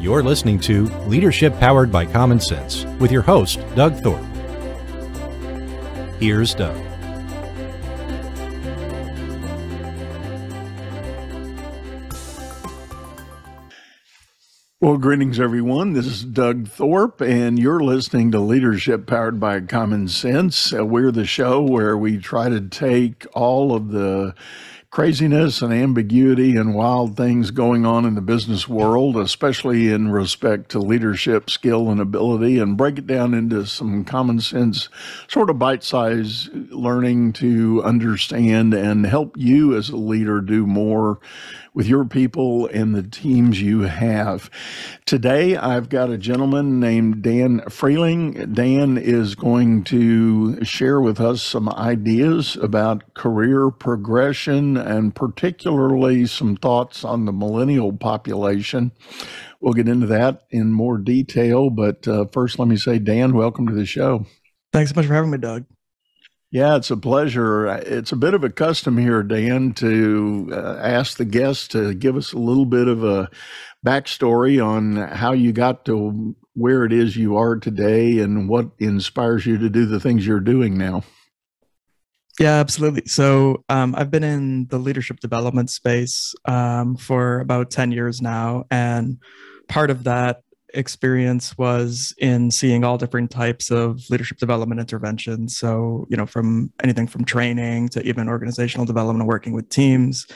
You're 0.00 0.22
listening 0.22 0.60
to 0.60 0.84
Leadership 1.08 1.58
Powered 1.58 1.90
by 1.90 2.06
Common 2.06 2.38
Sense 2.38 2.84
with 3.00 3.10
your 3.10 3.22
host, 3.22 3.58
Doug 3.74 3.96
Thorpe. 3.96 4.24
Here's 6.20 6.54
Doug. 6.54 6.76
Well, 14.80 14.98
greetings, 14.98 15.40
everyone. 15.40 15.94
This 15.94 16.06
is 16.06 16.24
Doug 16.24 16.68
Thorpe, 16.68 17.20
and 17.20 17.58
you're 17.58 17.80
listening 17.80 18.30
to 18.30 18.38
Leadership 18.38 19.08
Powered 19.08 19.40
by 19.40 19.60
Common 19.62 20.06
Sense. 20.06 20.72
Uh, 20.72 20.86
we're 20.86 21.10
the 21.10 21.26
show 21.26 21.60
where 21.60 21.98
we 21.98 22.18
try 22.18 22.48
to 22.48 22.60
take 22.60 23.26
all 23.32 23.74
of 23.74 23.90
the 23.90 24.36
craziness 24.90 25.60
and 25.60 25.72
ambiguity 25.72 26.56
and 26.56 26.74
wild 26.74 27.14
things 27.16 27.50
going 27.50 27.84
on 27.84 28.06
in 28.06 28.14
the 28.14 28.22
business 28.22 28.66
world, 28.66 29.16
especially 29.16 29.92
in 29.92 30.10
respect 30.10 30.70
to 30.70 30.78
leadership 30.78 31.50
skill 31.50 31.90
and 31.90 32.00
ability, 32.00 32.58
and 32.58 32.76
break 32.76 32.98
it 32.98 33.06
down 33.06 33.34
into 33.34 33.66
some 33.66 34.02
common 34.04 34.40
sense, 34.40 34.88
sort 35.28 35.50
of 35.50 35.58
bite 35.58 35.84
sized 35.84 36.48
learning 36.72 37.32
to 37.32 37.82
understand 37.84 38.72
and 38.72 39.04
help 39.04 39.36
you 39.36 39.76
as 39.76 39.90
a 39.90 39.96
leader 39.96 40.40
do 40.40 40.66
more 40.66 41.20
with 41.74 41.86
your 41.86 42.04
people 42.04 42.66
and 42.68 42.94
the 42.94 43.02
teams 43.02 43.60
you 43.60 43.82
have. 43.82 44.50
Today, 45.06 45.56
I've 45.56 45.88
got 45.88 46.10
a 46.10 46.18
gentleman 46.18 46.80
named 46.80 47.22
Dan 47.22 47.60
Freehling. 47.66 48.52
Dan 48.52 48.98
is 48.98 49.34
going 49.34 49.84
to 49.84 50.64
share 50.64 51.00
with 51.00 51.20
us 51.20 51.42
some 51.42 51.68
ideas 51.68 52.56
about 52.56 53.14
career 53.14 53.70
progression 53.70 54.77
and 54.78 55.14
particularly 55.14 56.26
some 56.26 56.56
thoughts 56.56 57.04
on 57.04 57.24
the 57.24 57.32
millennial 57.32 57.92
population. 57.92 58.92
We'll 59.60 59.74
get 59.74 59.88
into 59.88 60.06
that 60.06 60.42
in 60.50 60.72
more 60.72 60.98
detail, 60.98 61.70
but 61.70 62.06
uh, 62.06 62.26
first, 62.26 62.58
let 62.58 62.68
me 62.68 62.76
say, 62.76 62.98
Dan, 62.98 63.34
welcome 63.34 63.66
to 63.66 63.74
the 63.74 63.86
show. 63.86 64.26
Thanks 64.72 64.90
so 64.92 64.96
much 64.96 65.06
for 65.06 65.14
having 65.14 65.30
me, 65.30 65.38
Doug. 65.38 65.64
Yeah, 66.50 66.76
it's 66.76 66.90
a 66.90 66.96
pleasure. 66.96 67.66
It's 67.66 68.12
a 68.12 68.16
bit 68.16 68.32
of 68.32 68.42
a 68.42 68.48
custom 68.48 68.96
here, 68.96 69.22
Dan, 69.22 69.74
to 69.74 70.48
uh, 70.50 70.78
ask 70.80 71.18
the 71.18 71.26
guests 71.26 71.68
to 71.68 71.92
give 71.92 72.16
us 72.16 72.32
a 72.32 72.38
little 72.38 72.64
bit 72.64 72.88
of 72.88 73.04
a 73.04 73.28
backstory 73.84 74.64
on 74.64 74.96
how 74.96 75.32
you 75.32 75.52
got 75.52 75.84
to 75.84 76.34
where 76.54 76.84
it 76.84 76.92
is 76.92 77.16
you 77.16 77.36
are 77.36 77.56
today 77.56 78.18
and 78.18 78.48
what 78.48 78.70
inspires 78.78 79.44
you 79.44 79.58
to 79.58 79.68
do 79.68 79.84
the 79.86 80.00
things 80.00 80.26
you're 80.26 80.40
doing 80.40 80.78
now. 80.78 81.04
Yeah, 82.38 82.54
absolutely. 82.54 83.02
So 83.06 83.64
um, 83.68 83.94
I've 83.96 84.10
been 84.10 84.22
in 84.22 84.66
the 84.68 84.78
leadership 84.78 85.18
development 85.18 85.70
space 85.70 86.34
um, 86.44 86.96
for 86.96 87.40
about 87.40 87.70
10 87.70 87.90
years 87.90 88.22
now. 88.22 88.64
And 88.70 89.18
part 89.68 89.90
of 89.90 90.04
that 90.04 90.42
experience 90.72 91.58
was 91.58 92.14
in 92.18 92.50
seeing 92.52 92.84
all 92.84 92.96
different 92.96 93.32
types 93.32 93.70
of 93.72 94.00
leadership 94.08 94.38
development 94.38 94.80
interventions. 94.80 95.56
So, 95.56 96.06
you 96.10 96.16
know, 96.16 96.26
from 96.26 96.72
anything 96.82 97.08
from 97.08 97.24
training 97.24 97.88
to 97.90 98.02
even 98.06 98.28
organizational 98.28 98.86
development, 98.86 99.26
working 99.26 99.52
with 99.52 99.68
teams, 99.68 100.26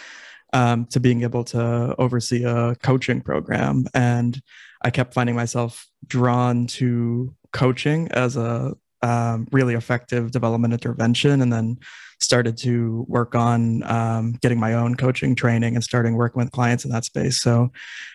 um, 0.52 0.86
to 0.86 0.98
being 1.00 1.22
able 1.22 1.44
to 1.44 1.94
oversee 1.98 2.44
a 2.44 2.74
coaching 2.82 3.20
program. 3.20 3.84
And 3.94 4.40
I 4.82 4.90
kept 4.90 5.14
finding 5.14 5.36
myself 5.36 5.86
drawn 6.06 6.66
to 6.68 7.34
coaching 7.52 8.08
as 8.10 8.36
a 8.36 8.74
um, 9.02 9.46
really 9.52 9.74
effective 9.74 10.30
development 10.30 10.72
intervention. 10.72 11.42
And 11.42 11.52
then 11.52 11.78
started 12.22 12.56
to 12.56 13.04
work 13.08 13.34
on 13.34 13.82
um, 13.84 14.32
getting 14.40 14.58
my 14.58 14.74
own 14.74 14.94
coaching 14.94 15.34
training 15.34 15.74
and 15.74 15.84
starting 15.84 16.14
working 16.14 16.40
with 16.40 16.52
clients 16.52 16.84
in 16.84 16.90
that 16.90 17.04
space. 17.04 17.40
So, 17.40 17.72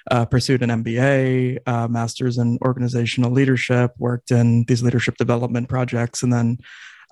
uh, 0.10 0.26
pursued 0.26 0.64
an 0.64 0.70
MBA, 0.70 1.60
uh, 1.66 1.88
master's 1.88 2.38
in 2.38 2.58
organizational 2.62 3.32
leadership, 3.32 3.92
worked 3.98 4.32
in 4.32 4.64
these 4.67 4.82
leadership 4.82 5.17
development 5.17 5.70
projects, 5.70 6.23
and 6.23 6.32
then 6.32 6.58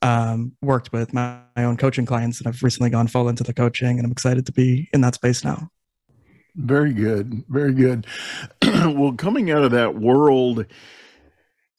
um, 0.02 0.54
worked 0.62 0.92
with 0.92 1.14
my, 1.14 1.40
my 1.56 1.64
own 1.64 1.78
coaching 1.78 2.06
clients. 2.06 2.40
And 2.40 2.48
I've 2.48 2.64
recently 2.64 2.90
gone 2.90 3.08
full 3.08 3.30
into 3.30 3.44
the 3.44 3.54
coaching, 3.54 3.98
and 3.98 4.06
I'm 4.06 4.12
excited 4.12 4.46
to 4.46 4.52
be 4.52 4.90
in 4.94 5.02
that 5.02 5.16
space 5.16 5.44
now. 5.44 5.70
Very 6.56 6.94
good. 6.94 7.44
Very 7.50 7.74
good. 7.74 8.08
well, 8.64 9.14
coming 9.14 9.52
out 9.52 9.64
of 9.64 9.72
that 9.72 9.96
world, 9.96 10.66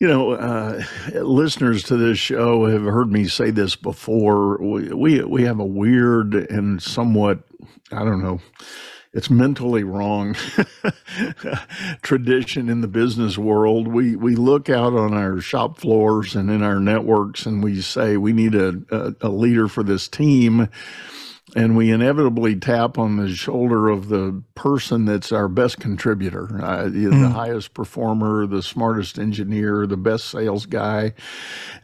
you 0.00 0.08
know, 0.08 0.32
uh, 0.32 0.82
listeners 1.14 1.82
to 1.84 1.96
this 1.96 2.18
show 2.18 2.66
have 2.66 2.82
heard 2.82 3.10
me 3.10 3.26
say 3.26 3.50
this 3.50 3.76
before. 3.76 4.58
We, 4.58 4.92
we, 4.92 5.22
we 5.22 5.42
have 5.44 5.58
a 5.58 5.64
weird 5.64 6.34
and 6.34 6.82
somewhat, 6.82 7.40
I 7.90 8.04
don't 8.04 8.22
know, 8.22 8.40
it's 9.14 9.30
mentally 9.30 9.82
wrong 9.82 10.36
tradition 12.02 12.68
in 12.68 12.82
the 12.82 12.88
business 12.88 13.38
world. 13.38 13.88
We 13.88 14.14
we 14.14 14.36
look 14.36 14.68
out 14.68 14.92
on 14.92 15.14
our 15.14 15.40
shop 15.40 15.78
floors 15.78 16.36
and 16.36 16.50
in 16.50 16.62
our 16.62 16.78
networks, 16.78 17.46
and 17.46 17.64
we 17.64 17.80
say 17.80 18.18
we 18.18 18.34
need 18.34 18.54
a, 18.54 18.74
a, 18.90 19.14
a 19.22 19.28
leader 19.30 19.68
for 19.68 19.82
this 19.82 20.06
team 20.06 20.68
and 21.54 21.76
we 21.76 21.92
inevitably 21.92 22.56
tap 22.56 22.98
on 22.98 23.16
the 23.16 23.32
shoulder 23.32 23.88
of 23.88 24.08
the 24.08 24.42
person 24.56 25.04
that's 25.04 25.30
our 25.30 25.46
best 25.46 25.78
contributor, 25.78 26.48
uh, 26.62 26.84
the, 26.84 27.04
mm. 27.04 27.22
the, 27.22 27.28
highest 27.28 27.72
performer, 27.72 28.46
the 28.46 28.62
smartest 28.62 29.16
engineer, 29.18 29.86
the 29.86 29.96
best 29.96 30.24
sales 30.24 30.66
guy, 30.66 31.14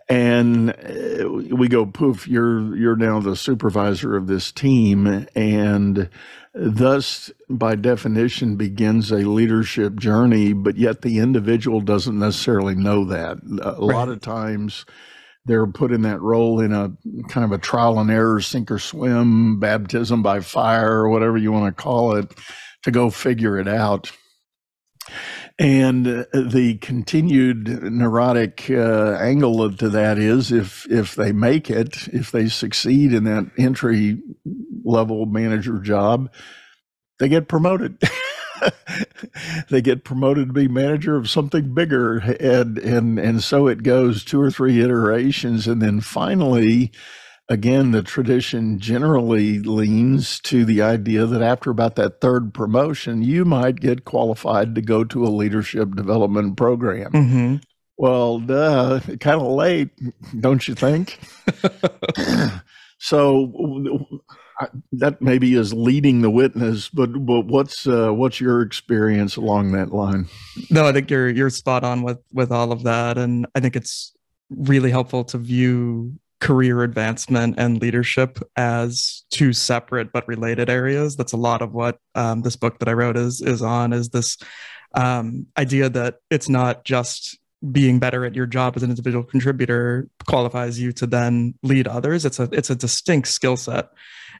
and 0.08 0.70
uh, 0.70 1.54
we 1.54 1.68
go, 1.68 1.86
poof, 1.86 2.26
you're 2.26 2.76
you're 2.76 2.96
now 2.96 3.20
the 3.20 3.36
supervisor 3.36 4.16
of 4.16 4.26
this 4.26 4.50
team, 4.50 5.26
and 5.36 6.10
thus, 6.54 7.30
by 7.48 7.76
definition, 7.76 8.56
begins 8.56 9.12
a 9.12 9.18
leadership 9.18 9.94
journey. 9.94 10.52
But 10.52 10.76
yet, 10.76 11.02
the 11.02 11.18
individual 11.18 11.80
doesn't 11.80 12.18
necessarily 12.18 12.74
know 12.74 13.04
that. 13.04 13.38
A 13.62 13.70
right. 13.70 13.78
lot 13.80 14.08
of 14.08 14.20
times 14.20 14.84
they're 15.44 15.66
put 15.66 15.92
in 15.92 16.03
that 16.03 16.20
role 16.20 16.60
in 16.60 16.72
a 16.72 16.92
kind 17.28 17.44
of 17.44 17.53
a 17.53 17.58
trial 17.58 17.98
and 17.98 18.10
error, 18.10 18.41
sink 18.41 18.70
or 18.70 18.78
swim, 18.78 19.58
baptism 19.58 20.22
by 20.22 20.41
fire, 20.41 21.00
or 21.00 21.08
whatever 21.08 21.36
you 21.36 21.50
want 21.53 21.76
to 21.76 21.82
call 21.82 22.16
it, 22.16 22.32
to 22.84 22.91
go 22.91 23.10
figure 23.10 23.58
it 23.58 23.69
out. 23.69 24.12
And 25.58 26.06
the 26.32 26.78
continued 26.80 27.69
neurotic 27.92 28.70
uh, 28.70 29.19
angle 29.20 29.72
to 29.76 29.88
that 29.91 30.19
is 30.19 30.50
if 30.50 30.91
if 30.91 31.14
they 31.14 31.32
make 31.32 31.70
it, 31.70 32.09
if 32.09 32.30
they 32.30 32.48
succeed 32.48 33.12
in 33.12 33.24
that 33.24 33.50
entry 33.59 34.22
level 34.84 35.26
manager 35.26 35.78
job, 35.80 36.30
they 37.19 37.28
get 37.28 37.48
promoted. 37.48 38.00
they 39.70 39.80
get 39.80 40.04
promoted 40.04 40.48
to 40.48 40.52
be 40.52 40.68
manager 40.68 41.16
of 41.16 41.30
something 41.30 41.74
bigger 41.74 42.18
and 42.18 42.78
and 42.78 43.18
and 43.18 43.42
so 43.42 43.66
it 43.66 43.82
goes 43.82 44.24
two 44.24 44.40
or 44.40 44.50
three 44.50 44.80
iterations 44.80 45.66
and 45.66 45.80
then 45.82 46.00
finally 46.00 46.90
again 47.48 47.90
the 47.90 48.02
tradition 48.02 48.78
generally 48.78 49.58
leans 49.58 50.40
to 50.40 50.64
the 50.64 50.80
idea 50.80 51.26
that 51.26 51.42
after 51.42 51.70
about 51.70 51.96
that 51.96 52.20
third 52.20 52.54
promotion 52.54 53.22
you 53.22 53.44
might 53.44 53.80
get 53.80 54.04
qualified 54.04 54.74
to 54.74 54.80
go 54.80 55.04
to 55.04 55.24
a 55.24 55.28
leadership 55.28 55.94
development 55.94 56.56
program 56.56 57.10
mm-hmm. 57.12 57.56
well 57.96 58.38
duh 58.38 59.00
kind 59.20 59.40
of 59.40 59.46
late 59.48 59.90
don't 60.38 60.68
you 60.68 60.74
think 60.74 61.18
so 62.98 64.22
that 64.92 65.20
maybe 65.20 65.54
is 65.54 65.72
leading 65.72 66.22
the 66.22 66.30
witness, 66.30 66.88
but 66.88 67.12
but 67.24 67.46
what's 67.46 67.86
uh, 67.86 68.10
what's 68.10 68.40
your 68.40 68.62
experience 68.62 69.36
along 69.36 69.72
that 69.72 69.92
line? 69.92 70.28
No, 70.70 70.86
I 70.86 70.92
think 70.92 71.10
you're 71.10 71.28
you're 71.28 71.50
spot 71.50 71.84
on 71.84 72.02
with 72.02 72.18
with 72.32 72.50
all 72.52 72.72
of 72.72 72.82
that, 72.84 73.18
and 73.18 73.46
I 73.54 73.60
think 73.60 73.76
it's 73.76 74.14
really 74.50 74.90
helpful 74.90 75.24
to 75.24 75.38
view 75.38 76.14
career 76.40 76.82
advancement 76.82 77.54
and 77.56 77.80
leadership 77.80 78.38
as 78.56 79.24
two 79.30 79.52
separate 79.52 80.12
but 80.12 80.26
related 80.26 80.68
areas. 80.68 81.16
That's 81.16 81.32
a 81.32 81.36
lot 81.36 81.62
of 81.62 81.72
what 81.72 81.98
um, 82.15 82.42
this 82.42 82.56
book 82.56 82.78
that 82.80 82.88
I 82.88 82.92
wrote 82.92 83.16
is 83.16 83.41
is 83.41 83.62
on. 83.62 83.92
Is 83.92 84.10
this 84.10 84.36
um, 84.94 85.47
idea 85.56 85.88
that 85.88 86.16
it's 86.30 86.48
not 86.48 86.84
just 86.84 87.38
being 87.70 87.98
better 88.00 88.24
at 88.24 88.34
your 88.34 88.47
job 88.47 88.76
as 88.76 88.82
an 88.82 88.91
individual 88.91 89.22
contributor 89.22 90.08
qualifies 90.26 90.80
you 90.80 90.91
to 90.92 91.06
then 91.06 91.54
lead 91.62 91.86
others. 91.86 92.24
It's 92.24 92.41
a 92.41 92.48
it's 92.53 92.70
a 92.70 92.74
distinct 92.74 93.28
skill 93.28 93.56
set 93.56 93.91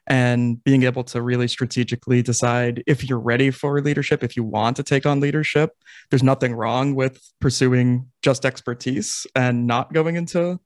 and 0.07 0.63
being 0.63 0.83
able 0.83 1.03
to 1.05 1.21
really 1.21 1.47
strategically 1.47 2.21
decide 2.21 2.83
if 2.87 3.07
you're 3.07 3.19
ready 3.19 3.51
for 3.51 3.79
leadership, 3.81 4.23
if 4.23 4.35
you 4.35 4.43
want 4.43 4.75
to 4.75 4.83
take 4.83 5.05
on 5.05 5.19
leadership. 5.19 5.71
There's 6.09 6.23
nothing 6.23 6.53
wrong 6.53 6.95
with 6.95 7.21
pursuing 7.39 8.09
just 8.21 8.45
expertise 8.45 9.25
and 9.35 9.65
not 9.65 9.93
going 9.93 10.15
into 10.15 10.59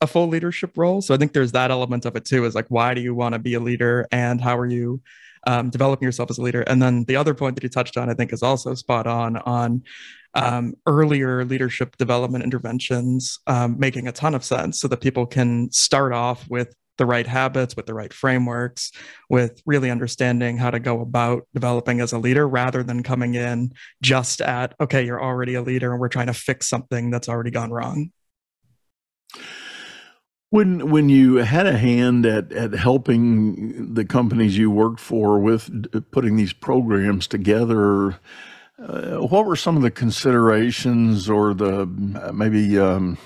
a 0.00 0.06
full 0.06 0.26
leadership 0.26 0.76
role. 0.76 1.00
So 1.00 1.14
I 1.14 1.16
think 1.16 1.32
there's 1.32 1.52
that 1.52 1.70
element 1.70 2.04
of 2.04 2.16
it 2.16 2.24
too 2.24 2.44
is 2.44 2.54
like, 2.54 2.66
why 2.68 2.92
do 2.92 3.00
you 3.00 3.14
want 3.14 3.34
to 3.34 3.38
be 3.38 3.54
a 3.54 3.60
leader 3.60 4.08
and 4.10 4.40
how 4.40 4.58
are 4.58 4.66
you 4.66 5.00
um, 5.46 5.70
developing 5.70 6.06
yourself 6.06 6.30
as 6.30 6.38
a 6.38 6.42
leader? 6.42 6.62
And 6.62 6.82
then 6.82 7.04
the 7.04 7.16
other 7.16 7.34
point 7.34 7.54
that 7.54 7.62
you 7.62 7.68
touched 7.68 7.96
on, 7.96 8.10
I 8.10 8.14
think, 8.14 8.32
is 8.32 8.42
also 8.42 8.74
spot 8.74 9.06
on 9.06 9.36
on 9.38 9.84
um, 10.34 10.74
earlier 10.86 11.44
leadership 11.44 11.96
development 11.98 12.42
interventions 12.42 13.38
um, 13.46 13.78
making 13.78 14.08
a 14.08 14.12
ton 14.12 14.34
of 14.34 14.44
sense 14.44 14.80
so 14.80 14.88
that 14.88 15.00
people 15.00 15.26
can 15.26 15.70
start 15.70 16.12
off 16.12 16.48
with 16.48 16.74
the 17.02 17.06
right 17.06 17.26
habits, 17.26 17.74
with 17.74 17.86
the 17.86 17.94
right 17.94 18.12
frameworks, 18.12 18.92
with 19.28 19.60
really 19.66 19.90
understanding 19.90 20.56
how 20.56 20.70
to 20.70 20.78
go 20.78 21.00
about 21.00 21.48
developing 21.52 22.00
as 22.00 22.12
a 22.12 22.18
leader 22.18 22.46
rather 22.46 22.84
than 22.84 23.02
coming 23.02 23.34
in 23.34 23.72
just 24.00 24.40
at, 24.40 24.76
okay, 24.78 25.04
you're 25.04 25.20
already 25.20 25.54
a 25.54 25.62
leader 25.62 25.90
and 25.90 26.00
we're 26.00 26.08
trying 26.08 26.28
to 26.28 26.32
fix 26.32 26.68
something 26.68 27.10
that's 27.10 27.28
already 27.28 27.50
gone 27.50 27.72
wrong. 27.72 28.12
When 30.50 30.90
when 30.90 31.08
you 31.08 31.36
had 31.36 31.66
a 31.66 31.76
hand 31.76 32.24
at, 32.24 32.52
at 32.52 32.72
helping 32.72 33.94
the 33.94 34.04
companies 34.04 34.56
you 34.56 34.70
worked 34.70 35.00
for 35.00 35.40
with 35.40 35.70
putting 36.12 36.36
these 36.36 36.52
programs 36.52 37.26
together, 37.26 38.20
uh, 38.78 39.16
what 39.16 39.44
were 39.44 39.56
some 39.56 39.76
of 39.76 39.82
the 39.82 39.90
considerations 39.90 41.28
or 41.28 41.52
the 41.52 41.82
uh, 42.22 42.32
maybe 42.32 42.78
um, 42.78 43.18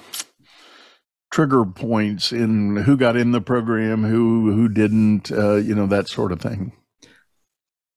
trigger 1.30 1.64
points 1.64 2.32
in 2.32 2.76
who 2.76 2.96
got 2.96 3.16
in 3.16 3.32
the 3.32 3.40
program, 3.40 4.04
who 4.04 4.52
who 4.52 4.68
didn't, 4.68 5.30
uh, 5.32 5.56
you 5.56 5.74
know, 5.74 5.86
that 5.86 6.08
sort 6.08 6.32
of 6.32 6.40
thing? 6.40 6.72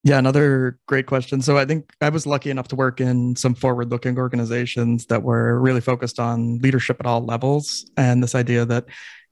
Yeah, 0.03 0.17
another 0.17 0.79
great 0.87 1.07
question. 1.07 1.41
So 1.41 1.57
I 1.57 1.65
think 1.65 1.91
I 1.99 2.09
was 2.09 2.25
lucky 2.25 2.49
enough 2.49 2.69
to 2.69 2.75
work 2.75 3.01
in 3.01 3.35
some 3.35 3.53
forward-looking 3.53 4.17
organizations 4.17 5.07
that 5.07 5.23
were 5.23 5.59
really 5.59 5.81
focused 5.81 6.19
on 6.19 6.59
leadership 6.59 6.97
at 7.01 7.05
all 7.05 7.25
levels, 7.25 7.89
and 7.97 8.23
this 8.23 8.33
idea 8.33 8.65
that 8.65 8.85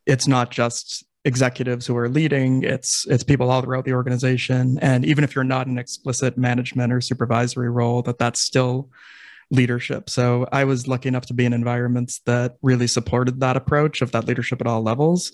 it's 0.06 0.28
not 0.28 0.52
just 0.52 1.06
executives 1.26 1.86
who 1.86 1.98
are 1.98 2.08
leading 2.08 2.64
it's 2.64 3.06
it's 3.10 3.24
people 3.24 3.52
all 3.52 3.62
throughout 3.62 3.84
the 3.84 3.92
organization 3.92 4.80
and 4.82 5.04
even 5.04 5.26
if 5.26 5.36
you're 5.36 5.44
not 5.44 5.68
in 5.68 5.78
explicit 5.78 6.38
management 6.38 6.94
or 6.94 7.02
supervisory 7.02 7.70
role 7.70 8.02
that 8.02 8.18
that's 8.18 8.40
still 8.40 8.90
leadership. 9.50 10.10
So 10.10 10.48
i 10.52 10.64
was 10.64 10.88
lucky 10.88 11.08
enough 11.08 11.26
to 11.28 11.34
be 11.34 11.46
in 11.46 11.54
environments 11.54 12.20
that 12.26 12.56
really 12.62 12.88
supported 12.88 13.40
that 13.40 13.58
approach 13.58 14.02
of 14.02 14.12
that 14.12 14.26
leadership 14.26 14.62
at 14.62 14.68
all 14.68 14.82
levels. 14.82 15.32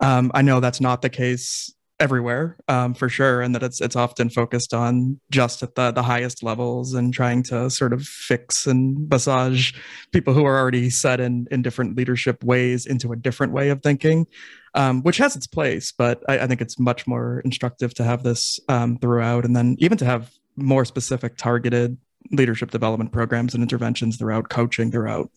Um, 0.00 0.30
i 0.34 0.42
know 0.42 0.60
that's 0.60 0.80
not 0.80 1.02
the 1.02 1.10
case 1.10 1.72
everywhere 1.98 2.56
um, 2.68 2.92
for 2.92 3.08
sure 3.08 3.40
and 3.40 3.54
that 3.54 3.62
it's 3.62 3.80
it's 3.80 3.96
often 3.96 4.28
focused 4.28 4.74
on 4.74 5.18
just 5.30 5.62
at 5.62 5.74
the 5.76 5.90
the 5.92 6.02
highest 6.02 6.42
levels 6.42 6.92
and 6.94 7.14
trying 7.14 7.42
to 7.42 7.70
sort 7.70 7.92
of 7.92 8.02
fix 8.02 8.66
and 8.66 9.08
massage 9.08 9.72
people 10.12 10.34
who 10.34 10.44
are 10.44 10.58
already 10.58 10.90
set 10.90 11.20
in 11.20 11.46
in 11.50 11.62
different 11.62 11.96
leadership 11.96 12.44
ways 12.44 12.84
into 12.84 13.12
a 13.12 13.16
different 13.16 13.52
way 13.52 13.70
of 13.70 13.82
thinking 13.82 14.26
um, 14.74 15.02
which 15.02 15.16
has 15.16 15.36
its 15.36 15.46
place 15.46 15.90
but 15.90 16.22
I, 16.28 16.40
I, 16.40 16.46
think 16.46 16.60
it's 16.60 16.78
much 16.78 17.06
more 17.06 17.40
instructive 17.46 17.94
to 17.94 18.04
have 18.04 18.22
this 18.22 18.60
um, 18.68 18.98
throughout 18.98 19.46
and 19.46 19.56
then 19.56 19.76
even 19.78 19.96
to 19.98 20.04
have 20.04 20.30
more 20.56 20.84
specific 20.84 21.38
targeted 21.38 21.96
leadership 22.30 22.70
development 22.70 23.12
programs 23.12 23.54
and 23.54 23.62
interventions. 23.62 24.16
Throughout 24.16 24.48
coaching 24.48 24.90
throughout 24.90 25.30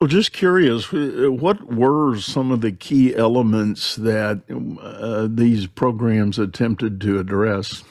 well, 0.00 0.08
just 0.08 0.32
curious, 0.32 0.92
uh, 0.94 1.30
what 1.30 1.62
were 1.70 2.16
some 2.16 2.50
of 2.52 2.62
the 2.62 2.72
key 2.72 3.14
elements 3.14 3.96
that 3.96 4.42
uh, 4.80 5.28
these 5.30 5.66
programs 5.66 6.38
attempted 6.38 7.02
to 7.02 7.18
address? 7.18 7.84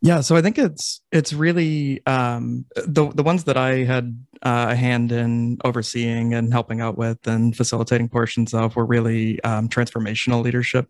Yeah, 0.00 0.20
so 0.20 0.36
I 0.36 0.42
think 0.42 0.56
it's 0.56 1.00
it's 1.10 1.32
really 1.32 2.06
um, 2.06 2.66
the 2.76 3.08
the 3.08 3.24
ones 3.24 3.44
that 3.44 3.56
I 3.56 3.78
had 3.78 4.24
uh, 4.42 4.66
a 4.70 4.76
hand 4.76 5.10
in 5.10 5.58
overseeing 5.64 6.32
and 6.32 6.52
helping 6.52 6.80
out 6.80 6.96
with 6.96 7.26
and 7.26 7.56
facilitating 7.56 8.08
portions 8.08 8.54
of 8.54 8.76
were 8.76 8.86
really 8.86 9.42
um, 9.42 9.68
transformational 9.68 10.44
leadership 10.44 10.88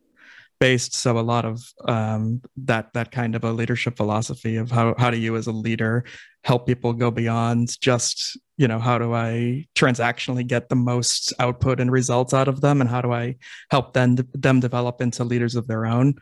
based. 0.65 0.95
So 0.95 1.19
a 1.19 1.29
lot 1.35 1.45
of 1.45 1.61
um, 1.85 2.41
that 2.57 2.95
that 2.95 3.11
kind 3.11 3.35
of 3.37 3.45
a 3.45 3.53
leadership 3.53 3.99
philosophy 3.99 4.57
of 4.57 4.71
how 4.71 4.95
how 4.97 5.11
do 5.11 5.19
you 5.19 5.37
as 5.37 5.47
a 5.47 5.53
leader 5.53 6.05
help 6.43 6.67
people 6.67 6.95
go 6.95 7.11
beyond 7.11 7.79
just 7.83 8.39
you 8.57 8.67
know 8.67 8.79
how 8.79 8.97
do 8.97 9.13
I 9.13 9.67
transactionally 9.75 10.47
get 10.47 10.71
the 10.71 10.81
most 10.93 11.35
output 11.39 11.81
and 11.81 11.93
results 11.93 12.33
out 12.33 12.49
of 12.49 12.63
them, 12.63 12.81
and 12.81 12.89
how 12.89 13.03
do 13.03 13.13
I 13.13 13.37
help 13.71 13.93
them 13.93 14.17
them 14.33 14.61
develop 14.61 15.03
into 15.03 15.23
leaders 15.23 15.55
of 15.55 15.67
their 15.67 15.85
own. 15.85 16.15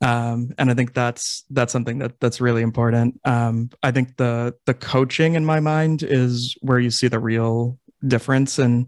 Um, 0.00 0.38
and 0.56 0.70
I 0.70 0.74
think 0.74 0.94
that's 0.94 1.44
that's 1.50 1.72
something 1.72 1.98
that 1.98 2.18
that's 2.18 2.40
really 2.40 2.62
important. 2.62 3.20
Um, 3.26 3.68
I 3.82 3.90
think 3.90 4.16
the 4.16 4.54
the 4.64 4.74
coaching 4.74 5.34
in 5.34 5.44
my 5.44 5.60
mind 5.60 6.02
is 6.02 6.56
where 6.62 6.80
you 6.80 6.90
see 6.90 7.08
the 7.08 7.20
real 7.32 7.78
difference 8.08 8.58
and 8.58 8.86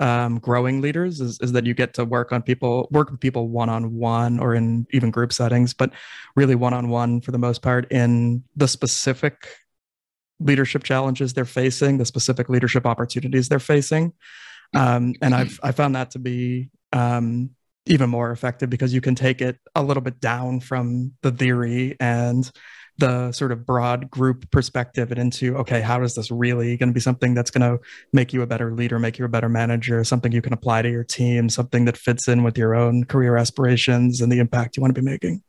um, 0.00 0.38
growing 0.38 0.80
leaders 0.80 1.20
is, 1.20 1.38
is 1.40 1.52
that 1.52 1.66
you 1.66 1.74
get 1.74 1.94
to 1.94 2.04
work 2.04 2.32
on 2.32 2.42
people, 2.42 2.88
work 2.90 3.10
with 3.10 3.20
people 3.20 3.48
one 3.48 3.68
on 3.68 3.94
one 3.94 4.40
or 4.40 4.54
in 4.54 4.86
even 4.92 5.10
group 5.10 5.32
settings, 5.32 5.74
but 5.74 5.92
really 6.34 6.54
one 6.54 6.72
on 6.72 6.88
one 6.88 7.20
for 7.20 7.30
the 7.32 7.38
most 7.38 7.62
part 7.62 7.90
in 7.92 8.42
the 8.56 8.66
specific 8.66 9.46
leadership 10.40 10.82
challenges 10.82 11.34
they're 11.34 11.44
facing, 11.44 11.98
the 11.98 12.06
specific 12.06 12.48
leadership 12.48 12.86
opportunities 12.86 13.48
they're 13.48 13.58
facing. 13.58 14.12
Um, 14.74 15.14
and 15.20 15.34
I've 15.34 15.60
I 15.62 15.72
found 15.72 15.96
that 15.96 16.12
to 16.12 16.18
be 16.18 16.70
um, 16.92 17.50
even 17.86 18.08
more 18.08 18.30
effective 18.30 18.70
because 18.70 18.94
you 18.94 19.00
can 19.00 19.14
take 19.14 19.42
it 19.42 19.58
a 19.74 19.82
little 19.82 20.02
bit 20.02 20.20
down 20.20 20.60
from 20.60 21.12
the 21.22 21.30
theory 21.30 21.96
and 22.00 22.50
the 23.00 23.32
sort 23.32 23.50
of 23.50 23.66
broad 23.66 24.10
group 24.10 24.50
perspective 24.50 25.10
and 25.10 25.20
into 25.20 25.56
okay 25.56 25.80
how 25.80 26.02
is 26.02 26.14
this 26.14 26.30
really 26.30 26.76
going 26.76 26.88
to 26.88 26.92
be 26.92 27.00
something 27.00 27.34
that's 27.34 27.50
going 27.50 27.62
to 27.62 27.82
make 28.12 28.32
you 28.32 28.42
a 28.42 28.46
better 28.46 28.72
leader 28.72 28.98
make 28.98 29.18
you 29.18 29.24
a 29.24 29.28
better 29.28 29.48
manager 29.48 30.04
something 30.04 30.32
you 30.32 30.42
can 30.42 30.52
apply 30.52 30.82
to 30.82 30.90
your 30.90 31.04
team 31.04 31.48
something 31.48 31.86
that 31.86 31.96
fits 31.96 32.28
in 32.28 32.42
with 32.42 32.56
your 32.56 32.74
own 32.74 33.04
career 33.04 33.36
aspirations 33.36 34.20
and 34.20 34.30
the 34.30 34.38
impact 34.38 34.76
you 34.76 34.80
want 34.80 34.94
to 34.94 35.00
be 35.00 35.04
making 35.04 35.42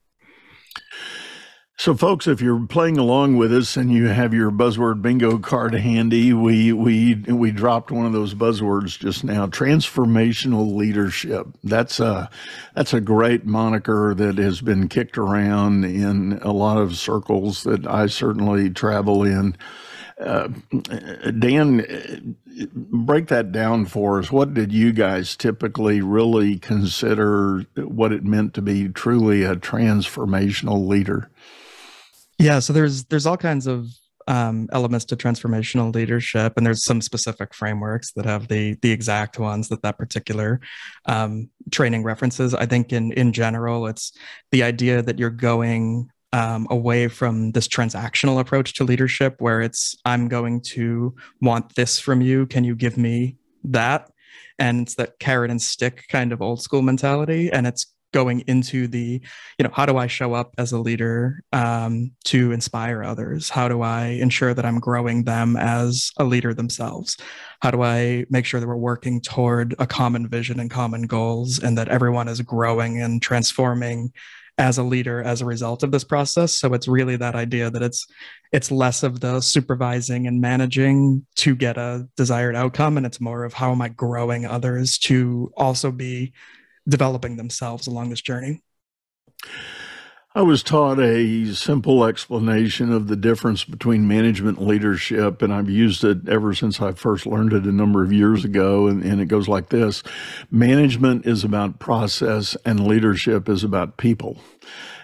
so, 1.81 1.95
folks, 1.95 2.27
if 2.27 2.41
you're 2.41 2.67
playing 2.67 2.99
along 2.99 3.37
with 3.37 3.51
us 3.51 3.75
and 3.75 3.91
you 3.91 4.09
have 4.09 4.35
your 4.35 4.51
buzzword 4.51 5.01
bingo 5.01 5.39
card 5.39 5.73
handy, 5.73 6.31
we 6.31 6.71
we 6.71 7.15
we 7.15 7.49
dropped 7.49 7.89
one 7.89 8.05
of 8.05 8.13
those 8.13 8.35
buzzwords 8.35 8.99
just 8.99 9.23
now: 9.23 9.47
transformational 9.47 10.75
leadership. 10.75 11.47
That's 11.63 11.99
a 11.99 12.29
that's 12.75 12.93
a 12.93 13.01
great 13.01 13.47
moniker 13.47 14.13
that 14.13 14.37
has 14.37 14.61
been 14.61 14.89
kicked 14.89 15.17
around 15.17 15.83
in 15.83 16.33
a 16.43 16.51
lot 16.51 16.77
of 16.77 16.97
circles 16.97 17.63
that 17.63 17.87
I 17.87 18.05
certainly 18.05 18.69
travel 18.69 19.23
in. 19.23 19.57
Uh, 20.19 20.49
Dan, 21.39 22.35
break 22.75 23.29
that 23.29 23.51
down 23.51 23.87
for 23.87 24.19
us. 24.19 24.31
What 24.31 24.53
did 24.53 24.71
you 24.71 24.93
guys 24.93 25.35
typically 25.35 25.99
really 25.99 26.59
consider 26.59 27.65
what 27.75 28.11
it 28.11 28.23
meant 28.23 28.53
to 28.53 28.61
be 28.61 28.87
truly 28.87 29.41
a 29.41 29.55
transformational 29.55 30.87
leader? 30.87 31.31
Yeah, 32.41 32.57
so 32.57 32.73
there's 32.73 33.05
there's 33.05 33.27
all 33.27 33.37
kinds 33.37 33.67
of 33.67 33.87
um, 34.27 34.67
elements 34.71 35.05
to 35.05 35.15
transformational 35.15 35.93
leadership, 35.93 36.53
and 36.57 36.65
there's 36.65 36.83
some 36.83 36.99
specific 36.99 37.53
frameworks 37.53 38.13
that 38.13 38.25
have 38.25 38.47
the 38.47 38.75
the 38.81 38.91
exact 38.91 39.37
ones 39.37 39.69
that 39.69 39.83
that 39.83 39.99
particular 39.99 40.59
um, 41.05 41.49
training 41.69 42.03
references. 42.03 42.55
I 42.55 42.65
think 42.65 42.91
in 42.91 43.11
in 43.11 43.31
general, 43.31 43.85
it's 43.85 44.11
the 44.51 44.63
idea 44.63 45.03
that 45.03 45.19
you're 45.19 45.29
going 45.29 46.09
um, 46.33 46.65
away 46.71 47.07
from 47.09 47.51
this 47.51 47.67
transactional 47.67 48.39
approach 48.39 48.73
to 48.75 48.85
leadership, 48.85 49.35
where 49.37 49.61
it's 49.61 49.95
I'm 50.03 50.27
going 50.27 50.61
to 50.73 51.13
want 51.41 51.75
this 51.75 51.99
from 51.99 52.21
you. 52.21 52.47
Can 52.47 52.63
you 52.63 52.75
give 52.75 52.97
me 52.97 53.37
that? 53.65 54.09
And 54.57 54.81
it's 54.81 54.95
that 54.95 55.19
carrot 55.19 55.51
and 55.51 55.61
stick 55.61 56.05
kind 56.09 56.31
of 56.31 56.41
old 56.41 56.63
school 56.63 56.81
mentality, 56.81 57.51
and 57.51 57.67
it's 57.67 57.85
going 58.11 58.41
into 58.41 58.87
the 58.87 59.21
you 59.57 59.63
know 59.63 59.71
how 59.73 59.85
do 59.85 59.97
i 59.97 60.07
show 60.07 60.33
up 60.33 60.53
as 60.57 60.71
a 60.71 60.79
leader 60.79 61.43
um, 61.53 62.11
to 62.25 62.51
inspire 62.51 63.03
others? 63.03 63.49
How 63.49 63.67
do 63.67 63.81
i 63.81 64.05
ensure 64.05 64.53
that 64.53 64.65
i'm 64.65 64.79
growing 64.79 65.23
them 65.23 65.57
as 65.57 66.11
a 66.17 66.23
leader 66.23 66.53
themselves? 66.53 67.17
How 67.61 67.71
do 67.71 67.81
i 67.81 68.25
make 68.29 68.45
sure 68.45 68.59
that 68.59 68.67
we're 68.67 68.75
working 68.75 69.21
toward 69.21 69.75
a 69.79 69.87
common 69.87 70.27
vision 70.27 70.59
and 70.59 70.69
common 70.69 71.03
goals 71.03 71.59
and 71.59 71.77
that 71.77 71.89
everyone 71.89 72.27
is 72.27 72.41
growing 72.41 73.01
and 73.01 73.21
transforming 73.21 74.11
as 74.57 74.77
a 74.77 74.83
leader 74.83 75.23
as 75.23 75.41
a 75.41 75.45
result 75.45 75.81
of 75.81 75.91
this 75.91 76.03
process? 76.03 76.53
So 76.53 76.73
it's 76.73 76.87
really 76.87 77.15
that 77.17 77.35
idea 77.35 77.69
that 77.69 77.81
it's 77.81 78.05
it's 78.51 78.71
less 78.71 79.03
of 79.03 79.21
the 79.21 79.39
supervising 79.39 80.27
and 80.27 80.41
managing 80.41 81.25
to 81.37 81.55
get 81.55 81.77
a 81.77 82.07
desired 82.17 82.55
outcome 82.55 82.97
and 82.97 83.05
it's 83.05 83.21
more 83.21 83.45
of 83.45 83.53
how 83.53 83.71
am 83.71 83.81
i 83.81 83.87
growing 83.87 84.45
others 84.45 84.97
to 84.97 85.51
also 85.55 85.91
be 85.91 86.33
developing 86.87 87.37
themselves 87.37 87.87
along 87.87 88.09
this 88.09 88.21
journey. 88.21 88.61
I 90.33 90.43
was 90.43 90.63
taught 90.63 90.97
a 90.97 91.53
simple 91.53 92.05
explanation 92.05 92.93
of 92.93 93.07
the 93.07 93.17
difference 93.17 93.65
between 93.65 94.07
management 94.07 94.59
and 94.59 94.67
leadership, 94.67 95.41
and 95.41 95.53
I've 95.53 95.69
used 95.69 96.05
it 96.05 96.29
ever 96.29 96.53
since 96.53 96.79
I 96.79 96.93
first 96.93 97.25
learned 97.25 97.51
it 97.51 97.65
a 97.65 97.71
number 97.71 98.01
of 98.01 98.13
years 98.13 98.45
ago. 98.45 98.87
And, 98.87 99.03
and, 99.03 99.19
it 99.19 99.25
goes 99.25 99.49
like 99.49 99.69
this 99.69 100.03
Management 100.49 101.25
is 101.25 101.43
about 101.43 101.79
process, 101.79 102.55
and 102.65 102.87
leadership 102.87 103.49
is 103.49 103.65
about 103.65 103.97
people. 103.97 104.37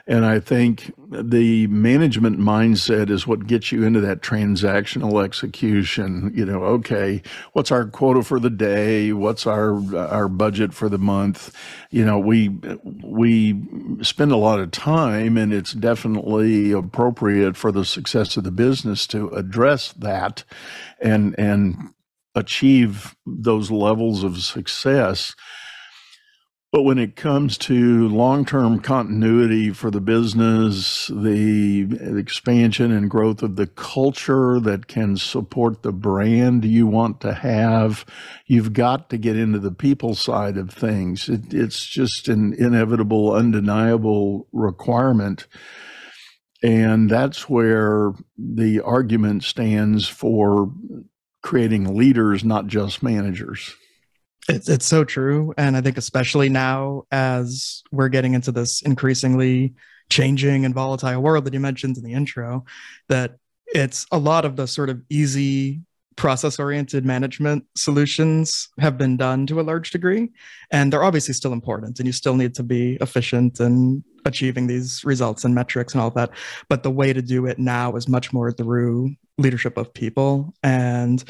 And 0.09 0.25
I 0.25 0.39
think 0.39 0.93
the 1.11 1.67
management 1.67 2.39
mindset 2.39 3.09
is 3.09 3.27
what 3.27 3.45
gets 3.45 3.73
you 3.73 3.83
into 3.83 3.99
that 4.01 4.21
transactional 4.21 5.21
execution. 5.23 6.31
You 6.33 6.45
know, 6.45 6.63
okay, 6.63 7.21
what's 7.51 7.71
our 7.71 7.85
quota 7.85 8.23
for 8.23 8.39
the 8.39 8.49
day? 8.49 9.11
What's 9.11 9.45
our 9.45 9.73
our 9.97 10.29
budget 10.29 10.73
for 10.73 10.87
the 10.87 10.97
month? 10.97 11.53
You 11.91 12.05
know, 12.05 12.19
we 12.19 12.57
we 13.03 13.61
spend 14.01 14.31
a 14.31 14.37
lot 14.37 14.61
of 14.61 14.71
time, 14.71 15.37
and 15.37 15.53
it's 15.53 15.73
definitely 15.73 16.71
appropriate 16.71 17.57
for 17.57 17.73
the 17.73 17.83
success 17.83 18.37
of 18.37 18.45
the 18.45 18.51
business 18.51 19.07
to 19.07 19.27
address 19.29 19.91
that, 19.93 20.45
and 21.01 21.37
and 21.37 21.93
achieve 22.33 23.15
those 23.25 23.71
levels 23.71 24.23
of 24.23 24.37
success 24.37 25.35
But 26.69 26.83
when 26.83 26.97
it 26.97 27.15
comes 27.15 27.57
to 27.59 28.09
long 28.09 28.43
term 28.43 28.81
continuity 28.81 29.71
for 29.71 29.89
the 29.89 30.01
business, 30.01 31.07
the 31.07 31.87
expansion 32.19 32.91
and 32.91 33.09
growth 33.09 33.41
of 33.41 33.55
the 33.55 33.67
culture 33.67 34.59
that 34.59 34.87
can 34.87 35.15
support 35.15 35.81
the 35.81 35.93
brand 35.93 36.65
you 36.65 36.85
want 36.85 37.21
to 37.21 37.33
have, 37.33 38.05
you've 38.47 38.73
got 38.73 39.09
to 39.11 39.17
get 39.17 39.37
into 39.37 39.59
the 39.59 39.71
people 39.71 40.13
side 40.13 40.57
of 40.57 40.69
things. 40.69 41.29
It, 41.29 41.53
it's 41.53 41.85
just 41.85 42.27
an 42.27 42.53
inevitable, 42.53 43.33
undeniable 43.33 44.47
requirement. 44.51 45.47
And 46.61 47.09
that's 47.09 47.47
where 47.47 48.11
the 48.37 48.81
argument 48.81 49.45
stands 49.45 50.09
for 50.09 50.73
creating 51.41 51.95
leaders, 51.95 52.43
not 52.43 52.67
just 52.67 53.01
managers. 53.01 53.73
It's 54.47 54.69
it's 54.69 54.85
so 54.85 55.03
true, 55.03 55.53
and 55.57 55.75
I 55.75 55.81
think 55.81 55.97
especially 55.97 56.47
now 56.47 57.03
as 57.11 57.83
we're 57.91 58.09
getting 58.09 58.33
into 58.33 58.51
this 58.51 58.81
increasingly 58.81 59.73
changing 60.09 60.63
and 60.63 60.73
volatile 60.73 61.21
world 61.21 61.45
that 61.45 61.53
you 61.53 61.59
mentioned 61.59 61.97
in 61.97 62.03
the 62.03 62.13
intro, 62.13 62.63
that 63.09 63.37
it's 63.67 64.05
a 64.11 64.17
lot 64.17 64.45
of 64.45 64.55
the 64.55 64.65
sort 64.65 64.89
of 64.89 65.01
easy 65.09 65.81
process 66.15 66.59
oriented 66.59 67.05
management 67.05 67.63
solutions 67.75 68.69
have 68.79 68.97
been 68.97 69.17
done 69.17 69.45
to 69.45 69.59
a 69.59 69.61
large 69.61 69.91
degree 69.91 70.29
and 70.71 70.91
they're 70.91 71.03
obviously 71.03 71.33
still 71.33 71.53
important 71.53 71.99
and 71.99 72.07
you 72.07 72.11
still 72.11 72.35
need 72.35 72.55
to 72.55 72.63
be 72.63 72.97
efficient 73.01 73.59
in 73.59 74.03
achieving 74.25 74.65
these 74.65 75.05
results 75.05 75.45
and 75.45 75.53
metrics 75.53 75.93
and 75.93 76.01
all 76.01 76.09
that 76.09 76.31
but 76.69 76.81
the 76.81 76.89
way 76.89 77.13
to 77.13 77.21
do 77.21 77.45
it 77.45 77.59
now 77.59 77.95
is 77.95 78.07
much 78.07 78.33
more 78.33 78.51
through 78.51 79.13
leadership 79.37 79.77
of 79.77 79.93
people 79.93 80.51
and 80.63 81.23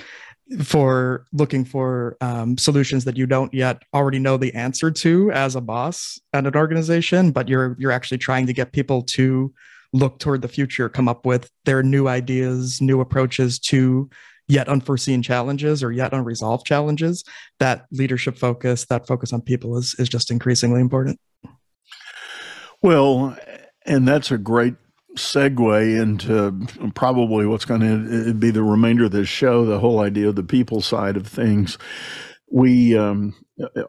for 0.64 1.26
looking 1.34 1.66
for 1.66 2.18
um, 2.22 2.58
solutions 2.58 3.04
that 3.06 3.18
you 3.18 3.26
don't 3.26 3.54
yet 3.54 3.82
already 3.94 4.20
know 4.20 4.38
the 4.38 4.54
answer 4.54 4.90
to 4.92 5.32
as 5.32 5.56
a 5.56 5.62
boss 5.62 6.20
at 6.34 6.48
an 6.48 6.56
organization, 6.56 7.32
but 7.32 7.48
you're 7.48 7.76
you're 7.80 7.92
actually 7.92 8.18
trying 8.18 8.48
to 8.48 8.54
get 8.54 8.72
people 8.72 9.02
to 9.02 9.54
look 9.94 10.20
toward 10.20 10.42
the 10.42 10.48
future, 10.48 10.90
come 10.90 11.08
up 11.08 11.26
with 11.26 11.50
their 11.66 11.84
new 11.84 12.08
ideas, 12.08 12.82
new 12.82 13.02
approaches 13.02 13.60
to 13.60 14.10
yet 14.48 14.70
unforeseen 14.70 15.22
challenges 15.22 15.84
or 15.84 15.92
yet 15.92 16.14
unresolved 16.14 16.66
challenges. 16.66 17.24
That 17.60 17.86
leadership 17.92 18.38
focus, 18.38 18.86
that 18.86 19.08
focus 19.08 19.34
on 19.34 19.42
people, 19.42 19.78
is 19.78 19.96
is 20.00 20.10
just 20.10 20.32
increasingly 20.32 20.80
important. 20.80 21.20
Well, 22.82 23.38
and 23.86 24.08
that's 24.08 24.32
a 24.32 24.38
great 24.38 24.76
segue 25.18 26.02
into 26.02 26.92
probably 26.94 27.46
what's 27.46 27.66
going 27.66 27.82
to 27.82 28.34
be 28.34 28.52
the 28.52 28.64
remainder 28.64 29.06
of 29.06 29.12
this 29.12 29.28
show 29.28 29.66
the 29.66 29.80
whole 29.80 30.00
idea 30.00 30.30
of 30.30 30.36
the 30.36 30.44
people 30.44 30.82
side 30.82 31.18
of 31.18 31.28
things. 31.28 31.78
We 32.50 32.98
um, 32.98 33.36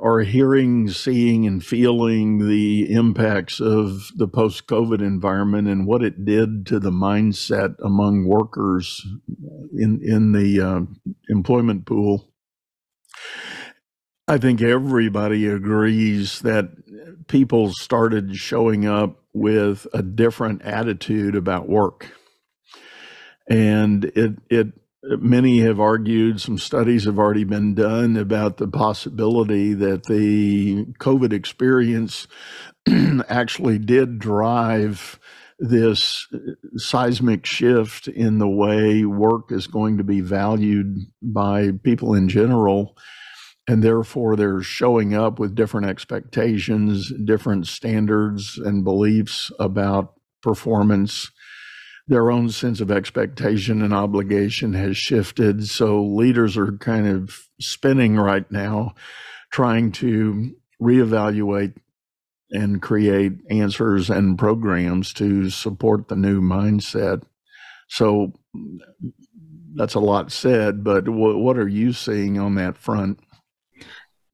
are 0.00 0.20
hearing, 0.20 0.88
seeing, 0.88 1.46
and 1.46 1.64
feeling 1.64 2.48
the 2.48 2.92
impacts 2.92 3.60
of 3.60 4.10
the 4.16 4.26
post 4.26 4.66
COVID 4.66 5.00
environment 5.00 5.68
and 5.68 5.86
what 5.86 6.02
it 6.02 6.24
did 6.24 6.66
to 6.66 6.80
the 6.80 6.90
mindset 6.90 7.76
among 7.84 8.26
workers 8.26 9.06
in, 9.72 10.00
in 10.02 10.32
the 10.32 10.60
uh, 10.60 10.80
employment 11.28 11.86
pool. 11.86 12.32
I 14.26 14.38
think 14.38 14.60
everybody 14.60 15.46
agrees 15.46 16.40
that 16.40 16.68
people 17.28 17.72
started 17.72 18.36
showing 18.36 18.86
up 18.86 19.22
with 19.38 19.86
a 19.92 20.02
different 20.02 20.62
attitude 20.62 21.34
about 21.34 21.68
work. 21.68 22.06
And 23.48 24.04
it, 24.04 24.38
it, 24.50 24.66
many 25.02 25.60
have 25.60 25.80
argued, 25.80 26.40
some 26.40 26.58
studies 26.58 27.04
have 27.04 27.18
already 27.18 27.44
been 27.44 27.74
done 27.74 28.16
about 28.16 28.58
the 28.58 28.68
possibility 28.68 29.74
that 29.74 30.04
the 30.04 30.84
COVID 30.98 31.32
experience 31.32 32.26
actually 33.28 33.78
did 33.78 34.18
drive 34.18 35.18
this 35.58 36.26
seismic 36.76 37.44
shift 37.44 38.06
in 38.06 38.38
the 38.38 38.48
way 38.48 39.04
work 39.04 39.50
is 39.50 39.66
going 39.66 39.98
to 39.98 40.04
be 40.04 40.20
valued 40.20 40.96
by 41.20 41.70
people 41.82 42.14
in 42.14 42.28
general 42.28 42.96
and 43.68 43.82
therefore 43.82 44.34
they're 44.34 44.62
showing 44.62 45.14
up 45.14 45.38
with 45.38 45.54
different 45.54 45.86
expectations, 45.86 47.12
different 47.24 47.66
standards 47.66 48.58
and 48.58 48.82
beliefs 48.82 49.52
about 49.60 50.14
performance. 50.42 51.30
Their 52.06 52.30
own 52.30 52.48
sense 52.48 52.80
of 52.80 52.90
expectation 52.90 53.82
and 53.82 53.92
obligation 53.92 54.72
has 54.72 54.96
shifted. 54.96 55.68
So 55.68 56.02
leaders 56.02 56.56
are 56.56 56.72
kind 56.78 57.06
of 57.06 57.38
spinning 57.60 58.16
right 58.16 58.50
now, 58.50 58.94
trying 59.52 59.92
to 59.92 60.54
reevaluate 60.80 61.74
and 62.50 62.80
create 62.80 63.32
answers 63.50 64.08
and 64.08 64.38
programs 64.38 65.12
to 65.12 65.50
support 65.50 66.08
the 66.08 66.16
new 66.16 66.40
mindset. 66.40 67.22
So 67.90 68.32
that's 69.74 69.94
a 69.94 70.00
lot 70.00 70.32
said, 70.32 70.82
but 70.82 71.06
what 71.10 71.58
are 71.58 71.68
you 71.68 71.92
seeing 71.92 72.38
on 72.38 72.54
that 72.54 72.78
front? 72.78 73.20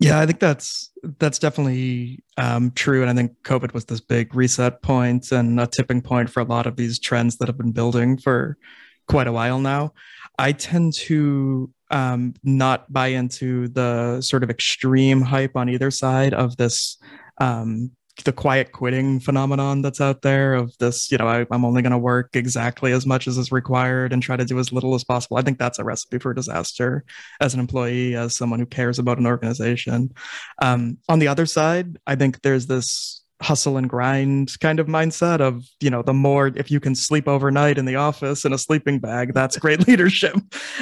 Yeah, 0.00 0.20
I 0.20 0.26
think 0.26 0.40
that's 0.40 0.90
that's 1.18 1.38
definitely 1.38 2.22
um, 2.36 2.72
true, 2.72 3.02
and 3.02 3.10
I 3.10 3.14
think 3.14 3.32
COVID 3.44 3.72
was 3.72 3.84
this 3.84 4.00
big 4.00 4.34
reset 4.34 4.82
point 4.82 5.30
and 5.30 5.58
a 5.60 5.66
tipping 5.66 6.02
point 6.02 6.30
for 6.30 6.40
a 6.40 6.44
lot 6.44 6.66
of 6.66 6.76
these 6.76 6.98
trends 6.98 7.36
that 7.38 7.48
have 7.48 7.56
been 7.56 7.72
building 7.72 8.18
for 8.18 8.58
quite 9.06 9.26
a 9.26 9.32
while 9.32 9.60
now. 9.60 9.92
I 10.38 10.52
tend 10.52 10.94
to 10.94 11.70
um, 11.90 12.34
not 12.42 12.92
buy 12.92 13.08
into 13.08 13.68
the 13.68 14.20
sort 14.20 14.42
of 14.42 14.50
extreme 14.50 15.20
hype 15.20 15.56
on 15.56 15.68
either 15.68 15.90
side 15.90 16.34
of 16.34 16.56
this 16.56 16.98
um, 17.40 17.92
the 18.22 18.32
quiet 18.32 18.72
quitting 18.72 19.18
phenomenon 19.18 19.82
that's 19.82 20.00
out 20.00 20.22
there 20.22 20.54
of 20.54 20.76
this, 20.78 21.10
you 21.10 21.18
know, 21.18 21.26
I, 21.26 21.46
am 21.50 21.64
only 21.64 21.82
going 21.82 21.92
to 21.92 21.98
work 21.98 22.30
exactly 22.34 22.92
as 22.92 23.06
much 23.06 23.26
as 23.26 23.38
is 23.38 23.50
required 23.50 24.12
and 24.12 24.22
try 24.22 24.36
to 24.36 24.44
do 24.44 24.58
as 24.58 24.72
little 24.72 24.94
as 24.94 25.02
possible. 25.02 25.36
I 25.36 25.42
think 25.42 25.58
that's 25.58 25.80
a 25.80 25.84
recipe 25.84 26.18
for 26.18 26.32
disaster 26.32 27.04
as 27.40 27.54
an 27.54 27.60
employee, 27.60 28.14
as 28.14 28.36
someone 28.36 28.60
who 28.60 28.66
cares 28.66 28.98
about 28.98 29.18
an 29.18 29.26
organization. 29.26 30.14
Um, 30.62 30.98
on 31.08 31.18
the 31.18 31.28
other 31.28 31.46
side, 31.46 31.98
I 32.06 32.14
think 32.14 32.40
there's 32.42 32.66
this 32.66 33.24
hustle 33.42 33.76
and 33.76 33.90
grind 33.90 34.58
kind 34.60 34.78
of 34.78 34.86
mindset 34.86 35.40
of 35.40 35.66
you 35.80 35.90
know 35.90 36.02
the 36.02 36.14
more 36.14 36.52
if 36.54 36.70
you 36.70 36.78
can 36.78 36.94
sleep 36.94 37.26
overnight 37.26 37.76
in 37.76 37.84
the 37.84 37.96
office 37.96 38.44
in 38.44 38.52
a 38.52 38.58
sleeping 38.58 39.00
bag 39.00 39.34
that's 39.34 39.58
great 39.58 39.86
leadership 39.88 40.36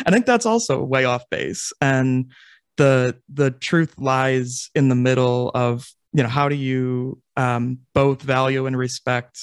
i 0.07 0.11
think 0.11 0.27
that's 0.27 0.47
also 0.47 0.81
way 0.81 1.05
off 1.05 1.25
base 1.31 1.73
and 1.81 2.31
the 2.77 3.17
the 3.33 3.51
truth 3.51 3.95
lies 3.99 4.71
in 4.75 4.89
the 4.89 4.95
middle 4.95 5.51
of 5.55 5.91
you 6.13 6.23
know 6.23 6.29
how 6.29 6.49
do 6.49 6.55
you 6.55 7.21
um, 7.37 7.79
both 7.95 8.23
value 8.23 8.67
and 8.67 8.77
respect 8.77 9.39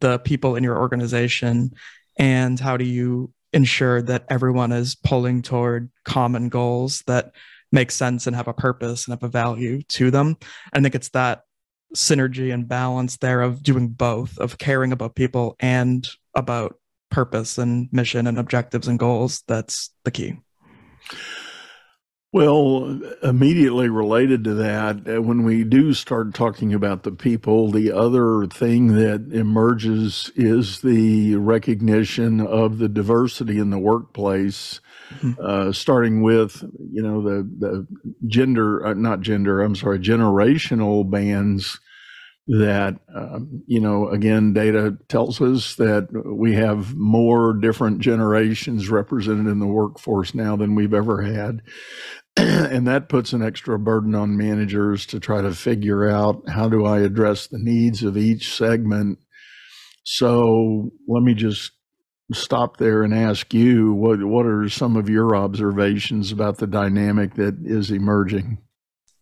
the 0.00 0.18
people 0.18 0.56
in 0.56 0.64
your 0.64 0.78
organization? 0.78 1.72
And 2.18 2.58
how 2.60 2.76
do 2.76 2.84
you 2.84 3.32
ensure 3.52 4.02
that 4.02 4.24
everyone 4.28 4.72
is 4.72 4.94
pulling 4.94 5.42
toward 5.42 5.90
common 6.04 6.48
goals 6.48 7.02
that 7.06 7.32
make 7.70 7.90
sense 7.90 8.26
and 8.26 8.36
have 8.36 8.48
a 8.48 8.52
purpose 8.52 9.06
and 9.06 9.12
have 9.12 9.22
a 9.22 9.28
value 9.28 9.82
to 9.82 10.10
them? 10.10 10.36
I 10.72 10.80
think 10.80 10.94
it's 10.94 11.10
that 11.10 11.42
synergy 11.94 12.52
and 12.52 12.68
balance 12.68 13.18
there 13.18 13.40
of 13.40 13.62
doing 13.62 13.88
both 13.88 14.38
of 14.38 14.58
caring 14.58 14.92
about 14.92 15.14
people 15.14 15.56
and 15.60 16.08
about 16.34 16.76
purpose 17.10 17.58
and 17.58 17.88
mission 17.92 18.26
and 18.26 18.38
objectives 18.38 18.88
and 18.88 18.98
goals 18.98 19.42
that's 19.46 19.90
the 20.04 20.10
key 20.10 20.38
well, 22.32 22.98
immediately 23.22 23.90
related 23.90 24.42
to 24.44 24.54
that, 24.54 25.06
uh, 25.06 25.20
when 25.20 25.44
we 25.44 25.64
do 25.64 25.92
start 25.92 26.32
talking 26.32 26.72
about 26.72 27.02
the 27.02 27.12
people, 27.12 27.70
the 27.70 27.92
other 27.92 28.46
thing 28.46 28.94
that 28.94 29.28
emerges 29.32 30.32
is 30.34 30.80
the 30.80 31.36
recognition 31.36 32.40
of 32.40 32.78
the 32.78 32.88
diversity 32.88 33.58
in 33.58 33.68
the 33.68 33.78
workplace, 33.78 34.80
mm-hmm. 35.16 35.32
uh, 35.44 35.72
starting 35.72 36.22
with 36.22 36.64
you 36.90 37.02
know 37.02 37.20
the 37.20 37.42
the 37.58 37.86
gender, 38.26 38.86
uh, 38.86 38.94
not 38.94 39.20
gender, 39.20 39.60
I'm 39.60 39.76
sorry, 39.76 39.98
generational 39.98 41.08
bands 41.08 41.78
that 42.48 42.98
um, 43.14 43.62
you 43.66 43.78
know 43.78 44.08
again 44.08 44.52
data 44.52 44.96
tells 45.08 45.40
us 45.40 45.76
that 45.76 46.08
we 46.26 46.54
have 46.54 46.96
more 46.96 47.52
different 47.52 48.00
generations 48.00 48.88
represented 48.88 49.46
in 49.46 49.60
the 49.60 49.66
workforce 49.66 50.34
now 50.34 50.56
than 50.56 50.74
we've 50.74 50.94
ever 50.94 51.22
had 51.22 51.62
and 52.36 52.86
that 52.86 53.08
puts 53.08 53.32
an 53.32 53.42
extra 53.42 53.78
burden 53.78 54.14
on 54.14 54.36
managers 54.36 55.06
to 55.06 55.20
try 55.20 55.42
to 55.42 55.52
figure 55.54 56.08
out 56.08 56.48
how 56.48 56.68
do 56.68 56.84
I 56.84 57.00
address 57.00 57.46
the 57.46 57.58
needs 57.58 58.02
of 58.02 58.16
each 58.16 58.56
segment. 58.56 59.18
So 60.04 60.90
let 61.06 61.22
me 61.22 61.34
just 61.34 61.72
stop 62.32 62.78
there 62.78 63.02
and 63.02 63.14
ask 63.14 63.52
you 63.52 63.92
what 63.92 64.22
what 64.24 64.46
are 64.46 64.68
some 64.68 64.96
of 64.96 65.10
your 65.10 65.36
observations 65.36 66.32
about 66.32 66.58
the 66.58 66.66
dynamic 66.66 67.34
that 67.34 67.58
is 67.64 67.90
emerging? 67.90 68.58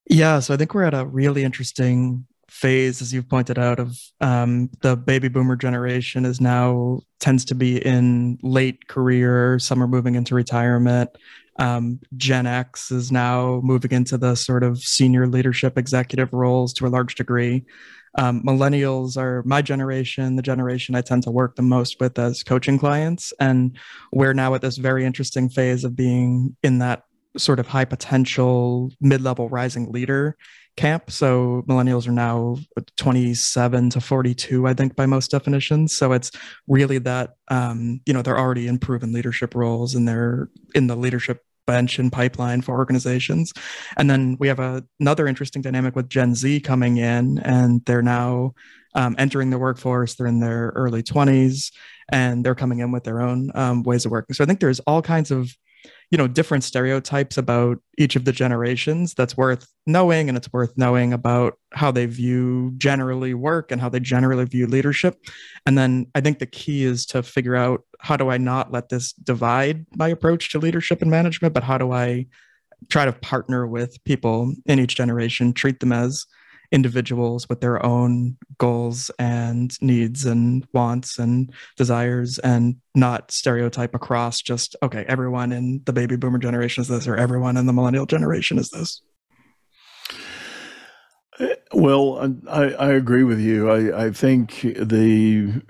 Yeah, 0.08 0.40
so 0.40 0.54
I 0.54 0.56
think 0.56 0.74
we're 0.74 0.84
at 0.84 0.94
a 0.94 1.06
really 1.06 1.44
interesting 1.44 2.26
phase, 2.60 3.00
as 3.00 3.12
you've 3.12 3.28
pointed 3.28 3.58
out, 3.58 3.80
of 3.80 3.98
um, 4.20 4.70
the 4.82 4.96
baby 4.96 5.28
boomer 5.28 5.56
generation 5.56 6.26
is 6.26 6.40
now 6.40 7.00
tends 7.18 7.44
to 7.46 7.54
be 7.54 7.84
in 7.84 8.38
late 8.42 8.86
career. 8.86 9.58
Some 9.58 9.82
are 9.82 9.88
moving 9.88 10.14
into 10.14 10.34
retirement. 10.34 11.10
Um, 11.58 12.00
Gen 12.16 12.46
X 12.46 12.90
is 12.90 13.10
now 13.10 13.60
moving 13.62 13.92
into 13.92 14.18
the 14.18 14.34
sort 14.34 14.62
of 14.62 14.78
senior 14.78 15.26
leadership 15.26 15.78
executive 15.78 16.32
roles 16.32 16.72
to 16.74 16.86
a 16.86 16.88
large 16.88 17.14
degree. 17.14 17.64
Um, 18.16 18.42
millennials 18.42 19.16
are 19.16 19.42
my 19.44 19.62
generation, 19.62 20.36
the 20.36 20.42
generation 20.42 20.94
I 20.94 21.00
tend 21.00 21.22
to 21.24 21.30
work 21.30 21.56
the 21.56 21.62
most 21.62 22.00
with 22.00 22.18
as 22.18 22.42
coaching 22.42 22.78
clients. 22.78 23.32
And 23.38 23.76
we're 24.12 24.34
now 24.34 24.54
at 24.54 24.62
this 24.62 24.78
very 24.78 25.04
interesting 25.04 25.48
phase 25.48 25.84
of 25.84 25.94
being 25.94 26.56
in 26.62 26.78
that 26.78 27.04
sort 27.36 27.60
of 27.60 27.68
high 27.68 27.84
potential 27.84 28.90
mid 29.00 29.20
level 29.22 29.48
rising 29.48 29.92
leader 29.92 30.36
camp. 30.76 31.10
So 31.10 31.62
millennials 31.68 32.08
are 32.08 32.12
now 32.12 32.56
27 32.96 33.90
to 33.90 34.00
42, 34.00 34.66
I 34.66 34.74
think, 34.74 34.96
by 34.96 35.06
most 35.06 35.30
definitions. 35.30 35.96
So 35.96 36.12
it's 36.12 36.30
really 36.66 36.98
that, 36.98 37.34
um, 37.48 38.00
you 38.06 38.12
know, 38.12 38.22
they're 38.22 38.38
already 38.38 38.66
in 38.66 38.78
proven 38.78 39.12
leadership 39.12 39.54
roles 39.54 39.94
and 39.94 40.06
they're 40.06 40.48
in 40.74 40.86
the 40.86 40.96
leadership 40.96 41.44
bench 41.66 41.98
and 41.98 42.10
pipeline 42.10 42.62
for 42.62 42.76
organizations. 42.76 43.52
And 43.96 44.10
then 44.10 44.36
we 44.40 44.48
have 44.48 44.58
a, 44.58 44.84
another 44.98 45.26
interesting 45.26 45.62
dynamic 45.62 45.94
with 45.94 46.08
Gen 46.08 46.34
Z 46.34 46.60
coming 46.60 46.96
in, 46.96 47.38
and 47.40 47.84
they're 47.84 48.02
now 48.02 48.54
um, 48.94 49.14
entering 49.18 49.50
the 49.50 49.58
workforce. 49.58 50.14
They're 50.14 50.26
in 50.26 50.40
their 50.40 50.72
early 50.74 51.02
20s 51.02 51.72
and 52.10 52.44
they're 52.44 52.54
coming 52.56 52.80
in 52.80 52.90
with 52.90 53.04
their 53.04 53.20
own 53.20 53.50
um, 53.54 53.82
ways 53.82 54.04
of 54.04 54.10
working. 54.10 54.34
So 54.34 54.42
I 54.42 54.46
think 54.46 54.60
there's 54.60 54.80
all 54.80 55.02
kinds 55.02 55.30
of 55.30 55.56
you 56.10 56.18
know 56.18 56.26
different 56.26 56.64
stereotypes 56.64 57.38
about 57.38 57.78
each 57.98 58.16
of 58.16 58.24
the 58.24 58.32
generations 58.32 59.14
that's 59.14 59.36
worth 59.36 59.66
knowing 59.86 60.28
and 60.28 60.36
it's 60.36 60.52
worth 60.52 60.72
knowing 60.76 61.12
about 61.12 61.58
how 61.72 61.90
they 61.90 62.06
view 62.06 62.72
generally 62.78 63.34
work 63.34 63.70
and 63.70 63.80
how 63.80 63.88
they 63.88 64.00
generally 64.00 64.44
view 64.44 64.66
leadership. 64.66 65.16
And 65.66 65.78
then 65.78 66.06
i 66.14 66.20
think 66.20 66.38
the 66.38 66.46
key 66.46 66.84
is 66.84 67.06
to 67.06 67.22
figure 67.22 67.56
out 67.56 67.82
how 68.00 68.16
do 68.16 68.30
i 68.30 68.38
not 68.38 68.72
let 68.72 68.88
this 68.88 69.12
divide 69.12 69.86
my 69.96 70.08
approach 70.08 70.50
to 70.50 70.58
leadership 70.58 71.02
and 71.02 71.10
management 71.10 71.54
but 71.54 71.62
how 71.62 71.78
do 71.78 71.92
i 71.92 72.26
try 72.88 73.04
to 73.04 73.12
partner 73.12 73.66
with 73.66 74.02
people 74.04 74.54
in 74.66 74.78
each 74.78 74.96
generation 74.96 75.52
treat 75.52 75.80
them 75.80 75.92
as 75.92 76.26
individuals 76.72 77.48
with 77.48 77.60
their 77.60 77.84
own 77.84 78.36
goals 78.58 79.10
and 79.18 79.80
needs 79.80 80.24
and 80.24 80.66
wants 80.72 81.18
and 81.18 81.52
desires 81.76 82.38
and 82.38 82.76
not 82.94 83.30
stereotype 83.30 83.94
across 83.94 84.40
just 84.40 84.76
okay 84.82 85.04
everyone 85.08 85.52
in 85.52 85.80
the 85.84 85.92
baby 85.92 86.16
boomer 86.16 86.38
generation 86.38 86.82
is 86.82 86.88
this 86.88 87.08
or 87.08 87.16
everyone 87.16 87.56
in 87.56 87.66
the 87.66 87.72
millennial 87.72 88.06
generation 88.06 88.58
is 88.58 88.70
this. 88.70 89.02
Well 91.72 92.36
i, 92.48 92.72
I 92.72 92.88
agree 92.92 93.24
with 93.24 93.40
you. 93.40 93.70
I, 93.70 94.06
I 94.06 94.10
think 94.10 94.60
the 94.60 95.62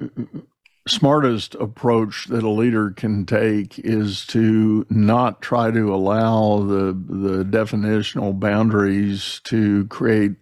smartest 0.89 1.55
approach 1.57 2.27
that 2.27 2.43
a 2.43 2.49
leader 2.49 2.91
can 2.91 3.25
take 3.25 3.79
is 3.79 4.27
to 4.27 4.85
not 4.91 5.41
try 5.41 5.71
to 5.71 5.95
allow 5.95 6.61
the 6.61 6.93
the 6.93 7.45
definitional 7.45 8.39
boundaries 8.39 9.41
to 9.45 9.87
create 9.87 10.33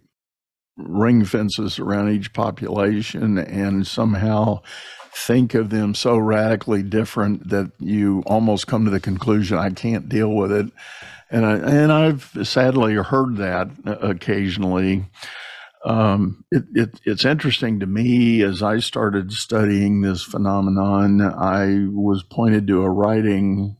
ring 0.78 1.24
fences 1.24 1.78
around 1.78 2.10
each 2.10 2.32
population 2.32 3.36
and 3.36 3.86
somehow 3.86 4.60
think 5.12 5.54
of 5.54 5.70
them 5.70 5.94
so 5.94 6.16
radically 6.16 6.82
different 6.82 7.48
that 7.48 7.72
you 7.78 8.22
almost 8.26 8.66
come 8.66 8.84
to 8.84 8.90
the 8.90 9.00
conclusion 9.00 9.58
I 9.58 9.70
can't 9.70 10.08
deal 10.08 10.32
with 10.32 10.52
it. 10.52 10.66
And 11.30 11.44
I 11.44 11.56
and 11.56 11.92
I've 11.92 12.30
sadly 12.44 12.94
heard 12.94 13.36
that 13.36 13.70
occasionally. 13.84 15.06
Um, 15.84 16.44
it, 16.50 16.64
it, 16.74 17.00
it's 17.04 17.24
interesting 17.24 17.80
to 17.80 17.86
me 17.86 18.42
as 18.42 18.62
I 18.62 18.78
started 18.78 19.32
studying 19.32 20.00
this 20.00 20.22
phenomenon. 20.22 21.20
I 21.20 21.86
was 21.90 22.22
pointed 22.24 22.66
to 22.66 22.82
a 22.82 22.90
writing 22.90 23.76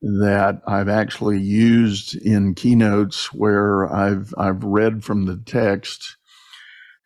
that 0.00 0.62
I've 0.66 0.88
actually 0.88 1.40
used 1.40 2.14
in 2.16 2.54
keynotes 2.54 3.32
where 3.32 3.92
I've 3.92 4.32
I've 4.38 4.62
read 4.62 5.04
from 5.04 5.26
the 5.26 5.36
text 5.36 6.15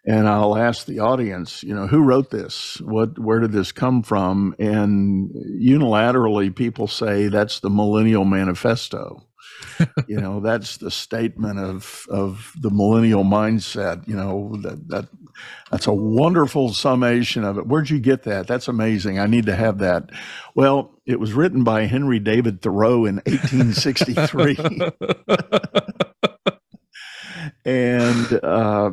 and 0.07 0.29
I'll 0.29 0.57
ask 0.57 0.87
the 0.87 1.01
audience, 1.01 1.63
you 1.63 1.75
know, 1.75 1.87
who 1.87 2.03
wrote 2.03 2.31
this? 2.31 2.81
What, 2.81 3.19
where 3.19 3.41
did 3.41 3.53
this 3.53 3.73
come 3.73 4.03
from? 4.03 4.55
And 4.59 5.31
unilaterally, 5.31 6.55
people 6.55 6.87
say 6.87 7.29
that's 7.29 7.61
the 7.61 7.71
Millennial 7.71 8.25
Manifesto. 8.25 9.27
you 10.07 10.21
know, 10.21 10.41
that's 10.45 10.79
the 10.79 10.91
statement 10.91 11.59
of 11.59 12.07
of 12.09 12.53
the 12.61 12.71
millennial 12.71 13.25
mindset. 13.25 14.07
You 14.09 14.17
know, 14.17 14.57
that 14.63 14.89
that 14.89 15.09
that's 15.71 15.87
a 15.87 15.93
wonderful 15.93 16.73
summation 16.73 17.45
of 17.45 17.59
it. 17.59 17.67
Where'd 17.67 17.91
you 17.91 18.01
get 18.01 18.25
that? 18.25 18.47
That's 18.47 18.69
amazing. 18.69 19.19
I 19.19 19.27
need 19.27 19.47
to 19.47 19.57
have 19.57 19.79
that. 19.79 20.11
Well, 20.55 20.95
it 21.07 21.21
was 21.21 21.33
written 21.33 21.65
by 21.65 21.87
Henry 21.87 22.19
David 22.19 22.63
Thoreau 22.63 23.05
in 23.05 23.17
1863. 23.27 24.59
and 27.65 28.41
uh, 28.43 28.91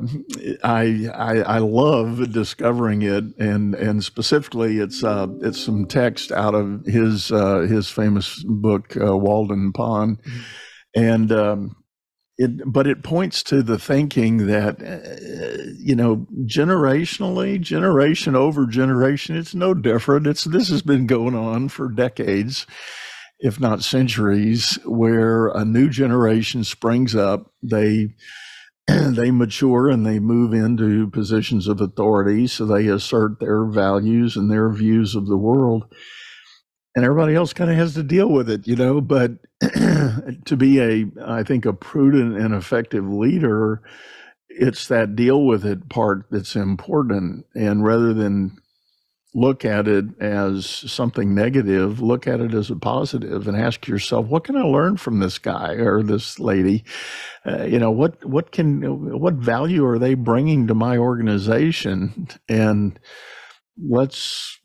I, 0.64 1.10
I, 1.14 1.38
I 1.42 1.58
love 1.60 2.32
discovering 2.32 3.02
it, 3.02 3.24
and 3.38 3.76
and 3.76 4.04
specifically, 4.04 4.80
it's 4.80 5.04
uh, 5.04 5.28
it's 5.42 5.64
some 5.64 5.86
text 5.86 6.32
out 6.32 6.54
of 6.54 6.86
his 6.86 7.32
uh, 7.32 7.60
his 7.62 7.90
famous 7.90 8.44
book 8.44 8.96
uh, 8.98 9.16
Walden 9.18 9.72
Pond, 9.74 10.20
and. 10.96 11.32
Um, 11.32 11.76
it, 12.40 12.72
but 12.72 12.86
it 12.86 13.04
points 13.04 13.42
to 13.44 13.64
the 13.64 13.80
thinking 13.80 14.46
that, 14.46 14.80
uh, 14.80 15.72
you 15.80 15.96
know, 15.96 16.28
generationally, 16.46 17.60
generation 17.60 18.36
over 18.36 18.68
generation, 18.68 19.36
it's 19.36 19.56
no 19.56 19.74
different. 19.74 20.28
It's 20.28 20.44
this 20.44 20.70
has 20.70 20.84
been 20.84 21.08
going 21.08 21.34
on 21.34 21.70
for 21.70 21.90
decades, 21.90 22.68
if 23.40 23.60
not 23.60 23.84
centuries, 23.84 24.78
where 24.86 25.48
a 25.48 25.66
new 25.66 25.90
generation 25.90 26.64
springs 26.64 27.16
up. 27.16 27.52
They 27.64 28.10
they 29.16 29.32
mature 29.32 29.90
and 29.90 30.06
they 30.06 30.20
move 30.20 30.54
into 30.54 31.10
positions 31.10 31.68
of 31.68 31.82
authority. 31.82 32.48
So 32.48 32.66
they 32.66 32.88
assert 32.88 33.40
their 33.40 33.66
values 33.66 34.36
and 34.36 34.50
their 34.50 34.70
views 34.70 35.16
of 35.16 35.28
the 35.28 35.38
world. 35.38 35.86
And 36.96 37.06
everybody 37.06 37.36
else 37.36 37.54
kind 37.54 37.70
of 37.70 37.78
has 37.78 37.94
to 37.94 38.04
deal 38.04 38.30
with 38.30 38.50
it, 38.50 38.68
you 38.68 38.76
know. 38.76 39.02
But 39.02 39.34
to 39.62 40.56
be 40.58 40.80
a, 40.80 41.06
I 41.24 41.44
think, 41.44 41.66
a 41.66 41.74
prudent 41.74 42.38
and 42.38 42.56
effective 42.56 43.08
leader, 43.08 43.82
it's 44.50 44.88
that 44.88 45.16
deal 45.16 45.46
with 45.46 45.66
it 45.66 45.90
part 45.90 46.26
that's 46.32 46.56
important. 46.56 47.46
And 47.54 47.84
rather 47.84 48.14
than 48.14 48.58
look 49.38 49.64
at 49.64 49.88
it 49.88 50.06
as 50.20 50.66
something 50.66 51.36
negative, 51.36 52.02
look 52.02 52.26
at 52.26 52.40
it 52.40 52.56
as 52.56 52.72
a 52.72 52.76
positive 52.76 53.48
and 53.48 53.56
ask 53.56 53.88
yourself, 53.88 54.26
what 54.26 54.44
can 54.44 54.58
I 54.58 54.64
learn 54.64 54.98
from 54.98 55.20
this 55.20 55.38
guy 55.38 55.74
or 55.74 56.02
this 56.02 56.40
lady? 56.40 56.84
Uh, 57.46 57.62
you 57.66 57.78
know, 57.78 57.92
what, 57.92 58.26
what 58.26 58.52
can, 58.52 59.20
what 59.20 59.36
value 59.36 59.86
are 59.86 60.00
they 60.00 60.16
bringing 60.16 60.66
to 60.66 60.74
my 60.74 60.98
organization? 60.98 62.28
And 62.50 63.00
let's, 63.80 64.60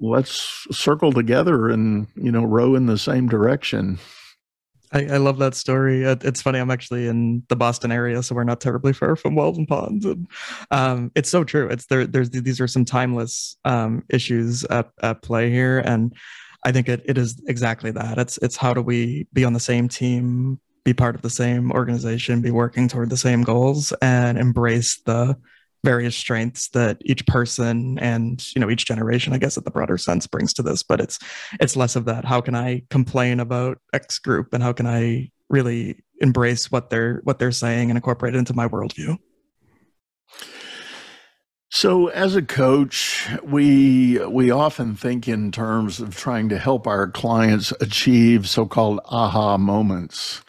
let's 0.00 0.66
circle 0.72 1.12
together 1.12 1.68
and, 1.68 2.08
you 2.16 2.32
know, 2.32 2.44
row 2.44 2.74
in 2.74 2.86
the 2.86 2.98
same 2.98 3.28
direction. 3.28 4.00
I, 4.92 5.04
I, 5.06 5.16
love 5.16 5.38
that 5.38 5.54
story. 5.54 6.04
It's 6.04 6.42
funny. 6.42 6.58
I'm 6.58 6.70
actually 6.70 7.08
in 7.08 7.42
the 7.48 7.56
Boston 7.56 7.90
area, 7.90 8.22
so 8.22 8.34
we're 8.34 8.44
not 8.44 8.60
terribly 8.60 8.92
far 8.92 9.16
from 9.16 9.34
Walden 9.34 9.66
Ponds. 9.66 10.04
And, 10.04 10.28
um, 10.70 11.10
it's 11.14 11.28
so 11.28 11.44
true. 11.44 11.68
It's 11.68 11.86
there. 11.86 12.06
There's 12.06 12.30
these 12.30 12.60
are 12.60 12.68
some 12.68 12.84
timeless 12.84 13.56
um, 13.64 14.04
issues 14.08 14.64
at, 14.64 14.90
at 15.02 15.22
play 15.22 15.50
here, 15.50 15.80
and 15.80 16.14
I 16.64 16.72
think 16.72 16.88
it, 16.88 17.02
it 17.04 17.18
is 17.18 17.42
exactly 17.46 17.90
that. 17.92 18.18
It's 18.18 18.38
it's 18.38 18.56
how 18.56 18.74
do 18.74 18.82
we 18.82 19.26
be 19.32 19.44
on 19.44 19.52
the 19.52 19.60
same 19.60 19.88
team, 19.88 20.60
be 20.84 20.94
part 20.94 21.14
of 21.14 21.22
the 21.22 21.30
same 21.30 21.72
organization, 21.72 22.40
be 22.40 22.50
working 22.50 22.88
toward 22.88 23.10
the 23.10 23.16
same 23.16 23.42
goals, 23.42 23.92
and 24.00 24.38
embrace 24.38 25.00
the 25.04 25.36
various 25.84 26.16
strengths 26.16 26.68
that 26.70 26.96
each 27.04 27.26
person 27.26 27.98
and 27.98 28.54
you 28.54 28.60
know 28.60 28.70
each 28.70 28.86
generation 28.86 29.32
i 29.32 29.38
guess 29.38 29.58
at 29.58 29.64
the 29.64 29.70
broader 29.70 29.98
sense 29.98 30.26
brings 30.26 30.52
to 30.54 30.62
this 30.62 30.82
but 30.82 31.00
it's 31.00 31.18
it's 31.60 31.76
less 31.76 31.94
of 31.94 32.06
that. 32.06 32.24
How 32.24 32.40
can 32.40 32.54
i 32.54 32.82
complain 32.90 33.40
about 33.40 33.78
x 33.92 34.18
group 34.18 34.52
and 34.52 34.62
how 34.62 34.72
can 34.72 34.86
i 34.86 35.30
really 35.48 36.02
embrace 36.20 36.70
what 36.72 36.90
they're 36.90 37.20
what 37.24 37.38
they're 37.38 37.52
saying 37.52 37.90
and 37.90 37.96
incorporate 37.96 38.34
it 38.34 38.38
into 38.38 38.54
my 38.54 38.66
worldview? 38.66 39.18
So 41.70 42.06
as 42.08 42.36
a 42.36 42.42
coach 42.42 43.28
we 43.42 44.24
we 44.26 44.50
often 44.50 44.94
think 44.94 45.28
in 45.28 45.52
terms 45.52 46.00
of 46.00 46.16
trying 46.16 46.48
to 46.48 46.58
help 46.58 46.86
our 46.86 47.08
clients 47.08 47.72
achieve 47.80 48.48
so-called 48.48 49.00
aha 49.06 49.58
moments 49.58 50.42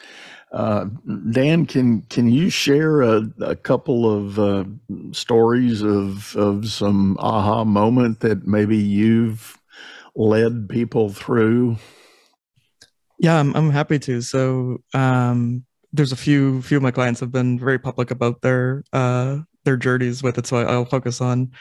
uh, 0.56 0.86
Dan, 1.32 1.66
can 1.66 2.02
can 2.04 2.30
you 2.30 2.50
share 2.50 3.02
a, 3.02 3.30
a 3.42 3.58
couple 3.58 4.10
of 4.10 4.40
uh, 4.40 4.64
stories 5.12 5.82
of 5.84 6.34
of 6.38 6.70
some 6.70 7.18
aha 7.20 7.66
moment 7.66 8.22
that 8.22 8.48
maybe 8.48 8.78
you've 8.78 9.60
led 10.16 10.70
people 10.70 11.10
through? 11.10 11.76
Yeah, 13.20 13.38
I'm 13.38 13.54
I'm 13.54 13.70
happy 13.70 14.00
to. 14.00 14.22
So 14.22 14.78
um, 14.94 15.66
there's 15.92 16.14
a 16.14 16.18
few 16.18 16.62
few 16.62 16.78
of 16.78 16.84
my 16.84 16.92
clients 16.92 17.20
have 17.20 17.34
been 17.34 17.60
very 17.60 17.78
public 17.78 18.10
about 18.10 18.42
their 18.42 18.86
uh, 18.94 19.40
their 19.66 19.76
journeys 19.76 20.24
with 20.24 20.38
it. 20.38 20.48
So 20.48 20.56
I, 20.56 20.78
will 20.78 20.86
focus 20.86 21.20
on 21.20 21.52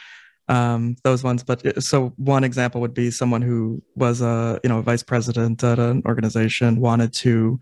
um, 0.47 0.95
those 1.03 1.25
ones. 1.25 1.43
But 1.43 1.67
uh, 1.67 1.81
so 1.81 2.13
one 2.15 2.45
example 2.45 2.81
would 2.81 2.95
be 2.95 3.11
someone 3.11 3.43
who 3.43 3.83
was 3.97 4.23
a 4.23 4.61
you 4.63 4.69
know 4.69 4.79
a 4.79 4.83
vice 4.83 5.03
president 5.03 5.65
at 5.65 5.81
an 5.81 6.05
organization 6.07 6.81
wanted 6.81 7.13
to 7.15 7.59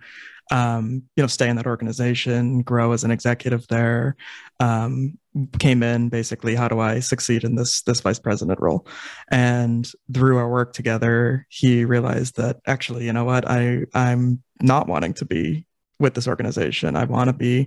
um, 0.50 1.02
you 1.16 1.22
know 1.22 1.26
stay 1.26 1.48
in 1.48 1.56
that 1.56 1.66
organization, 1.66 2.62
grow 2.62 2.92
as 2.92 3.04
an 3.04 3.10
executive 3.10 3.66
there. 3.68 4.16
Um, 4.60 5.18
came 5.58 5.82
in 5.82 6.10
basically 6.10 6.54
how 6.54 6.68
do 6.68 6.78
i 6.78 7.00
succeed 7.00 7.42
in 7.42 7.54
this 7.54 7.80
this 7.84 8.00
vice 8.00 8.18
president 8.18 8.60
role 8.60 8.86
and 9.30 9.90
through 10.12 10.36
our 10.36 10.50
work 10.50 10.74
together 10.74 11.46
he 11.48 11.86
realized 11.86 12.36
that 12.36 12.58
actually 12.66 13.06
you 13.06 13.14
know 13.14 13.24
what 13.24 13.48
i 13.48 13.78
i'm 13.94 14.42
not 14.60 14.88
wanting 14.88 15.14
to 15.14 15.24
be 15.24 15.66
with 15.98 16.12
this 16.12 16.28
organization 16.28 16.96
i 16.96 17.04
want 17.04 17.28
to 17.28 17.32
be 17.32 17.66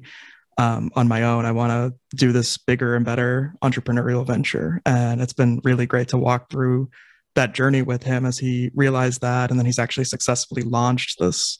um, 0.57 0.89
on 0.95 1.07
my 1.07 1.23
own. 1.23 1.45
I 1.45 1.51
want 1.51 1.71
to 1.71 2.15
do 2.15 2.31
this 2.31 2.57
bigger 2.57 2.95
and 2.95 3.05
better 3.05 3.53
entrepreneurial 3.63 4.25
venture. 4.25 4.81
And 4.85 5.21
it's 5.21 5.33
been 5.33 5.61
really 5.63 5.85
great 5.85 6.07
to 6.09 6.17
walk 6.17 6.49
through 6.49 6.89
that 7.35 7.53
journey 7.53 7.81
with 7.81 8.03
him 8.03 8.25
as 8.25 8.37
he 8.37 8.71
realized 8.75 9.21
that. 9.21 9.49
And 9.49 9.59
then 9.59 9.65
he's 9.65 9.79
actually 9.79 10.05
successfully 10.05 10.61
launched 10.61 11.19
this 11.19 11.57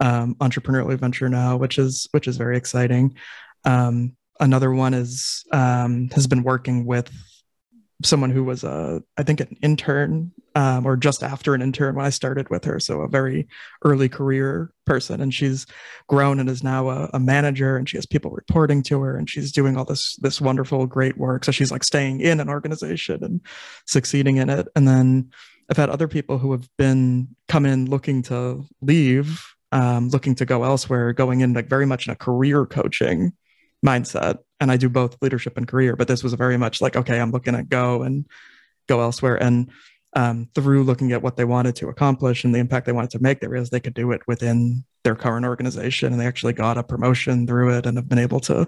um, 0.00 0.34
entrepreneurial 0.36 0.98
venture 0.98 1.28
now, 1.28 1.56
which 1.56 1.78
is 1.78 2.08
which 2.12 2.28
is 2.28 2.36
very 2.36 2.56
exciting. 2.56 3.14
Um, 3.64 4.16
another 4.40 4.72
one 4.72 4.94
is 4.94 5.44
um, 5.52 6.08
has 6.10 6.26
been 6.26 6.42
working 6.42 6.84
with 6.84 7.10
someone 8.02 8.30
who 8.30 8.44
was 8.44 8.64
a 8.64 9.02
I 9.16 9.22
think 9.22 9.40
an 9.40 9.56
intern 9.62 10.32
um, 10.54 10.86
or 10.86 10.96
just 10.96 11.22
after 11.22 11.54
an 11.54 11.62
intern 11.62 11.96
when 11.96 12.06
I 12.06 12.10
started 12.10 12.48
with 12.48 12.64
her. 12.64 12.78
So 12.78 13.00
a 13.00 13.08
very 13.08 13.48
early 13.84 14.08
career 14.08 14.72
person, 14.86 15.20
and 15.20 15.34
she's 15.34 15.66
grown 16.08 16.38
and 16.38 16.48
is 16.48 16.62
now 16.62 16.90
a, 16.90 17.10
a, 17.14 17.18
manager, 17.18 17.76
and 17.76 17.88
she 17.88 17.96
has 17.96 18.06
people 18.06 18.30
reporting 18.30 18.82
to 18.84 19.00
her, 19.00 19.16
and 19.16 19.28
she's 19.28 19.50
doing 19.50 19.76
all 19.76 19.84
this 19.84 20.16
this 20.16 20.40
wonderful, 20.40 20.86
great 20.86 21.16
work. 21.16 21.44
So 21.44 21.52
she's 21.52 21.72
like 21.72 21.84
staying 21.84 22.20
in 22.20 22.40
an 22.40 22.48
organization 22.48 23.24
and 23.24 23.40
succeeding 23.86 24.36
in 24.36 24.48
it. 24.48 24.68
And 24.76 24.86
then 24.86 25.30
I've 25.70 25.76
had 25.76 25.90
other 25.90 26.08
people 26.08 26.38
who 26.38 26.52
have 26.52 26.68
been 26.76 27.28
come 27.48 27.66
in 27.66 27.90
looking 27.90 28.22
to 28.24 28.64
leave, 28.80 29.53
um, 29.74 30.08
looking 30.10 30.36
to 30.36 30.46
go 30.46 30.62
elsewhere, 30.62 31.12
going 31.12 31.40
in 31.40 31.52
like 31.52 31.68
very 31.68 31.84
much 31.84 32.06
in 32.06 32.12
a 32.12 32.16
career 32.16 32.64
coaching 32.64 33.32
mindset. 33.84 34.38
And 34.60 34.70
I 34.70 34.76
do 34.76 34.88
both 34.88 35.20
leadership 35.20 35.56
and 35.56 35.66
career, 35.66 35.96
but 35.96 36.06
this 36.06 36.22
was 36.22 36.32
very 36.34 36.56
much 36.56 36.80
like, 36.80 36.94
okay, 36.96 37.20
I'm 37.20 37.32
looking 37.32 37.56
at 37.56 37.68
go 37.68 38.02
and 38.02 38.24
go 38.88 39.00
elsewhere. 39.00 39.36
And 39.42 39.70
um, 40.14 40.48
through 40.54 40.84
looking 40.84 41.10
at 41.10 41.22
what 41.22 41.36
they 41.36 41.44
wanted 41.44 41.74
to 41.76 41.88
accomplish 41.88 42.44
and 42.44 42.54
the 42.54 42.60
impact 42.60 42.86
they 42.86 42.92
wanted 42.92 43.10
to 43.10 43.18
make, 43.22 43.40
they 43.40 43.48
realized 43.48 43.72
they 43.72 43.80
could 43.80 43.94
do 43.94 44.12
it 44.12 44.22
within 44.28 44.84
their 45.02 45.16
current 45.16 45.44
organization, 45.44 46.12
and 46.12 46.20
they 46.20 46.26
actually 46.26 46.52
got 46.52 46.78
a 46.78 46.82
promotion 46.84 47.46
through 47.46 47.76
it 47.76 47.84
and 47.84 47.98
have 47.98 48.08
been 48.08 48.20
able 48.20 48.40
to 48.40 48.66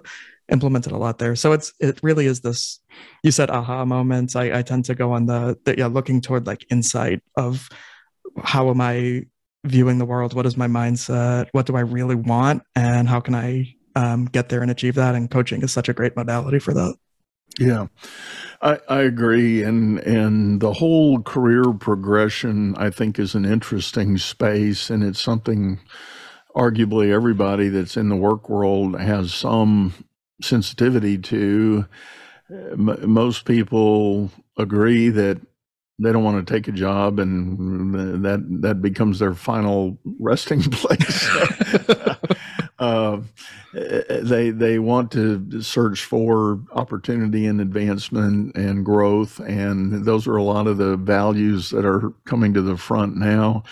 implement 0.51 0.87
it 0.87 0.91
a 0.91 0.97
lot 0.97 1.19
there. 1.19 1.37
So 1.37 1.53
it's 1.53 1.71
it 1.79 1.99
really 2.03 2.25
is 2.25 2.41
this. 2.41 2.79
You 3.23 3.31
said 3.31 3.49
aha 3.49 3.85
moments. 3.85 4.35
I, 4.35 4.59
I 4.59 4.61
tend 4.61 4.85
to 4.85 4.93
go 4.93 5.13
on 5.13 5.25
the, 5.25 5.57
the 5.63 5.77
yeah 5.77 5.87
looking 5.87 6.19
toward 6.19 6.45
like 6.45 6.65
insight 6.69 7.23
of 7.37 7.69
how 8.43 8.69
am 8.69 8.81
I 8.81 9.23
viewing 9.67 9.97
the 9.97 10.05
world? 10.05 10.33
What 10.33 10.45
is 10.45 10.57
my 10.57 10.67
mindset? 10.67 11.47
What 11.51 11.65
do 11.65 11.75
I 11.75 11.81
really 11.81 12.15
want? 12.15 12.63
And 12.75 13.07
how 13.07 13.19
can 13.19 13.35
I 13.35 13.75
um, 13.95 14.25
get 14.25 14.49
there 14.49 14.61
and 14.61 14.71
achieve 14.71 14.95
that? 14.95 15.15
And 15.15 15.29
coaching 15.29 15.61
is 15.61 15.71
such 15.71 15.89
a 15.89 15.93
great 15.93 16.15
modality 16.15 16.59
for 16.59 16.73
that. 16.73 16.95
Yeah, 17.59 17.87
I, 18.61 18.79
I 18.87 19.01
agree, 19.01 19.63
and 19.63 19.97
and 19.99 20.61
the 20.61 20.73
whole 20.73 21.21
career 21.21 21.73
progression 21.73 22.75
I 22.77 22.91
think 22.91 23.17
is 23.17 23.33
an 23.33 23.45
interesting 23.45 24.17
space, 24.17 24.91
and 24.91 25.03
it's 25.03 25.19
something 25.19 25.79
arguably 26.55 27.11
everybody 27.11 27.69
that's 27.69 27.97
in 27.97 28.09
the 28.09 28.15
work 28.15 28.49
world 28.49 28.99
has 28.99 29.33
some 29.33 29.93
sensitivity 30.41 31.17
to. 31.17 31.85
Most 32.75 33.45
people 33.45 34.31
agree 34.57 35.09
that 35.09 35.41
they 35.99 36.11
don't 36.11 36.23
want 36.23 36.45
to 36.45 36.53
take 36.53 36.67
a 36.67 36.71
job 36.71 37.19
and 37.19 38.23
that 38.23 38.45
that 38.61 38.81
becomes 38.81 39.19
their 39.19 39.33
final 39.33 39.97
resting 40.19 40.61
place 40.71 41.29
uh, 42.79 43.19
they 43.73 44.51
they 44.51 44.79
want 44.79 45.11
to 45.11 45.61
search 45.61 46.03
for 46.03 46.59
opportunity 46.73 47.45
and 47.45 47.59
advancement 47.61 48.55
and 48.55 48.85
growth, 48.85 49.39
and 49.39 50.05
those 50.05 50.27
are 50.27 50.37
a 50.37 50.43
lot 50.43 50.67
of 50.67 50.77
the 50.77 50.97
values 50.97 51.69
that 51.71 51.85
are 51.85 52.11
coming 52.25 52.53
to 52.53 52.61
the 52.61 52.77
front 52.77 53.17
now. 53.17 53.63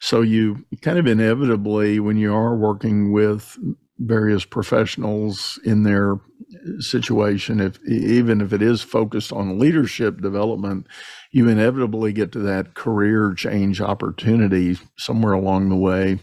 So 0.00 0.20
you 0.22 0.64
kind 0.82 0.98
of 0.98 1.06
inevitably, 1.06 2.00
when 2.00 2.16
you 2.16 2.34
are 2.34 2.56
working 2.56 3.12
with 3.12 3.58
various 3.98 4.44
professionals 4.44 5.58
in 5.64 5.82
their 5.82 6.16
situation, 6.78 7.60
if 7.60 7.82
even 7.84 8.40
if 8.40 8.52
it 8.52 8.62
is 8.62 8.82
focused 8.82 9.32
on 9.32 9.58
leadership 9.58 10.20
development, 10.20 10.86
you 11.30 11.48
inevitably 11.48 12.12
get 12.12 12.32
to 12.32 12.40
that 12.40 12.74
career 12.74 13.34
change 13.34 13.80
opportunity 13.80 14.78
somewhere 14.96 15.32
along 15.32 15.68
the 15.68 15.76
way. 15.76 16.18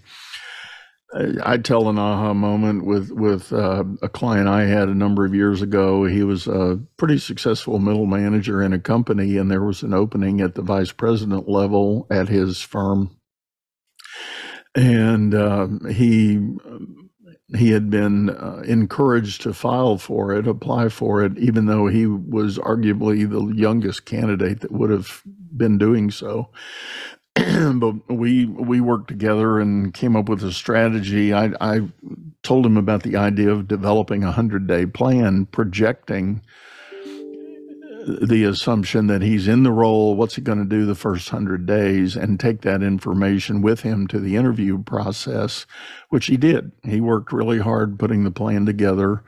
I 1.44 1.58
tell 1.58 1.90
an 1.90 2.00
aha 2.00 2.34
moment 2.34 2.86
with 2.86 3.12
with 3.12 3.52
uh, 3.52 3.84
a 4.02 4.08
client 4.08 4.48
I 4.48 4.64
had 4.64 4.88
a 4.88 4.96
number 4.96 5.26
of 5.26 5.36
years 5.36 5.62
ago. 5.62 6.06
He 6.06 6.24
was 6.24 6.48
a 6.48 6.80
pretty 6.98 7.18
successful 7.18 7.80
middle 7.80 8.06
manager 8.06 8.62
in 8.62 8.72
a 8.72 8.80
company, 8.80 9.36
and 9.36 9.52
there 9.52 9.64
was 9.64 9.84
an 9.84 9.94
opening 9.94 10.40
at 10.40 10.56
the 10.56 10.62
vice 10.62 10.94
president 10.94 11.50
level 11.50 12.08
at 12.10 12.30
his 12.30 12.62
firm, 12.62 13.18
and 14.74 15.36
uh, 15.36 15.68
he 15.90 16.40
he 17.56 17.72
had 17.72 17.90
been 17.90 18.30
uh, 18.30 18.64
encouraged 18.66 19.42
to 19.42 19.54
file 19.54 19.98
for 19.98 20.34
it, 20.34 20.48
apply 20.48 20.90
for 20.90 21.24
it, 21.24 21.38
even 21.38 21.66
though 21.66 21.88
he 21.88 22.06
was 22.06 22.58
arguably 22.58 23.30
the 23.30 23.54
youngest 23.56 24.06
candidate 24.06 24.62
that 24.62 24.72
would 24.72 24.90
have 24.90 25.22
been 25.56 25.78
doing 25.78 26.12
so. 26.12 26.50
but 27.36 27.94
we 28.10 28.46
we 28.46 28.82
worked 28.82 29.08
together 29.08 29.60
and 29.60 29.94
came 29.94 30.16
up 30.16 30.30
with 30.30 30.44
a 30.44 30.52
strategy. 30.52 31.34
I, 31.34 31.52
I 31.62 31.90
told 32.44 32.66
him 32.66 32.78
about 32.78 33.04
the 33.04 33.16
idea 33.18 33.52
of 33.52 33.68
developing 33.68 34.24
a 34.24 34.32
hundred 34.32 34.68
day 34.68 34.86
plan, 34.86 35.46
projecting 35.48 36.42
the 38.06 38.44
assumption 38.44 39.08
that 39.08 39.22
he's 39.22 39.48
in 39.48 39.64
the 39.64 39.72
role. 39.72 40.16
What's 40.16 40.36
he 40.36 40.42
going 40.42 40.58
to 40.58 40.66
do 40.66 40.86
the 40.86 40.96
first 40.96 41.30
hundred 41.30 41.66
days, 41.66 42.16
and 42.16 42.40
take 42.40 42.62
that 42.62 42.82
information 42.82 43.62
with 43.62 43.82
him 43.82 44.08
to 44.08 44.20
the 44.20 44.36
interview 44.36 44.82
process, 44.82 45.66
which 46.10 46.28
he 46.28 46.38
did. 46.38 46.72
He 46.84 47.02
worked 47.02 47.32
really 47.32 47.60
hard 47.60 48.00
putting 48.00 48.24
the 48.24 48.32
plan 48.32 48.66
together 48.66 49.24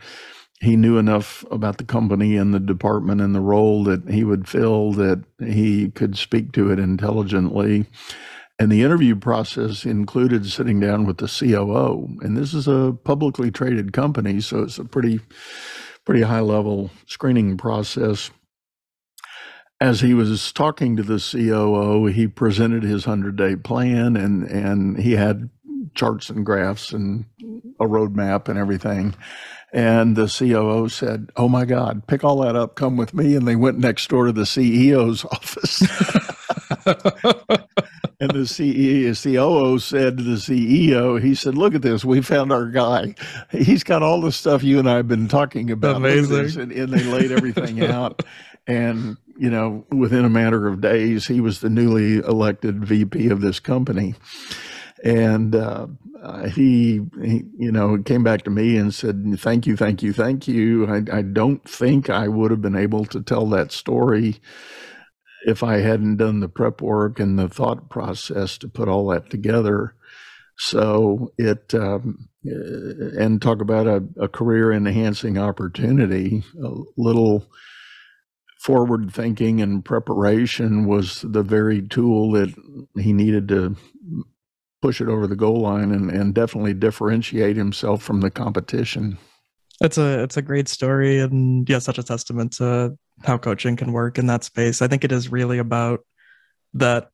he 0.63 0.77
knew 0.77 0.97
enough 0.97 1.43
about 1.51 1.77
the 1.77 1.83
company 1.83 2.37
and 2.37 2.53
the 2.53 2.59
department 2.59 3.19
and 3.19 3.35
the 3.35 3.41
role 3.41 3.83
that 3.83 4.09
he 4.09 4.23
would 4.23 4.47
fill 4.47 4.93
that 4.93 5.21
he 5.39 5.91
could 5.91 6.17
speak 6.17 6.53
to 6.53 6.71
it 6.71 6.79
intelligently. 6.79 7.85
And 8.57 8.71
the 8.71 8.81
interview 8.81 9.17
process 9.17 9.83
included 9.83 10.49
sitting 10.49 10.79
down 10.79 11.05
with 11.05 11.17
the 11.17 11.27
COO. 11.27 12.07
And 12.21 12.37
this 12.37 12.53
is 12.53 12.69
a 12.69 12.97
publicly 13.03 13.51
traded 13.51 13.91
company, 13.91 14.39
so 14.39 14.61
it's 14.61 14.77
a 14.77 14.85
pretty, 14.85 15.19
pretty 16.05 16.21
high 16.21 16.39
level 16.39 16.91
screening 17.07 17.57
process. 17.57 18.31
As 19.83 19.99
he 19.99 20.13
was 20.13 20.53
talking 20.53 20.95
to 20.95 21.03
the 21.03 21.19
COO, 21.19 22.05
he 22.05 22.25
presented 22.25 22.83
his 22.83 23.05
100 23.05 23.35
day 23.35 23.57
plan 23.57 24.15
and, 24.15 24.43
and 24.43 24.97
he 24.97 25.11
had 25.11 25.49
charts 25.93 26.29
and 26.29 26.45
graphs 26.45 26.93
and 26.93 27.25
a 27.81 27.83
roadmap 27.83 28.47
and 28.47 28.57
everything. 28.57 29.13
And 29.73 30.15
the 30.15 30.27
COO 30.27 30.87
said, 30.87 31.31
Oh 31.35 31.49
my 31.49 31.65
God, 31.65 32.07
pick 32.07 32.23
all 32.23 32.39
that 32.43 32.55
up, 32.55 32.75
come 32.75 32.95
with 32.95 33.13
me. 33.13 33.35
And 33.35 33.45
they 33.45 33.57
went 33.57 33.77
next 33.77 34.07
door 34.07 34.27
to 34.27 34.31
the 34.31 34.43
CEO's 34.43 35.25
office. 35.31 35.81
and 38.21 38.31
the 38.31 38.45
CEO, 38.45 39.21
COO 39.21 39.79
said 39.79 40.17
to 40.17 40.23
the 40.23 40.37
CEO, 40.37 41.21
he 41.21 41.35
said, 41.35 41.57
Look 41.57 41.75
at 41.75 41.81
this, 41.81 42.05
we 42.05 42.21
found 42.21 42.53
our 42.53 42.69
guy. 42.69 43.15
He's 43.51 43.83
got 43.83 44.01
all 44.01 44.21
the 44.21 44.31
stuff 44.31 44.63
you 44.63 44.79
and 44.79 44.89
I 44.89 44.95
have 44.95 45.09
been 45.09 45.27
talking 45.27 45.71
about. 45.71 45.97
Amazing. 45.97 46.61
And, 46.61 46.71
and 46.71 46.93
they 46.93 47.03
laid 47.03 47.33
everything 47.33 47.83
out. 47.83 48.23
And, 48.65 49.17
you 49.37 49.49
know, 49.49 49.85
within 49.91 50.25
a 50.25 50.29
matter 50.29 50.67
of 50.67 50.81
days, 50.81 51.27
he 51.27 51.41
was 51.41 51.59
the 51.59 51.69
newly 51.69 52.17
elected 52.17 52.85
VP 52.85 53.29
of 53.29 53.41
this 53.41 53.59
company 53.59 54.15
and 55.03 55.53
uh, 55.53 55.87
he, 56.45 57.01
he, 57.21 57.43
you 57.57 57.71
know, 57.71 57.97
came 57.97 58.23
back 58.23 58.43
to 58.43 58.49
me 58.49 58.77
and 58.77 58.93
said, 58.93 59.35
"Thank 59.37 59.67
you, 59.67 59.75
thank 59.75 60.01
you, 60.01 60.13
thank 60.13 60.47
you." 60.47 60.87
I, 60.87 61.17
I 61.17 61.21
don't 61.21 61.67
think 61.67 62.09
I 62.09 62.29
would 62.29 62.51
have 62.51 62.61
been 62.61 62.75
able 62.75 63.05
to 63.05 63.21
tell 63.21 63.47
that 63.49 63.73
story 63.73 64.39
if 65.45 65.61
I 65.61 65.79
hadn't 65.79 66.17
done 66.17 66.39
the 66.39 66.47
prep 66.47 66.81
work 66.81 67.19
and 67.19 67.37
the 67.37 67.49
thought 67.49 67.89
process 67.89 68.57
to 68.59 68.69
put 68.69 68.87
all 68.87 69.07
that 69.09 69.29
together. 69.29 69.93
So 70.57 71.33
it, 71.37 71.73
um, 71.73 72.29
and 72.45 73.41
talk 73.41 73.59
about 73.59 73.87
a, 73.87 74.03
a 74.21 74.27
career 74.29 74.71
enhancing 74.71 75.37
opportunity, 75.37 76.43
a 76.63 76.69
little 76.95 77.45
forward 78.63 79.13
thinking 79.13 79.61
and 79.61 79.83
preparation 79.83 80.85
was 80.85 81.21
the 81.27 81.43
very 81.43 81.81
tool 81.81 82.31
that 82.31 82.53
he 82.97 83.11
needed 83.11 83.49
to 83.49 83.75
push 84.81 85.01
it 85.01 85.09
over 85.09 85.27
the 85.27 85.35
goal 85.35 85.59
line 85.59 85.91
and, 85.91 86.09
and 86.09 86.33
definitely 86.33 86.73
differentiate 86.73 87.57
himself 87.57 88.01
from 88.01 88.21
the 88.21 88.31
competition. 88.31 89.17
It's 89.81 89.97
a 89.97 90.23
it's 90.23 90.37
a 90.37 90.41
great 90.41 90.69
story 90.69 91.19
and 91.19 91.67
yeah, 91.67 91.79
such 91.79 91.97
a 91.97 92.03
testament 92.03 92.53
to 92.53 92.97
how 93.23 93.37
coaching 93.37 93.75
can 93.75 93.91
work 93.91 94.17
in 94.17 94.27
that 94.27 94.45
space. 94.45 94.81
I 94.81 94.87
think 94.87 95.03
it 95.03 95.11
is 95.11 95.29
really 95.29 95.57
about 95.57 95.99
that 96.73 97.09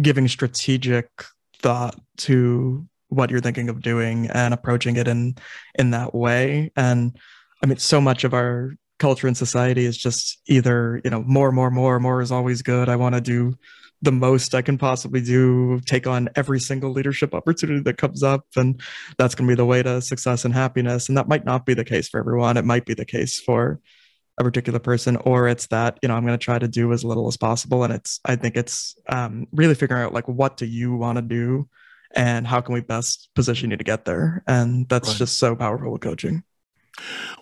giving 0.00 0.28
strategic 0.28 1.10
thought 1.58 2.00
to 2.18 2.88
what 3.08 3.30
you're 3.30 3.40
thinking 3.40 3.68
of 3.68 3.82
doing 3.82 4.28
and 4.30 4.54
approaching 4.54 4.96
it 4.96 5.08
in 5.08 5.36
in 5.74 5.90
that 5.90 6.14
way. 6.14 6.72
And 6.74 7.18
I 7.62 7.66
mean, 7.66 7.78
so 7.78 8.00
much 8.00 8.24
of 8.24 8.32
our 8.32 8.72
culture 8.98 9.26
and 9.26 9.36
society 9.36 9.84
is 9.84 9.96
just 9.96 10.40
either 10.46 11.00
you 11.04 11.10
know 11.10 11.22
more, 11.22 11.52
more, 11.52 11.70
more, 11.70 12.00
more 12.00 12.20
is 12.20 12.32
always 12.32 12.62
good. 12.62 12.88
I 12.88 12.96
want 12.96 13.14
to 13.14 13.20
do 13.20 13.54
the 14.02 14.12
most 14.12 14.54
I 14.54 14.62
can 14.62 14.78
possibly 14.78 15.20
do, 15.20 15.80
take 15.80 16.06
on 16.06 16.28
every 16.36 16.60
single 16.60 16.90
leadership 16.90 17.34
opportunity 17.34 17.80
that 17.80 17.96
comes 17.96 18.22
up. 18.22 18.44
And 18.54 18.80
that's 19.18 19.34
going 19.34 19.48
to 19.48 19.52
be 19.52 19.56
the 19.56 19.64
way 19.64 19.82
to 19.82 20.00
success 20.02 20.44
and 20.44 20.52
happiness. 20.52 21.08
And 21.08 21.16
that 21.16 21.28
might 21.28 21.44
not 21.44 21.64
be 21.64 21.74
the 21.74 21.84
case 21.84 22.08
for 22.08 22.20
everyone. 22.20 22.56
It 22.56 22.64
might 22.64 22.84
be 22.84 22.94
the 22.94 23.04
case 23.04 23.40
for 23.40 23.80
a 24.38 24.44
particular 24.44 24.78
person, 24.78 25.16
or 25.16 25.48
it's 25.48 25.66
that, 25.68 25.98
you 26.02 26.08
know, 26.08 26.14
I'm 26.14 26.26
going 26.26 26.38
to 26.38 26.44
try 26.44 26.58
to 26.58 26.68
do 26.68 26.92
as 26.92 27.04
little 27.04 27.26
as 27.26 27.38
possible. 27.38 27.84
And 27.84 27.92
it's, 27.92 28.20
I 28.24 28.36
think 28.36 28.56
it's 28.56 28.94
um, 29.08 29.46
really 29.50 29.74
figuring 29.74 30.02
out 30.02 30.12
like, 30.12 30.28
what 30.28 30.58
do 30.58 30.66
you 30.66 30.94
want 30.94 31.16
to 31.16 31.22
do? 31.22 31.68
And 32.14 32.46
how 32.46 32.60
can 32.60 32.74
we 32.74 32.82
best 32.82 33.30
position 33.34 33.70
you 33.70 33.78
to 33.78 33.84
get 33.84 34.04
there? 34.04 34.44
And 34.46 34.86
that's 34.88 35.08
right. 35.08 35.16
just 35.16 35.38
so 35.38 35.56
powerful 35.56 35.90
with 35.90 36.02
coaching. 36.02 36.44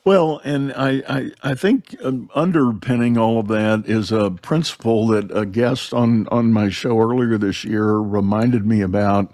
Well, 0.05 0.43
and 0.45 0.71
I, 0.75 1.03
I, 1.09 1.31
I 1.43 1.55
think 1.55 1.97
um, 2.05 2.29
underpinning 2.35 3.17
all 3.17 3.41
of 3.41 3.49
that 3.49 3.85
is 3.87 4.13
a 4.13 4.31
principle 4.31 5.07
that 5.09 5.35
a 5.35 5.47
guest 5.47 5.95
on, 5.95 6.29
on 6.29 6.53
my 6.53 6.69
show 6.69 6.99
earlier 6.99 7.39
this 7.39 7.65
year 7.65 7.95
reminded 7.95 8.67
me 8.67 8.83
about 8.83 9.33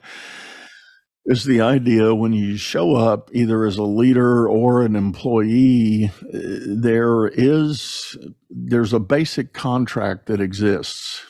is 1.27 1.45
the 1.45 1.61
idea 1.61 2.15
when 2.15 2.33
you 2.33 2.57
show 2.57 2.95
up 2.95 3.31
either 3.33 3.67
as 3.67 3.79
a 3.79 3.83
leader 3.83 4.49
or 4.49 4.83
an 4.83 4.95
employee 4.95 6.13
there 6.33 7.27
is 7.27 8.17
there's 8.49 8.93
a 8.93 9.01
basic 9.01 9.53
contract 9.53 10.27
that 10.27 10.41
exists. 10.41 11.27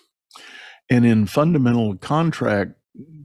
And 0.91 1.07
in 1.07 1.27
fundamental 1.27 1.97
contract 1.97 2.73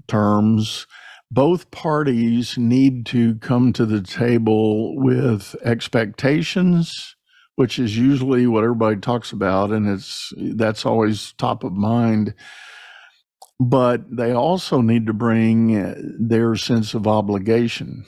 terms 0.08 0.88
both 1.32 1.72
parties 1.72 2.58
need 2.58 3.06
to 3.08 3.36
come 3.36 3.74
to 3.74 3.86
the 3.86 4.02
table 4.02 4.96
with 4.96 5.56
expectations 5.64 7.16
which 7.56 7.80
is 7.80 7.98
usually 7.98 8.48
what 8.48 8.64
everybody 8.64 8.98
talks 8.98 9.32
about 9.32 9.72
and 9.72 9.88
it's 9.88 10.34
that's 10.38 10.86
always 10.86 11.34
top 11.34 11.64
of 11.64 11.74
mind. 11.74 12.34
But 13.60 14.04
they 14.14 14.34
also 14.34 14.82
need 14.82 15.08
to 15.08 15.14
bring 15.14 16.18
their 16.20 16.56
sense 16.58 16.94
of 16.94 17.08
obligation. 17.08 18.06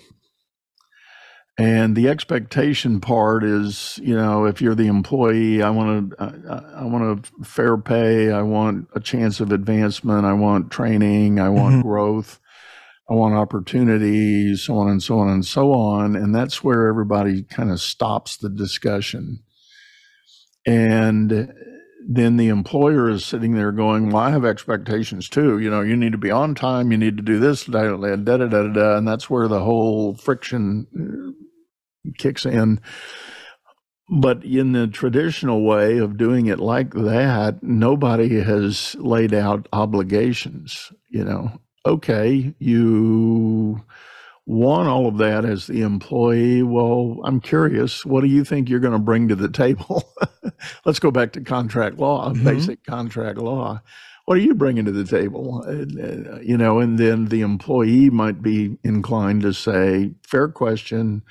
And 1.58 1.96
the 1.96 2.10
expectation 2.10 3.00
part 3.00 3.44
is 3.44 3.98
you 4.04 4.14
know 4.14 4.46
if 4.46 4.62
you're 4.62 4.76
the 4.76 4.88
employee 4.88 5.64
i 5.64 5.70
want 5.72 6.12
to 6.12 6.24
i, 6.24 6.82
I 6.82 6.86
want 6.86 7.26
a 7.42 7.44
fair 7.44 7.78
pay 7.78 8.32
i 8.32 8.44
want 8.44 8.88
a 8.94 9.00
chance 9.00 9.40
of 9.40 9.52
advancement 9.52 10.24
i 10.24 10.34
want 10.34 10.70
training 10.70 11.40
i 11.40 11.50
want 11.50 11.78
mm-hmm. 11.78 11.88
growth 11.88 12.40
I 13.10 13.14
want 13.14 13.36
opportunities, 13.36 14.64
so 14.64 14.78
on 14.78 14.90
and 14.90 15.02
so 15.02 15.20
on 15.20 15.30
and 15.30 15.46
so 15.46 15.72
on. 15.72 16.16
And 16.16 16.36
that's 16.36 16.64
where 16.64 16.88
everybody 16.88 17.44
kind 17.44 17.72
of 17.72 17.80
stops 17.80 18.36
the 18.36 18.50
discussion. 18.50 19.44
And 20.66 21.54
then 22.10 22.36
the 22.36 22.50
employer 22.50 23.10
is 23.10 23.26
sitting 23.26 23.54
there 23.54 23.72
going, 23.72 24.10
Well, 24.10 24.24
I 24.24 24.32
have 24.32 24.44
expectations 24.44 25.30
too. 25.30 25.60
You 25.60 25.70
know, 25.70 25.82
you 25.82 25.96
need 25.96 26.12
to 26.12 26.18
be 26.18 26.32
on 26.32 26.54
time, 26.54 26.92
you 26.92 26.98
need 26.98 27.16
to 27.18 27.24
do 27.24 27.40
this, 27.40 27.64
da 27.64 27.96
da 27.96 28.16
da 28.16 28.38
da 28.38 28.48
da. 28.48 28.68
da. 28.68 28.98
And 28.98 29.08
that's 29.08 29.30
where 29.30 29.48
the 29.48 29.62
whole 29.62 30.16
friction 30.16 30.88
uh, 32.06 32.12
kicks 32.18 32.46
in. 32.46 32.82
But 34.10 34.44
in 34.44 34.74
the 34.74 34.88
traditional 34.88 35.66
way 35.66 35.98
of 35.98 36.18
doing 36.18 36.48
it 36.48 36.60
like 36.60 36.94
that, 36.94 37.60
nobody 37.62 38.42
has 38.42 38.96
laid 38.96 39.34
out 39.34 39.68
obligations, 39.72 40.92
you 41.10 41.24
know 41.24 41.60
okay, 41.88 42.54
you 42.60 43.82
want 44.46 44.88
all 44.88 45.08
of 45.08 45.18
that 45.18 45.46
as 45.46 45.68
the 45.68 45.82
employee. 45.82 46.64
Well, 46.64 47.20
I'm 47.24 47.40
curious, 47.40 48.06
what 48.06 48.22
do 48.22 48.28
you 48.28 48.44
think 48.44 48.70
you're 48.70 48.80
going 48.80 48.94
to 48.94 49.00
bring 49.00 49.28
to 49.28 49.36
the 49.36 49.50
table? 49.50 50.14
Let's 50.86 51.00
go 51.00 51.12
back 51.12 51.34
to 51.34 51.42
contract 51.42 51.98
law, 51.98 52.30
mm-hmm. 52.30 52.44
basic 52.44 52.84
contract 52.86 53.40
law. 53.40 53.82
What 54.26 54.38
are 54.38 54.42
you 54.42 54.56
bringing 54.56 54.86
to 54.86 54.92
the 54.92 55.06
table? 55.06 55.64
Uh, 55.66 56.40
you 56.42 56.58
know, 56.58 56.80
and 56.80 57.00
then 57.00 57.26
the 57.26 57.42
employee 57.42 58.10
might 58.10 58.42
be 58.42 58.78
inclined 58.84 59.42
to 59.44 59.54
say, 59.54 60.12
fair 60.24 60.50
question. 60.50 61.24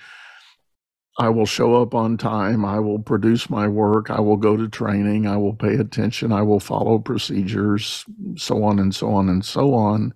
I 1.18 1.31
will 1.31 1.46
show 1.46 1.81
up 1.81 1.94
on 1.94 2.16
time. 2.18 2.64
I 2.64 2.79
will 2.81 2.98
produce 2.98 3.48
my 3.48 3.68
work. 3.68 4.11
I 4.11 4.20
will 4.20 4.37
go 4.37 4.57
to 4.57 4.68
training. 4.68 5.26
I 5.26 5.37
will 5.37 5.55
pay 5.55 5.74
attention. 5.76 6.33
I 6.33 6.42
will 6.42 6.61
follow 6.61 6.98
procedures, 6.98 8.05
so 8.37 8.64
on 8.64 8.79
and 8.79 8.94
so 8.94 9.11
on 9.11 9.29
and 9.29 9.44
so 9.44 9.74
on. 9.74 10.12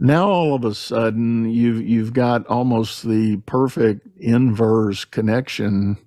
Now 0.00 0.28
all 0.28 0.54
of 0.54 0.64
a 0.64 0.74
sudden 0.74 1.50
you've 1.50 1.82
you've 1.82 2.12
got 2.12 2.46
almost 2.46 3.04
the 3.04 3.38
perfect 3.46 4.06
inverse 4.18 5.04
connection 5.04 5.98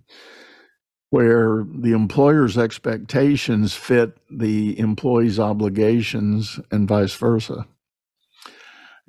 where 1.09 1.65
the 1.75 1.91
employer's 1.91 2.57
expectations 2.57 3.75
fit 3.75 4.17
the 4.29 4.79
employee's 4.79 5.39
obligations 5.39 6.59
and 6.71 6.87
vice 6.87 7.15
versa 7.15 7.67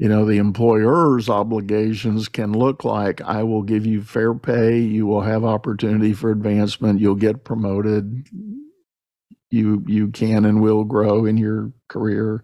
you 0.02 0.08
know, 0.08 0.24
the 0.24 0.38
employer's 0.38 1.28
obligations 1.28 2.28
can 2.28 2.52
look 2.52 2.82
like 2.82 3.20
I 3.20 3.44
will 3.44 3.62
give 3.62 3.86
you 3.86 4.02
fair 4.02 4.34
pay, 4.34 4.80
you 4.80 5.06
will 5.06 5.20
have 5.20 5.44
opportunity 5.44 6.12
for 6.12 6.32
advancement, 6.32 6.98
you'll 6.98 7.14
get 7.14 7.44
promoted, 7.44 8.26
you 9.48 9.84
you 9.86 10.08
can 10.08 10.44
and 10.44 10.60
will 10.60 10.82
grow 10.82 11.24
in 11.24 11.36
your 11.36 11.72
career, 11.86 12.42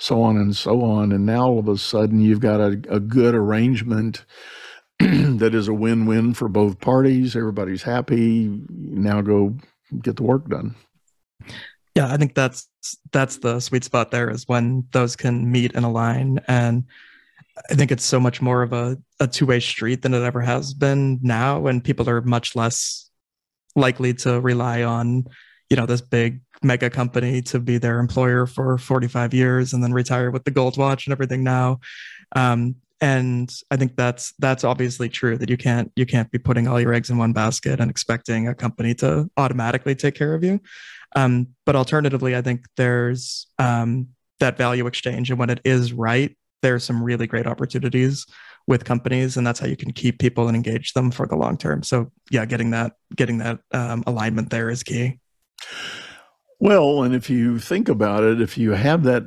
so 0.00 0.20
on 0.20 0.36
and 0.36 0.56
so 0.56 0.82
on. 0.82 1.12
And 1.12 1.24
now 1.24 1.46
all 1.46 1.60
of 1.60 1.68
a 1.68 1.78
sudden 1.78 2.18
you've 2.18 2.40
got 2.40 2.60
a, 2.60 2.72
a 2.90 2.98
good 2.98 3.36
arrangement 3.36 4.24
that 4.98 5.54
is 5.54 5.68
a 5.68 5.74
win-win 5.74 6.34
for 6.34 6.48
both 6.48 6.80
parties. 6.80 7.36
Everybody's 7.36 7.84
happy. 7.84 8.50
Now 8.68 9.20
go 9.20 9.54
get 10.02 10.16
the 10.16 10.24
work 10.24 10.48
done. 10.48 10.74
Yeah, 11.96 12.12
I 12.12 12.18
think 12.18 12.34
that's 12.34 12.68
that's 13.10 13.38
the 13.38 13.58
sweet 13.58 13.82
spot 13.82 14.10
there 14.10 14.28
is 14.28 14.46
when 14.46 14.86
those 14.92 15.16
can 15.16 15.50
meet 15.50 15.74
and 15.74 15.82
align. 15.82 16.40
And 16.46 16.84
I 17.70 17.74
think 17.74 17.90
it's 17.90 18.04
so 18.04 18.20
much 18.20 18.42
more 18.42 18.62
of 18.62 18.74
a, 18.74 18.98
a 19.18 19.26
two-way 19.26 19.60
street 19.60 20.02
than 20.02 20.12
it 20.12 20.22
ever 20.22 20.42
has 20.42 20.74
been 20.74 21.18
now. 21.22 21.66
And 21.66 21.82
people 21.82 22.06
are 22.10 22.20
much 22.20 22.54
less 22.54 23.10
likely 23.76 24.12
to 24.12 24.42
rely 24.42 24.82
on, 24.82 25.24
you 25.70 25.76
know, 25.78 25.86
this 25.86 26.02
big 26.02 26.42
mega 26.62 26.90
company 26.90 27.40
to 27.42 27.58
be 27.60 27.78
their 27.78 27.98
employer 27.98 28.46
for 28.46 28.76
45 28.76 29.32
years 29.32 29.72
and 29.72 29.82
then 29.82 29.94
retire 29.94 30.30
with 30.30 30.44
the 30.44 30.50
gold 30.50 30.76
watch 30.76 31.06
and 31.06 31.12
everything 31.12 31.42
now. 31.42 31.80
Um, 32.32 32.76
and 33.02 33.52
i 33.70 33.76
think 33.76 33.94
that's 33.94 34.32
that's 34.38 34.64
obviously 34.64 35.08
true 35.08 35.36
that 35.36 35.50
you 35.50 35.56
can't 35.58 35.92
you 35.96 36.06
can't 36.06 36.30
be 36.30 36.38
putting 36.38 36.66
all 36.66 36.80
your 36.80 36.94
eggs 36.94 37.10
in 37.10 37.18
one 37.18 37.32
basket 37.34 37.78
and 37.78 37.90
expecting 37.90 38.48
a 38.48 38.54
company 38.54 38.94
to 38.94 39.30
automatically 39.36 39.94
take 39.94 40.14
care 40.14 40.34
of 40.34 40.42
you 40.42 40.58
um, 41.14 41.46
but 41.64 41.76
alternatively 41.76 42.36
i 42.36 42.42
think 42.42 42.64
there's 42.76 43.46
um, 43.58 44.08
that 44.40 44.56
value 44.56 44.86
exchange 44.86 45.30
and 45.30 45.38
when 45.38 45.50
it 45.50 45.60
is 45.64 45.92
right 45.92 46.36
there's 46.62 46.84
some 46.84 47.02
really 47.02 47.26
great 47.26 47.46
opportunities 47.46 48.26
with 48.66 48.84
companies 48.84 49.36
and 49.36 49.46
that's 49.46 49.60
how 49.60 49.66
you 49.66 49.76
can 49.76 49.92
keep 49.92 50.18
people 50.18 50.48
and 50.48 50.56
engage 50.56 50.92
them 50.92 51.10
for 51.10 51.26
the 51.26 51.36
long 51.36 51.56
term. 51.56 51.82
So 51.82 52.10
yeah 52.30 52.44
getting 52.44 52.70
that 52.70 52.92
getting 53.14 53.38
that 53.38 53.60
um, 53.72 54.02
alignment 54.06 54.50
there 54.50 54.68
is 54.68 54.82
key. 54.82 55.20
Well 56.58 57.02
and 57.02 57.14
if 57.14 57.30
you 57.30 57.58
think 57.58 57.88
about 57.88 58.24
it 58.24 58.40
if 58.40 58.58
you 58.58 58.72
have 58.72 59.04
that 59.04 59.22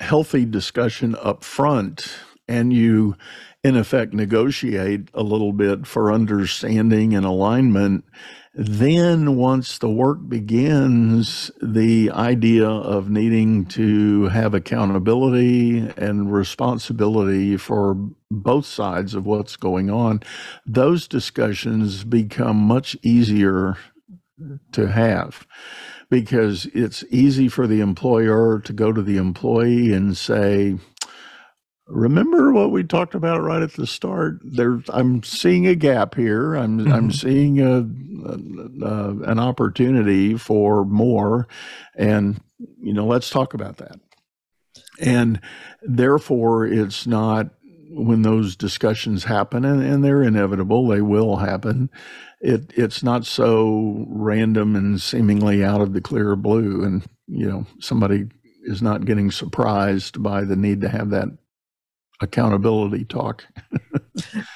healthy 0.00 0.46
discussion 0.46 1.14
up 1.16 1.44
front 1.44 2.10
and 2.48 2.72
you 2.72 3.16
in 3.62 3.76
effect 3.76 4.14
negotiate 4.14 5.10
a 5.12 5.22
little 5.22 5.52
bit 5.52 5.86
for 5.86 6.10
understanding 6.10 7.14
and 7.14 7.26
alignment 7.26 8.04
then 8.54 9.36
once 9.36 9.78
the 9.78 9.88
work 9.88 10.18
begins 10.28 11.50
the 11.62 12.10
idea 12.10 12.68
of 12.68 13.08
needing 13.08 13.64
to 13.64 14.24
have 14.24 14.54
accountability 14.54 15.78
and 15.96 16.32
responsibility 16.32 17.56
for 17.56 17.94
both 18.30 18.66
sides 18.66 19.14
of 19.14 19.24
what's 19.24 19.56
going 19.56 19.88
on 19.88 20.20
those 20.66 21.06
discussions 21.06 22.02
become 22.04 22.56
much 22.56 22.96
easier 23.02 23.76
to 24.72 24.88
have 24.88 25.46
because 26.08 26.66
it's 26.66 27.04
easy 27.10 27.48
for 27.48 27.66
the 27.66 27.80
employer 27.80 28.60
to 28.60 28.72
go 28.72 28.92
to 28.92 29.02
the 29.02 29.16
employee 29.16 29.92
and 29.92 30.16
say 30.16 30.76
remember 31.90 32.52
what 32.52 32.70
we 32.70 32.84
talked 32.84 33.14
about 33.14 33.42
right 33.42 33.62
at 33.62 33.74
the 33.74 33.86
start? 33.86 34.38
There 34.42 34.82
i'm 34.88 35.22
seeing 35.22 35.66
a 35.66 35.74
gap 35.74 36.14
here. 36.14 36.54
I'm 36.54 36.80
mm-hmm. 36.80 36.92
i'm 36.92 37.12
seeing 37.12 37.60
a, 37.60 37.78
a, 38.28 38.86
a, 38.86 39.30
an 39.30 39.38
opportunity 39.38 40.36
for 40.36 40.84
more. 40.84 41.48
And 41.96 42.40
you 42.58 42.92
know 42.92 43.06
let's 43.06 43.30
talk 43.30 43.54
about 43.54 43.78
that. 43.78 43.98
And 45.00 45.40
therefore 45.82 46.66
it's 46.66 47.06
not 47.06 47.50
when 47.92 48.22
those 48.22 48.54
discussions 48.54 49.24
happen 49.24 49.64
and, 49.64 49.82
and 49.82 50.04
they're 50.04 50.22
inevitable 50.22 50.86
they 50.86 51.02
will 51.02 51.36
happen. 51.36 51.90
It 52.40 52.72
it's 52.76 53.02
not 53.02 53.26
so 53.26 54.06
random 54.08 54.76
and 54.76 55.00
seemingly 55.00 55.62
out 55.62 55.82
of 55.82 55.92
the 55.92 56.00
clear 56.00 56.36
blue, 56.36 56.82
and 56.82 57.04
you 57.26 57.46
know 57.46 57.66
somebody 57.80 58.28
is 58.62 58.80
not 58.80 59.04
getting 59.04 59.30
surprised 59.30 60.22
by 60.22 60.44
the 60.44 60.56
need 60.56 60.80
to 60.80 60.88
have 60.88 61.10
that 61.10 61.28
accountability 62.20 63.04
talk. 63.04 63.44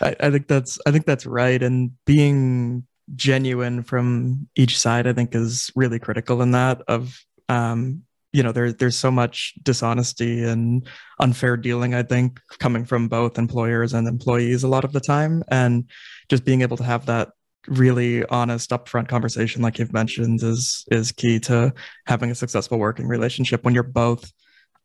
I, 0.00 0.14
I 0.20 0.30
think 0.30 0.48
that's 0.48 0.78
I 0.86 0.90
think 0.90 1.06
that's 1.06 1.26
right, 1.26 1.62
and 1.62 1.92
being 2.04 2.86
genuine 3.14 3.82
from 3.82 4.48
each 4.56 4.78
side, 4.78 5.06
I 5.06 5.12
think, 5.12 5.34
is 5.34 5.70
really 5.74 5.98
critical 5.98 6.42
in 6.42 6.52
that. 6.52 6.82
Of 6.88 7.18
um, 7.48 8.02
you 8.32 8.42
know, 8.42 8.52
there 8.52 8.72
there's 8.72 8.96
so 8.96 9.10
much 9.10 9.54
dishonesty 9.62 10.44
and 10.44 10.86
unfair 11.20 11.56
dealing. 11.56 11.94
I 11.94 12.02
think 12.02 12.40
coming 12.58 12.84
from 12.84 13.08
both 13.08 13.38
employers 13.38 13.94
and 13.94 14.06
employees 14.08 14.64
a 14.64 14.68
lot 14.68 14.84
of 14.84 14.92
the 14.92 15.00
time, 15.00 15.42
and 15.48 15.88
just 16.28 16.44
being 16.44 16.62
able 16.62 16.76
to 16.78 16.84
have 16.84 17.06
that 17.06 17.30
really 17.66 18.24
honest 18.26 18.70
upfront 18.70 19.08
conversation 19.08 19.62
like 19.62 19.78
you've 19.78 19.92
mentioned 19.92 20.42
is 20.42 20.84
is 20.90 21.12
key 21.12 21.40
to 21.40 21.72
having 22.06 22.30
a 22.30 22.34
successful 22.34 22.78
working 22.78 23.06
relationship 23.06 23.64
when 23.64 23.72
you're 23.72 23.82
both 23.82 24.30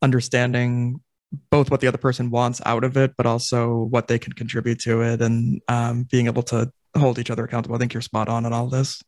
understanding 0.00 0.98
both 1.50 1.70
what 1.70 1.80
the 1.80 1.86
other 1.86 1.98
person 1.98 2.30
wants 2.30 2.60
out 2.64 2.84
of 2.84 2.96
it, 2.96 3.14
but 3.16 3.26
also 3.26 3.84
what 3.84 4.08
they 4.08 4.18
can 4.18 4.32
contribute 4.32 4.80
to 4.80 5.02
it, 5.02 5.20
and 5.22 5.60
um, 5.68 6.04
being 6.04 6.26
able 6.26 6.42
to 6.44 6.72
hold 6.96 7.18
each 7.18 7.30
other 7.30 7.44
accountable. 7.44 7.76
I 7.76 7.78
think 7.78 7.94
you're 7.94 8.00
spot 8.00 8.28
on 8.28 8.46
on 8.46 8.52
all 8.52 8.68
this. 8.68 9.02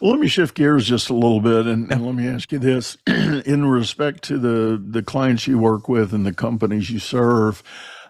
Well, 0.00 0.12
let 0.12 0.20
me 0.20 0.28
shift 0.28 0.54
gears 0.54 0.86
just 0.86 1.10
a 1.10 1.14
little 1.14 1.40
bit, 1.40 1.66
and, 1.66 1.90
and 1.90 2.06
let 2.06 2.14
me 2.14 2.28
ask 2.28 2.52
you 2.52 2.58
this: 2.58 2.96
in 3.06 3.66
respect 3.66 4.22
to 4.24 4.38
the 4.38 4.82
the 4.84 5.02
clients 5.02 5.46
you 5.46 5.58
work 5.58 5.88
with 5.88 6.12
and 6.12 6.24
the 6.24 6.34
companies 6.34 6.90
you 6.90 6.98
serve, 6.98 7.62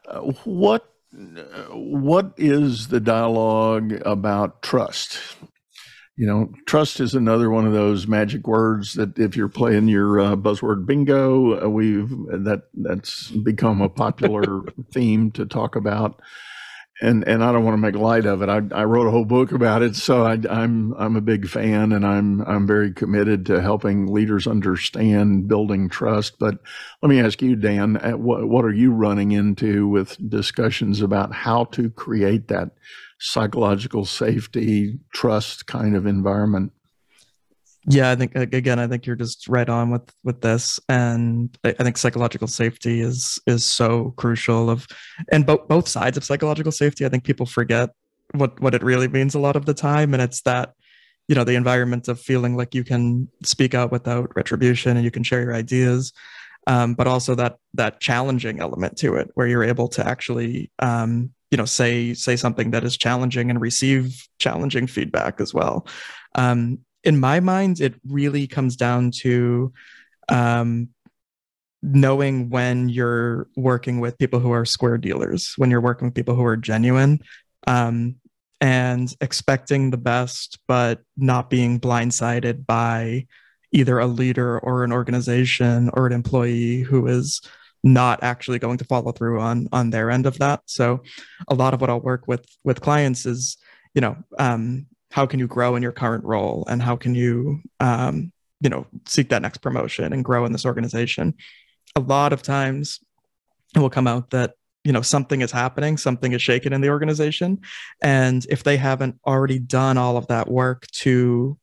uh, 0.06 0.20
what 0.44 0.92
what 1.70 2.32
is 2.36 2.88
the 2.88 3.00
dialogue 3.00 3.92
about 4.04 4.60
trust? 4.62 5.18
You 6.18 6.26
know, 6.26 6.52
trust 6.66 6.98
is 6.98 7.14
another 7.14 7.48
one 7.48 7.64
of 7.64 7.72
those 7.72 8.08
magic 8.08 8.48
words 8.48 8.94
that 8.94 9.16
if 9.20 9.36
you're 9.36 9.48
playing 9.48 9.86
your 9.86 10.18
uh, 10.18 10.34
buzzword 10.34 10.84
bingo, 10.84 11.64
uh, 11.64 11.68
we've 11.68 12.10
that 12.10 12.64
that's 12.74 13.30
become 13.30 13.80
a 13.80 13.88
popular 13.88 14.62
theme 14.92 15.30
to 15.30 15.46
talk 15.46 15.76
about. 15.76 16.20
And 17.00 17.22
and 17.28 17.44
I 17.44 17.52
don't 17.52 17.64
want 17.64 17.74
to 17.74 17.80
make 17.80 17.94
light 17.94 18.26
of 18.26 18.42
it. 18.42 18.48
I, 18.48 18.62
I 18.72 18.82
wrote 18.82 19.06
a 19.06 19.12
whole 19.12 19.24
book 19.24 19.52
about 19.52 19.82
it, 19.82 19.94
so 19.94 20.26
I, 20.26 20.36
I'm 20.50 20.92
I'm 20.94 21.14
a 21.14 21.20
big 21.20 21.48
fan, 21.48 21.92
and 21.92 22.04
I'm 22.04 22.40
I'm 22.40 22.66
very 22.66 22.92
committed 22.92 23.46
to 23.46 23.62
helping 23.62 24.12
leaders 24.12 24.48
understand 24.48 25.46
building 25.46 25.88
trust. 25.88 26.40
But 26.40 26.58
let 27.00 27.10
me 27.10 27.20
ask 27.20 27.40
you, 27.40 27.54
Dan, 27.54 27.96
uh, 27.96 28.16
what 28.16 28.48
what 28.48 28.64
are 28.64 28.74
you 28.74 28.90
running 28.90 29.30
into 29.30 29.86
with 29.86 30.18
discussions 30.28 31.00
about 31.00 31.32
how 31.32 31.66
to 31.66 31.90
create 31.90 32.48
that 32.48 32.70
psychological 33.18 34.04
safety, 34.04 34.98
trust 35.12 35.66
kind 35.66 35.96
of 35.96 36.06
environment. 36.06 36.72
Yeah, 37.90 38.10
I 38.10 38.16
think 38.16 38.34
again, 38.34 38.78
I 38.78 38.86
think 38.86 39.06
you're 39.06 39.16
just 39.16 39.48
right 39.48 39.68
on 39.68 39.90
with 39.90 40.12
with 40.22 40.42
this, 40.42 40.78
and 40.88 41.56
I, 41.64 41.72
think 41.72 41.96
psychological 41.96 42.46
safety 42.46 43.00
is 43.00 43.38
is 43.46 43.64
so 43.64 44.12
crucial. 44.16 44.68
Of 44.68 44.86
and 45.32 45.46
both 45.46 45.68
both 45.68 45.88
sides 45.88 46.16
of 46.16 46.24
psychological 46.24 46.72
safety, 46.72 47.06
I 47.06 47.08
think 47.08 47.24
people 47.24 47.46
forget 47.46 47.90
what 48.34 48.60
what 48.60 48.74
it 48.74 48.82
really 48.82 49.08
means 49.08 49.34
a 49.34 49.38
lot 49.38 49.56
of 49.56 49.64
the 49.64 49.74
time, 49.74 50.12
and 50.12 50.22
it's 50.22 50.42
that 50.42 50.74
you 51.28 51.34
know 51.34 51.44
the 51.44 51.54
environment 51.54 52.08
of 52.08 52.20
feeling 52.20 52.56
like 52.56 52.74
you 52.74 52.84
can 52.84 53.28
speak 53.42 53.74
out 53.74 53.90
without 53.90 54.36
retribution 54.36 54.96
and 54.96 55.04
you 55.04 55.10
can 55.10 55.22
share 55.22 55.40
your 55.40 55.54
ideas, 55.54 56.12
um, 56.66 56.94
but 56.94 57.06
also 57.06 57.34
that 57.36 57.56
that 57.72 58.00
challenging 58.00 58.60
element 58.60 58.98
to 58.98 59.14
it, 59.14 59.30
where 59.32 59.46
you're 59.46 59.64
able 59.64 59.88
to 59.88 60.06
actually 60.06 60.70
um, 60.80 61.30
you 61.50 61.56
know 61.56 61.64
say 61.64 62.14
say 62.14 62.36
something 62.36 62.70
that 62.70 62.84
is 62.84 62.96
challenging 62.96 63.50
and 63.50 63.60
receive 63.60 64.26
challenging 64.38 64.86
feedback 64.86 65.40
as 65.40 65.52
well. 65.54 65.86
Um, 66.34 66.80
in 67.04 67.18
my 67.18 67.40
mind 67.40 67.80
it 67.80 67.94
really 68.06 68.46
comes 68.46 68.76
down 68.76 69.10
to 69.10 69.72
um, 70.28 70.88
knowing 71.82 72.50
when 72.50 72.88
you're 72.88 73.48
working 73.56 74.00
with 74.00 74.18
people 74.18 74.40
who 74.40 74.50
are 74.50 74.64
square 74.64 74.98
dealers 74.98 75.54
when 75.56 75.70
you're 75.70 75.80
working 75.80 76.08
with 76.08 76.14
people 76.14 76.34
who 76.34 76.44
are 76.44 76.56
genuine 76.56 77.20
um, 77.66 78.16
and 78.60 79.14
expecting 79.20 79.90
the 79.90 79.96
best 79.96 80.58
but 80.66 81.00
not 81.16 81.48
being 81.48 81.78
blindsided 81.78 82.66
by 82.66 83.26
either 83.72 83.98
a 83.98 84.06
leader 84.06 84.58
or 84.58 84.82
an 84.82 84.92
organization 84.92 85.90
or 85.94 86.06
an 86.06 86.12
employee 86.12 86.80
who 86.80 87.06
is 87.06 87.40
not 87.84 88.22
actually 88.22 88.58
going 88.58 88.78
to 88.78 88.84
follow 88.84 89.12
through 89.12 89.40
on 89.40 89.68
on 89.72 89.90
their 89.90 90.10
end 90.10 90.26
of 90.26 90.38
that. 90.38 90.62
So 90.66 91.02
a 91.48 91.54
lot 91.54 91.74
of 91.74 91.80
what 91.80 91.90
i'll 91.90 92.00
work 92.00 92.26
with 92.26 92.44
with 92.64 92.80
clients 92.80 93.26
is 93.26 93.56
you 93.94 94.00
know 94.00 94.16
um, 94.38 94.86
how 95.10 95.26
can 95.26 95.40
you 95.40 95.46
grow 95.46 95.76
in 95.76 95.82
your 95.82 95.92
current 95.92 96.24
role 96.24 96.66
and 96.68 96.82
how 96.82 96.96
can 96.96 97.14
you 97.14 97.60
um, 97.80 98.32
you 98.60 98.70
know 98.70 98.86
seek 99.06 99.28
that 99.30 99.42
next 99.42 99.58
promotion 99.58 100.12
and 100.12 100.24
grow 100.24 100.44
in 100.44 100.52
this 100.52 100.66
organization? 100.66 101.34
A 101.96 102.00
lot 102.00 102.32
of 102.32 102.42
times 102.42 103.00
it 103.74 103.80
will 103.80 103.90
come 103.90 104.06
out 104.06 104.30
that 104.30 104.54
you 104.84 104.92
know 104.92 105.02
something 105.02 105.42
is 105.42 105.52
happening 105.52 105.96
something 105.96 106.32
is 106.32 106.42
shaken 106.42 106.72
in 106.72 106.80
the 106.80 106.90
organization. 106.90 107.60
And 108.02 108.44
if 108.50 108.64
they 108.64 108.76
haven't 108.76 109.16
already 109.26 109.58
done 109.58 109.98
all 109.98 110.16
of 110.16 110.26
that 110.28 110.48
work 110.48 110.86
to 110.92 111.58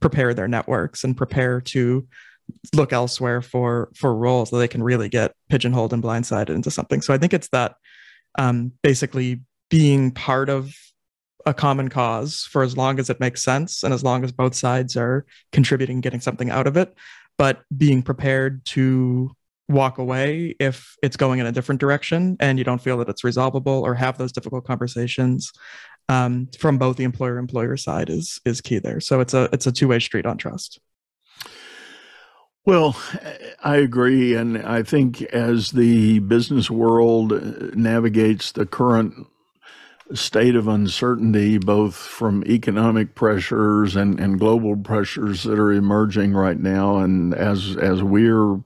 prepare 0.00 0.34
their 0.34 0.48
networks 0.48 1.04
and 1.04 1.16
prepare 1.16 1.60
to 1.60 2.06
look 2.74 2.92
elsewhere 2.92 3.42
for 3.42 3.90
for 3.94 4.14
roles 4.14 4.50
that 4.50 4.58
they 4.58 4.68
can 4.68 4.82
really 4.82 5.08
get 5.08 5.34
pigeonholed 5.48 5.92
and 5.92 6.02
blindsided 6.02 6.50
into 6.50 6.70
something. 6.70 7.02
So 7.02 7.14
I 7.14 7.18
think 7.18 7.32
it's 7.32 7.48
that 7.48 7.76
um, 8.38 8.72
basically 8.82 9.42
being 9.70 10.10
part 10.10 10.48
of 10.48 10.74
a 11.46 11.54
common 11.54 11.88
cause 11.88 12.46
for 12.50 12.62
as 12.62 12.76
long 12.76 12.98
as 12.98 13.10
it 13.10 13.20
makes 13.20 13.42
sense 13.42 13.82
and 13.82 13.94
as 13.94 14.04
long 14.04 14.24
as 14.24 14.32
both 14.32 14.54
sides 14.54 14.96
are 14.96 15.24
contributing, 15.52 16.00
getting 16.00 16.20
something 16.20 16.50
out 16.50 16.66
of 16.66 16.76
it, 16.76 16.94
but 17.36 17.62
being 17.76 18.02
prepared 18.02 18.64
to 18.66 19.30
walk 19.68 19.98
away 19.98 20.54
if 20.58 20.96
it's 21.02 21.16
going 21.16 21.40
in 21.40 21.46
a 21.46 21.52
different 21.52 21.80
direction 21.80 22.36
and 22.40 22.58
you 22.58 22.64
don't 22.64 22.80
feel 22.80 22.96
that 22.98 23.08
it's 23.08 23.22
resolvable 23.22 23.82
or 23.82 23.94
have 23.94 24.16
those 24.16 24.32
difficult 24.32 24.64
conversations 24.66 25.52
um, 26.08 26.48
from 26.58 26.78
both 26.78 26.96
the 26.96 27.04
employer 27.04 27.38
employer 27.38 27.76
side 27.76 28.08
is 28.08 28.40
is 28.44 28.60
key 28.60 28.78
there. 28.78 29.00
So 29.00 29.20
it's 29.20 29.34
a 29.34 29.48
it's 29.52 29.66
a 29.66 29.72
two 29.72 29.88
way 29.88 29.98
street 29.98 30.26
on 30.26 30.38
trust. 30.38 30.80
Well, 32.68 33.00
I 33.64 33.76
agree. 33.76 34.34
And 34.34 34.58
I 34.58 34.82
think 34.82 35.22
as 35.22 35.70
the 35.70 36.18
business 36.18 36.70
world 36.70 37.32
uh, 37.32 37.70
navigates 37.72 38.52
the 38.52 38.66
current 38.66 39.26
state 40.12 40.54
of 40.54 40.68
uncertainty, 40.68 41.56
both 41.56 41.94
from 41.94 42.44
economic 42.44 43.14
pressures 43.14 43.96
and, 43.96 44.20
and 44.20 44.38
global 44.38 44.76
pressures 44.76 45.44
that 45.44 45.58
are 45.58 45.72
emerging 45.72 46.34
right 46.34 46.60
now, 46.60 46.98
and 46.98 47.32
as 47.32 47.74
as 47.78 48.02
we're 48.02 48.60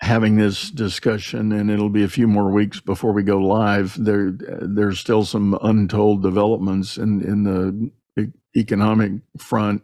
having 0.00 0.36
this 0.36 0.70
discussion, 0.70 1.50
and 1.50 1.72
it'll 1.72 1.90
be 1.90 2.04
a 2.04 2.08
few 2.08 2.28
more 2.28 2.52
weeks 2.52 2.78
before 2.78 3.12
we 3.12 3.24
go 3.24 3.38
live. 3.38 3.96
There, 3.98 4.30
there's 4.30 5.00
still 5.00 5.24
some 5.24 5.58
untold 5.60 6.22
developments 6.22 6.98
in 6.98 7.20
in 7.22 7.42
the 7.42 8.30
economic 8.56 9.12
front 9.38 9.82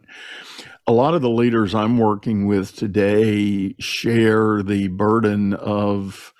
a 0.89 0.91
lot 0.91 1.13
of 1.13 1.21
the 1.21 1.29
leaders 1.29 1.75
I'm 1.75 1.99
working 1.99 2.47
with 2.47 2.75
today 2.75 3.75
share 3.77 4.63
the 4.63 4.87
burden 4.87 5.53
of 5.53 6.33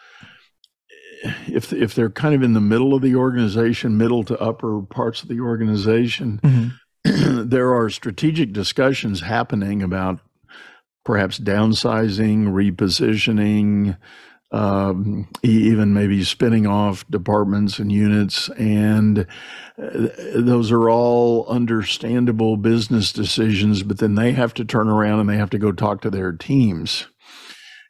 if 1.48 1.72
if 1.72 1.94
they're 1.94 2.10
kind 2.10 2.34
of 2.34 2.42
in 2.42 2.54
the 2.54 2.60
middle 2.60 2.96
of 2.96 3.04
the 3.04 3.16
organization, 3.16 3.96
middle 3.96 4.24
to 4.24 4.40
upper 4.40 4.82
parts 4.82 5.22
of 5.22 5.30
the 5.30 5.40
organization, 5.40 6.40
mm-hmm. 6.44 7.48
there 7.48 7.76
are 7.76 7.92
strategic 7.92 8.52
discussions 8.52 9.22
happening 9.22 9.84
about 9.84 10.20
perhaps 11.06 11.40
downsizing, 11.40 12.46
repositioning, 12.48 14.00
um, 14.52 15.28
even 15.44 15.94
maybe 15.94 16.24
spinning 16.24 16.66
off 16.66 17.08
departments 17.10 17.78
and 17.80 17.92
units. 17.92 18.50
And 18.50 19.28
uh, 19.78 20.08
those 20.36 20.72
are 20.72 20.90
all 20.90 21.48
understandable 21.48 22.58
business 22.58 23.14
decisions, 23.14 23.84
but 23.84 24.00
then 24.00 24.16
they 24.16 24.32
have 24.32 24.54
to 24.56 24.66
turn 24.66 24.90
around 24.90 25.20
and 25.20 25.30
they 25.30 25.38
have 25.38 25.52
to 25.52 25.60
go 25.60 25.72
talk 25.72 26.02
to 26.02 26.10
their 26.10 26.32
teams. 26.32 27.08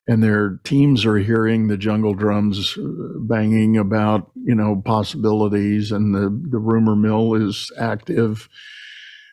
And 0.07 0.23
their 0.23 0.59
teams 0.63 1.05
are 1.05 1.17
hearing 1.17 1.67
the 1.67 1.77
jungle 1.77 2.15
drums 2.15 2.75
uh, 2.77 3.19
banging 3.19 3.77
about, 3.77 4.31
you 4.35 4.55
know, 4.55 4.81
possibilities, 4.83 5.91
and 5.91 6.15
the, 6.15 6.29
the 6.49 6.57
rumor 6.57 6.95
mill 6.95 7.35
is 7.35 7.71
active 7.77 8.49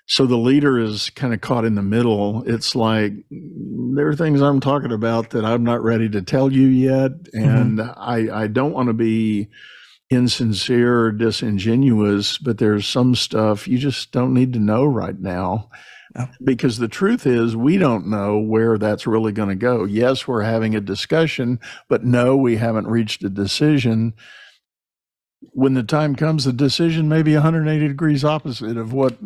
so 0.06 0.26
the 0.26 0.36
leader 0.36 0.78
is 0.78 1.10
kind 1.10 1.34
of 1.34 1.40
caught 1.40 1.64
in 1.64 1.74
the 1.74 1.82
middle. 1.82 2.42
It's 2.46 2.74
like 2.74 3.12
there 3.30 4.08
are 4.08 4.14
things 4.16 4.40
I'm 4.40 4.60
talking 4.60 4.92
about 4.92 5.30
that 5.30 5.44
I'm 5.44 5.64
not 5.64 5.82
ready 5.82 6.08
to 6.10 6.22
tell 6.22 6.52
you 6.52 6.66
yet, 6.66 7.12
and 7.32 7.78
mm-hmm. 7.78 7.98
I 8.00 8.44
I 8.44 8.46
don't 8.46 8.72
want 8.72 8.88
to 8.88 8.94
be 8.94 9.48
insincere 10.08 11.00
or 11.06 11.12
disingenuous, 11.12 12.38
but 12.38 12.58
there's 12.58 12.86
some 12.86 13.16
stuff 13.16 13.66
you 13.66 13.78
just 13.78 14.12
don't 14.12 14.32
need 14.32 14.52
to 14.52 14.60
know 14.60 14.84
right 14.84 15.18
now. 15.18 15.68
Because 16.42 16.78
the 16.78 16.88
truth 16.88 17.26
is, 17.26 17.54
we 17.54 17.76
don't 17.76 18.06
know 18.06 18.38
where 18.38 18.78
that's 18.78 19.06
really 19.06 19.32
going 19.32 19.50
to 19.50 19.54
go. 19.54 19.84
Yes, 19.84 20.26
we're 20.26 20.40
having 20.42 20.74
a 20.74 20.80
discussion, 20.80 21.60
but 21.90 22.04
no, 22.04 22.34
we 22.36 22.56
haven't 22.56 22.86
reached 22.86 23.22
a 23.22 23.28
decision. 23.28 24.14
when 25.52 25.74
the 25.74 25.82
time 25.82 26.14
comes, 26.14 26.44
the 26.44 26.52
decision 26.52 27.08
may 27.08 27.22
be 27.22 27.34
180 27.34 27.88
degrees 27.88 28.24
opposite 28.24 28.76
of 28.76 28.92
what 28.92 29.16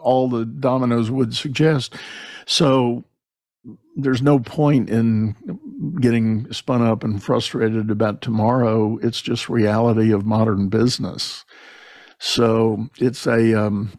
all 0.00 0.28
the 0.28 0.44
dominoes 0.44 1.10
would 1.10 1.34
suggest. 1.34 1.94
So 2.46 3.04
there's 3.96 4.22
no 4.22 4.38
point 4.38 4.88
in 4.90 5.36
getting 6.00 6.50
spun 6.52 6.82
up 6.82 7.04
and 7.04 7.22
frustrated 7.22 7.90
about 7.90 8.22
tomorrow. 8.22 8.98
It's 9.02 9.20
just 9.20 9.48
reality 9.48 10.12
of 10.12 10.24
modern 10.24 10.68
business. 10.68 11.44
So 12.18 12.88
it's 12.98 13.26
a 13.26 13.54
um, 13.54 13.92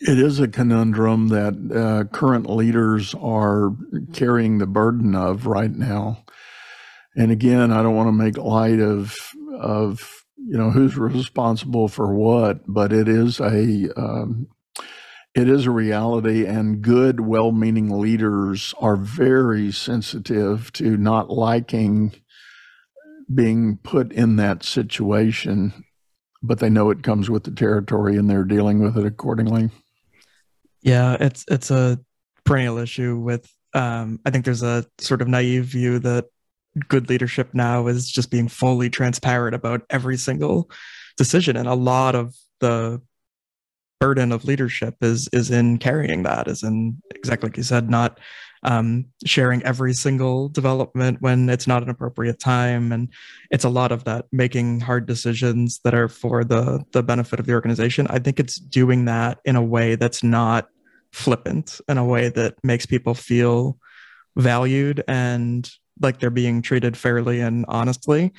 it 0.00 0.18
is 0.18 0.40
a 0.40 0.48
conundrum 0.48 1.28
that 1.28 1.54
uh, 1.74 2.14
current 2.14 2.48
leaders 2.48 3.14
are 3.14 3.70
carrying 4.12 4.58
the 4.58 4.66
burden 4.66 5.14
of 5.14 5.46
right 5.46 5.70
now. 5.70 6.24
And 7.16 7.30
again, 7.30 7.70
I 7.70 7.82
don't 7.82 7.94
want 7.94 8.08
to 8.08 8.12
make 8.12 8.36
light 8.36 8.80
of 8.80 9.16
of 9.58 10.24
you 10.36 10.58
know 10.58 10.70
who's 10.70 10.96
responsible 10.96 11.88
for 11.88 12.14
what, 12.14 12.60
but 12.66 12.92
it 12.92 13.08
is 13.08 13.40
a 13.40 13.88
um, 13.96 14.48
it 15.34 15.48
is 15.48 15.66
a 15.66 15.70
reality, 15.70 16.46
and 16.46 16.80
good, 16.80 17.20
well-meaning 17.20 17.98
leaders 17.98 18.72
are 18.78 18.96
very 18.96 19.72
sensitive 19.72 20.72
to 20.74 20.96
not 20.96 21.28
liking 21.30 22.14
being 23.32 23.78
put 23.78 24.12
in 24.12 24.36
that 24.36 24.62
situation, 24.62 25.72
but 26.42 26.58
they 26.58 26.70
know 26.70 26.90
it 26.90 27.02
comes 27.02 27.30
with 27.30 27.44
the 27.44 27.50
territory, 27.50 28.16
and 28.16 28.28
they're 28.30 28.44
dealing 28.44 28.80
with 28.80 28.96
it 28.96 29.06
accordingly. 29.06 29.70
Yeah, 30.82 31.16
it's 31.18 31.44
it's 31.48 31.70
a 31.70 31.98
perennial 32.44 32.78
issue 32.78 33.18
with. 33.18 33.50
Um, 33.72 34.20
I 34.24 34.30
think 34.30 34.44
there's 34.44 34.62
a 34.62 34.86
sort 34.98 35.20
of 35.20 35.26
naive 35.26 35.64
view 35.64 35.98
that 36.00 36.26
good 36.88 37.08
leadership 37.08 37.54
now 37.54 37.88
is 37.88 38.08
just 38.08 38.30
being 38.30 38.46
fully 38.46 38.88
transparent 38.88 39.54
about 39.54 39.82
every 39.90 40.16
single 40.16 40.70
decision, 41.16 41.56
and 41.56 41.66
a 41.66 41.74
lot 41.74 42.14
of 42.14 42.36
the 42.60 43.00
burden 44.00 44.32
of 44.32 44.44
leadership 44.44 44.96
is 45.00 45.28
is 45.32 45.50
in 45.50 45.78
carrying 45.78 46.22
that, 46.24 46.48
is 46.48 46.62
in 46.62 47.00
exactly 47.14 47.48
like 47.48 47.56
you 47.56 47.62
said, 47.62 47.90
not 47.90 48.18
um, 48.62 49.04
sharing 49.26 49.62
every 49.62 49.92
single 49.92 50.48
development 50.48 51.20
when 51.20 51.48
it's 51.48 51.66
not 51.66 51.82
an 51.82 51.90
appropriate 51.90 52.38
time, 52.38 52.92
and 52.92 53.08
it's 53.50 53.64
a 53.64 53.68
lot 53.68 53.92
of 53.92 54.04
that 54.04 54.26
making 54.32 54.80
hard 54.80 55.06
decisions 55.06 55.80
that 55.84 55.94
are 55.94 56.08
for 56.08 56.44
the 56.44 56.84
the 56.92 57.02
benefit 57.02 57.40
of 57.40 57.46
the 57.46 57.52
organization. 57.52 58.06
I 58.08 58.18
think 58.18 58.40
it's 58.40 58.56
doing 58.56 59.04
that 59.04 59.38
in 59.44 59.56
a 59.56 59.62
way 59.62 59.96
that's 59.96 60.22
not 60.22 60.68
flippant, 61.12 61.80
in 61.88 61.98
a 61.98 62.04
way 62.04 62.28
that 62.30 62.54
makes 62.64 62.86
people 62.86 63.14
feel 63.14 63.78
valued 64.36 65.04
and 65.06 65.70
like 66.00 66.18
they're 66.18 66.30
being 66.30 66.60
treated 66.62 66.96
fairly 66.96 67.40
and 67.40 67.64
honestly. 67.68 68.32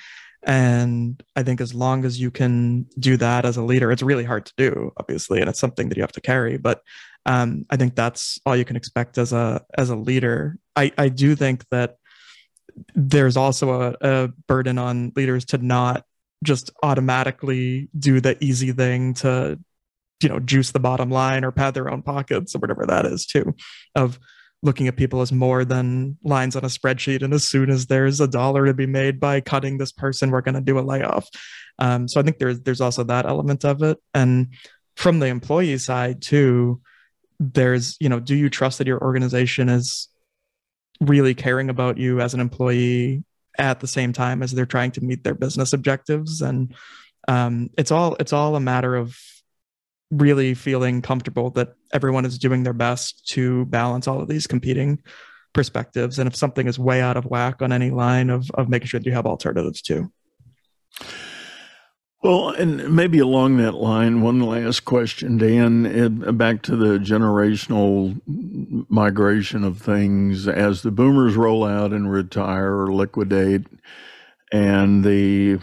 And 0.46 1.22
I 1.36 1.42
think 1.44 1.60
as 1.60 1.74
long 1.74 2.06
as 2.06 2.20
you 2.20 2.30
can 2.30 2.86
do 3.00 3.18
that 3.18 3.46
as 3.46 3.58
a 3.58 3.64
leader, 3.64 3.92
it's 3.92 4.04
really 4.04 4.24
hard 4.24 4.46
to 4.46 4.54
do, 4.58 4.92
obviously, 4.98 5.42
and 5.42 5.50
it's 5.50 5.60
something 5.60 5.90
that 5.90 5.98
you 5.98 6.04
have 6.04 6.12
to 6.14 6.22
carry. 6.22 6.58
But 6.58 6.82
um, 7.26 7.66
I 7.72 7.78
think 7.78 7.96
that's 7.96 8.40
all 8.46 8.56
you 8.56 8.66
can 8.66 8.76
expect 8.76 9.18
as 9.18 9.34
a 9.34 9.66
as 9.76 9.90
a 9.90 9.96
leader. 9.96 10.60
I, 10.76 10.92
I 10.98 11.10
do 11.10 11.36
think 11.36 11.68
that 11.72 11.98
there's 12.94 13.38
also 13.38 13.72
a, 13.72 13.96
a 14.02 14.28
burden 14.48 14.78
on 14.78 15.12
leaders 15.16 15.46
to 15.46 15.58
not 15.58 16.06
just 16.44 16.70
automatically 16.84 17.90
do 17.98 18.22
the 18.22 18.38
easy 18.44 18.72
thing 18.72 19.16
to 19.16 19.60
you 20.22 20.30
know 20.30 20.40
juice 20.40 20.72
the 20.72 20.80
bottom 20.80 21.10
line 21.10 21.44
or 21.44 21.52
pad 21.52 21.74
their 21.74 21.90
own 21.90 22.02
pockets 22.02 22.56
or 22.56 22.60
whatever 22.60 22.86
that 22.86 23.06
is 23.06 23.26
too 23.26 23.56
of 23.96 24.20
looking 24.66 24.88
at 24.88 24.98
people 24.98 25.22
as 25.22 25.32
more 25.32 25.64
than 25.64 26.18
lines 26.24 26.56
on 26.56 26.66
a 26.66 26.68
spreadsheet. 26.68 27.22
And 27.22 27.34
as 27.34 27.48
soon 27.48 27.70
as 27.70 27.86
there's 27.86 28.20
a 28.20 28.28
dollar 28.28 28.66
to 28.66 28.74
be 28.74 28.88
made 28.88 29.20
by 29.20 29.40
cutting 29.40 29.78
this 29.78 29.92
person, 29.92 30.32
we're 30.32 30.42
going 30.42 30.56
to 30.56 30.62
do 30.62 30.80
a 30.80 30.82
layoff. 30.82 31.30
Um, 31.78 32.08
so 32.08 32.20
I 32.20 32.24
think 32.24 32.40
there's 32.40 32.60
there's 32.62 32.82
also 32.82 33.04
that 33.04 33.28
element 33.28 33.64
of 33.64 33.84
it. 33.84 34.00
And 34.14 34.54
from 34.96 35.20
the 35.20 35.28
employee 35.28 35.78
side 35.78 36.22
too, 36.22 36.82
there's 37.40 37.96
you 38.00 38.10
know, 38.10 38.20
do 38.20 38.36
you 38.36 38.50
trust 38.50 38.80
that 38.80 38.88
your 38.88 39.02
organization 39.02 39.70
is 39.70 40.10
really 41.00 41.36
caring 41.36 41.70
about 41.70 41.98
you 41.98 42.20
as 42.20 42.34
an 42.34 42.40
employee 42.40 43.24
at 43.60 43.80
the 43.80 43.88
same 43.88 44.14
time 44.14 44.42
as 44.42 44.52
they're 44.52 44.66
trying 44.66 44.92
to 44.92 45.02
meet 45.02 45.24
their 45.24 45.36
business 45.36 45.74
objectives? 45.74 46.42
And 46.42 46.74
um, 47.28 47.70
it's 47.78 47.92
all 47.92 48.16
it's 48.20 48.34
all 48.34 48.56
a 48.56 48.60
matter 48.60 48.96
of 48.96 49.16
really 50.12 50.54
feeling 50.54 51.02
comfortable 51.02 51.50
that 51.52 51.74
everyone 51.94 52.26
is 52.26 52.38
doing 52.38 52.64
their 52.64 52.74
best 52.74 53.28
to 53.30 53.66
balance 53.66 54.08
all 54.08 54.22
of 54.22 54.28
these 54.28 54.48
competing 54.48 55.02
perspectives. 55.54 56.20
And 56.20 56.28
if 56.28 56.36
something 56.36 56.68
is 56.68 56.78
way 56.78 57.02
out 57.02 57.18
of 57.18 57.26
whack 57.26 57.62
on 57.62 57.72
any 57.72 57.90
line 57.90 58.30
of, 58.30 58.50
of 58.52 58.70
making 58.70 58.88
sure 58.88 59.00
that 59.00 59.06
you 59.06 59.14
have 59.14 59.26
alternatives 59.26 59.82
too. 59.82 60.12
Well, 62.24 62.50
and 62.50 62.96
maybe 62.96 63.20
along 63.20 63.58
that 63.58 63.76
line, 63.76 64.22
one 64.24 64.40
last 64.40 64.84
question, 64.86 65.38
Dan, 65.38 66.36
back 66.38 66.64
to 66.64 66.76
the 66.76 66.98
generational 66.98 68.20
migration 68.90 69.64
of 69.64 69.78
things 69.78 70.48
as 70.48 70.82
the 70.82 70.90
boomers 70.90 71.36
roll 71.36 71.64
out 71.64 71.94
and 71.94 72.12
retire 72.12 72.80
or 72.80 72.92
liquidate, 72.92 73.68
and 74.52 75.04
the 75.04 75.60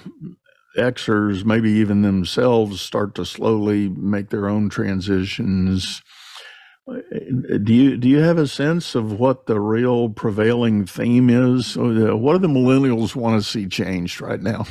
Xers, 0.77 1.45
maybe 1.45 1.70
even 1.70 2.03
themselves, 2.03 2.81
start 2.81 3.14
to 3.16 3.25
slowly 3.25 3.89
make 3.89 4.31
their 4.31 4.49
own 4.49 4.68
transitions. 4.70 6.03
Do 6.87 7.73
you 7.73 7.97
do 7.97 8.09
you 8.09 8.18
have 8.18 8.39
a 8.39 8.49
sense 8.49 8.95
of 8.95 9.18
what 9.20 9.47
the 9.47 9.61
real 9.61 10.09
prevailing 10.09 10.85
theme 10.85 11.31
is? 11.31 11.77
Uh, 11.77 12.16
what 12.16 12.33
do 12.33 12.39
the 12.41 12.49
millennials 12.49 13.14
want 13.14 13.41
to 13.41 13.49
see 13.49 13.66
changed 13.66 14.20
right 14.20 14.41
now? 14.41 14.66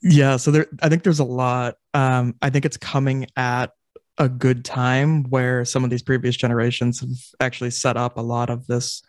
Yeah, 0.00 0.36
so 0.36 0.50
there, 0.50 0.66
I 0.80 0.88
think 0.88 1.02
there's 1.02 1.18
a 1.18 1.24
lot. 1.24 1.76
Um, 1.92 2.34
I 2.40 2.50
think 2.50 2.64
it's 2.64 2.76
coming 2.76 3.26
at 3.36 3.72
a 4.18 4.28
good 4.28 4.64
time 4.64 5.24
where 5.24 5.64
some 5.64 5.84
of 5.84 5.90
these 5.90 6.02
previous 6.02 6.36
generations 6.36 7.00
have 7.00 7.10
actually 7.40 7.70
set 7.70 7.96
up 7.96 8.16
a 8.16 8.22
lot 8.22 8.48
of 8.48 8.66
this 8.66 9.02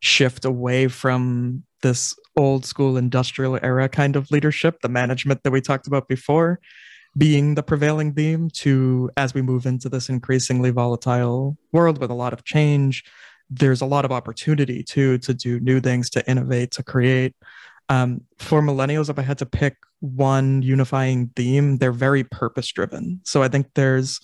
shift 0.00 0.44
away 0.44 0.88
from 0.88 1.62
this 1.82 2.16
old 2.36 2.64
school 2.64 2.96
industrial 2.96 3.58
era 3.62 3.88
kind 3.88 4.16
of 4.16 4.30
leadership, 4.30 4.80
the 4.82 4.88
management 4.88 5.42
that 5.42 5.50
we 5.50 5.60
talked 5.60 5.86
about 5.86 6.08
before, 6.08 6.60
being 7.16 7.54
the 7.54 7.62
prevailing 7.62 8.12
theme 8.12 8.50
to 8.50 9.10
as 9.16 9.32
we 9.32 9.42
move 9.42 9.66
into 9.66 9.88
this 9.88 10.08
increasingly 10.08 10.70
volatile 10.70 11.56
world 11.72 11.98
with 11.98 12.10
a 12.10 12.14
lot 12.14 12.32
of 12.32 12.44
change 12.44 13.04
there's 13.50 13.80
a 13.80 13.86
lot 13.86 14.04
of 14.04 14.12
opportunity 14.12 14.82
too 14.82 15.18
to 15.18 15.32
do 15.32 15.60
new 15.60 15.80
things 15.80 16.10
to 16.10 16.28
innovate 16.28 16.72
to 16.72 16.82
create. 16.82 17.34
Um, 17.88 18.22
for 18.38 18.60
millennials 18.60 19.08
if 19.08 19.16
i 19.16 19.22
had 19.22 19.38
to 19.38 19.46
pick 19.46 19.76
one 20.00 20.60
unifying 20.60 21.30
theme 21.36 21.78
they're 21.78 21.92
very 21.92 22.24
purpose 22.24 22.66
driven 22.72 23.20
so 23.22 23.44
i 23.44 23.48
think 23.48 23.68
there's 23.74 24.20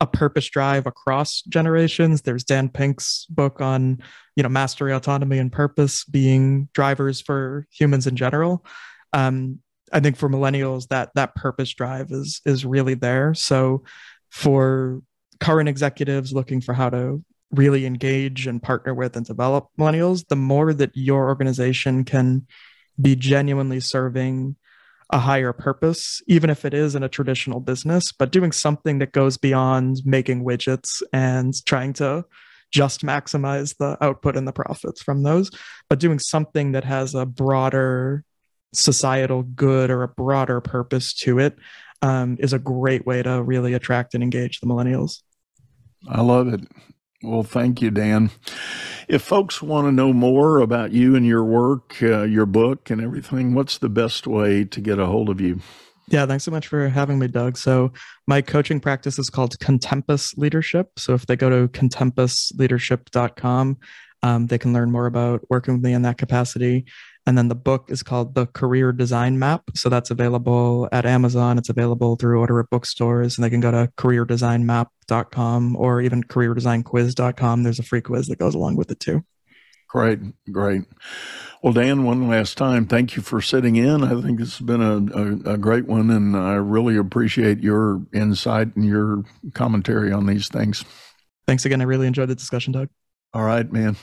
a 0.00 0.06
purpose 0.06 0.48
drive 0.48 0.86
across 0.86 1.42
generations. 1.42 2.22
There's 2.22 2.44
Dan 2.44 2.68
Pink's 2.68 3.26
book 3.26 3.60
on, 3.60 4.02
you 4.34 4.42
know, 4.42 4.48
mastery, 4.48 4.92
autonomy, 4.92 5.38
and 5.38 5.50
purpose 5.50 6.04
being 6.04 6.68
drivers 6.74 7.20
for 7.20 7.66
humans 7.70 8.06
in 8.06 8.16
general. 8.16 8.64
Um, 9.12 9.60
I 9.92 10.00
think 10.00 10.16
for 10.16 10.28
millennials, 10.28 10.88
that 10.88 11.10
that 11.14 11.34
purpose 11.34 11.72
drive 11.72 12.10
is 12.10 12.40
is 12.44 12.66
really 12.66 12.94
there. 12.94 13.34
So 13.34 13.84
for 14.30 15.00
current 15.40 15.68
executives 15.68 16.32
looking 16.32 16.60
for 16.60 16.74
how 16.74 16.90
to 16.90 17.22
really 17.52 17.86
engage 17.86 18.46
and 18.46 18.62
partner 18.62 18.92
with 18.92 19.16
and 19.16 19.24
develop 19.24 19.68
millennials, 19.78 20.26
the 20.28 20.36
more 20.36 20.74
that 20.74 20.90
your 20.94 21.28
organization 21.28 22.04
can 22.04 22.46
be 23.00 23.14
genuinely 23.14 23.80
serving 23.80 24.56
a 25.10 25.18
higher 25.18 25.52
purpose, 25.52 26.20
even 26.26 26.50
if 26.50 26.64
it 26.64 26.74
is 26.74 26.94
in 26.94 27.02
a 27.02 27.08
traditional 27.08 27.60
business, 27.60 28.12
but 28.18 28.32
doing 28.32 28.52
something 28.52 28.98
that 28.98 29.12
goes 29.12 29.36
beyond 29.36 29.98
making 30.04 30.44
widgets 30.44 31.02
and 31.12 31.54
trying 31.64 31.92
to 31.92 32.24
just 32.72 33.02
maximize 33.02 33.76
the 33.78 33.96
output 34.04 34.36
and 34.36 34.48
the 34.48 34.52
profits 34.52 35.02
from 35.02 35.22
those, 35.22 35.50
but 35.88 36.00
doing 36.00 36.18
something 36.18 36.72
that 36.72 36.84
has 36.84 37.14
a 37.14 37.24
broader 37.24 38.24
societal 38.74 39.42
good 39.42 39.90
or 39.90 40.02
a 40.02 40.08
broader 40.08 40.60
purpose 40.60 41.14
to 41.14 41.38
it 41.38 41.56
um, 42.02 42.36
is 42.40 42.52
a 42.52 42.58
great 42.58 43.06
way 43.06 43.22
to 43.22 43.42
really 43.42 43.74
attract 43.74 44.14
and 44.14 44.22
engage 44.22 44.60
the 44.60 44.66
millennials. 44.66 45.22
I 46.08 46.20
love 46.20 46.48
it. 46.48 46.60
Well, 47.22 47.42
thank 47.42 47.80
you, 47.80 47.90
Dan. 47.90 48.30
If 49.08 49.22
folks 49.22 49.62
want 49.62 49.86
to 49.86 49.92
know 49.92 50.12
more 50.12 50.58
about 50.58 50.92
you 50.92 51.16
and 51.16 51.26
your 51.26 51.44
work, 51.44 51.96
uh, 52.02 52.24
your 52.24 52.46
book, 52.46 52.90
and 52.90 53.00
everything, 53.00 53.54
what's 53.54 53.78
the 53.78 53.88
best 53.88 54.26
way 54.26 54.64
to 54.64 54.80
get 54.80 54.98
a 54.98 55.06
hold 55.06 55.30
of 55.30 55.40
you? 55.40 55.60
Yeah, 56.08 56.26
thanks 56.26 56.44
so 56.44 56.50
much 56.50 56.68
for 56.68 56.88
having 56.88 57.18
me, 57.18 57.26
Doug. 57.26 57.56
So, 57.56 57.92
my 58.26 58.42
coaching 58.42 58.80
practice 58.80 59.18
is 59.18 59.30
called 59.30 59.58
Contempus 59.58 60.36
Leadership. 60.36 60.90
So, 60.98 61.14
if 61.14 61.26
they 61.26 61.36
go 61.36 61.50
to 61.50 61.68
contempusleadership.com, 61.68 63.78
um, 64.22 64.46
they 64.46 64.58
can 64.58 64.72
learn 64.72 64.90
more 64.90 65.06
about 65.06 65.42
working 65.50 65.74
with 65.74 65.82
me 65.82 65.92
in 65.92 66.02
that 66.02 66.18
capacity. 66.18 66.86
And 67.26 67.36
then 67.36 67.48
the 67.48 67.56
book 67.56 67.90
is 67.90 68.04
called 68.04 68.34
The 68.34 68.46
Career 68.46 68.92
Design 68.92 69.38
Map. 69.38 69.62
So 69.74 69.88
that's 69.88 70.12
available 70.12 70.88
at 70.92 71.04
Amazon. 71.04 71.58
It's 71.58 71.68
available 71.68 72.16
through 72.16 72.38
order 72.38 72.60
at 72.60 72.70
bookstores, 72.70 73.36
and 73.36 73.44
they 73.44 73.50
can 73.50 73.60
go 73.60 73.72
to 73.72 73.90
careerdesignmap.com 75.06 75.76
or 75.76 76.00
even 76.00 76.22
careerdesignquiz.com. 76.22 77.62
There's 77.62 77.78
a 77.78 77.82
free 77.82 78.00
quiz 78.00 78.26
that 78.28 78.38
goes 78.38 78.54
along 78.54 78.76
with 78.76 78.90
it 78.90 79.00
too. 79.00 79.24
Great, 79.88 80.18
great. 80.50 80.82
Well, 81.62 81.72
Dan, 81.72 82.04
one 82.04 82.28
last 82.28 82.58
time, 82.58 82.86
thank 82.86 83.16
you 83.16 83.22
for 83.22 83.40
sitting 83.40 83.76
in. 83.76 84.04
I 84.04 84.20
think 84.20 84.38
this 84.38 84.58
has 84.58 84.66
been 84.66 84.82
a, 84.82 85.50
a, 85.50 85.54
a, 85.54 85.58
great 85.58 85.86
one, 85.86 86.10
and 86.10 86.36
I 86.36 86.54
really 86.54 86.96
appreciate 86.96 87.60
your 87.60 88.02
insight 88.12 88.74
and 88.76 88.84
your 88.84 89.24
commentary 89.54 90.12
on 90.12 90.26
these 90.26 90.48
things. 90.48 90.84
Thanks 91.46 91.64
again. 91.64 91.80
I 91.80 91.84
really 91.84 92.08
enjoyed 92.08 92.28
the 92.28 92.34
discussion, 92.34 92.72
Doug. 92.72 92.88
All 93.32 93.44
right, 93.44 93.70
man. 93.72 93.96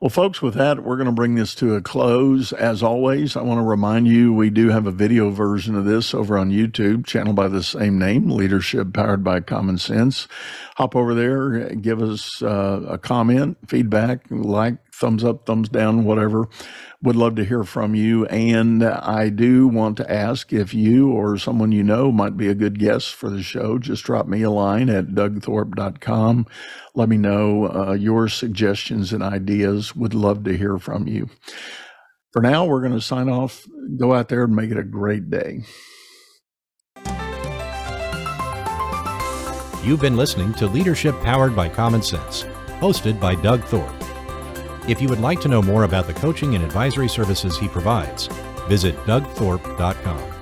Well, 0.00 0.10
folks, 0.10 0.40
with 0.40 0.54
that, 0.54 0.84
we're 0.84 0.94
going 0.94 1.06
to 1.06 1.12
bring 1.12 1.34
this 1.34 1.56
to 1.56 1.74
a 1.74 1.80
close. 1.80 2.52
As 2.52 2.84
always, 2.84 3.36
I 3.36 3.42
want 3.42 3.58
to 3.58 3.64
remind 3.64 4.06
you 4.06 4.32
we 4.32 4.48
do 4.48 4.68
have 4.68 4.86
a 4.86 4.92
video 4.92 5.30
version 5.30 5.74
of 5.74 5.86
this 5.86 6.14
over 6.14 6.38
on 6.38 6.52
YouTube, 6.52 7.04
channel 7.04 7.32
by 7.32 7.48
the 7.48 7.64
same 7.64 7.98
name, 7.98 8.30
Leadership 8.30 8.92
Powered 8.92 9.24
by 9.24 9.40
Common 9.40 9.76
Sense. 9.76 10.28
Hop 10.76 10.94
over 10.94 11.16
there, 11.16 11.74
give 11.74 12.00
us 12.00 12.40
uh, 12.42 12.80
a 12.88 12.96
comment, 12.96 13.58
feedback, 13.66 14.20
like, 14.30 14.76
thumbs 14.98 15.24
up, 15.24 15.46
thumbs 15.46 15.68
down, 15.68 16.04
whatever. 16.04 16.48
Would 17.02 17.16
love 17.16 17.36
to 17.36 17.44
hear 17.44 17.62
from 17.62 17.94
you. 17.94 18.26
And 18.26 18.82
I 18.82 19.28
do 19.28 19.68
want 19.68 19.96
to 19.98 20.12
ask 20.12 20.52
if 20.52 20.74
you 20.74 21.12
or 21.12 21.38
someone 21.38 21.70
you 21.70 21.84
know 21.84 22.10
might 22.10 22.36
be 22.36 22.48
a 22.48 22.54
good 22.54 22.78
guest 22.78 23.14
for 23.14 23.30
the 23.30 23.42
show. 23.42 23.78
Just 23.78 24.04
drop 24.04 24.26
me 24.26 24.42
a 24.42 24.50
line 24.50 24.90
at 24.90 25.14
dougthorpe.com. 25.14 26.46
Let 26.94 27.08
me 27.08 27.16
know 27.16 27.70
uh, 27.70 27.92
your 27.92 28.28
suggestions 28.28 29.12
and 29.12 29.22
ideas. 29.22 29.94
Would 29.94 30.14
love 30.14 30.44
to 30.44 30.56
hear 30.56 30.78
from 30.78 31.06
you. 31.06 31.30
For 32.32 32.42
now, 32.42 32.66
we're 32.66 32.80
going 32.80 32.92
to 32.92 33.00
sign 33.00 33.28
off. 33.28 33.66
Go 33.96 34.14
out 34.14 34.28
there 34.28 34.44
and 34.44 34.54
make 34.54 34.70
it 34.70 34.78
a 34.78 34.82
great 34.82 35.30
day. 35.30 35.60
You've 39.84 40.00
been 40.00 40.16
listening 40.16 40.52
to 40.54 40.66
Leadership 40.66 41.14
Powered 41.22 41.56
by 41.56 41.68
Common 41.68 42.02
Sense, 42.02 42.42
hosted 42.80 43.18
by 43.20 43.36
Doug 43.36 43.62
Thorpe. 43.64 44.07
If 44.88 45.02
you 45.02 45.08
would 45.08 45.20
like 45.20 45.38
to 45.42 45.48
know 45.48 45.60
more 45.60 45.84
about 45.84 46.06
the 46.06 46.14
coaching 46.14 46.54
and 46.54 46.64
advisory 46.64 47.08
services 47.08 47.58
he 47.58 47.68
provides, 47.68 48.28
visit 48.68 48.96
dougthorpe.com. 49.04 50.37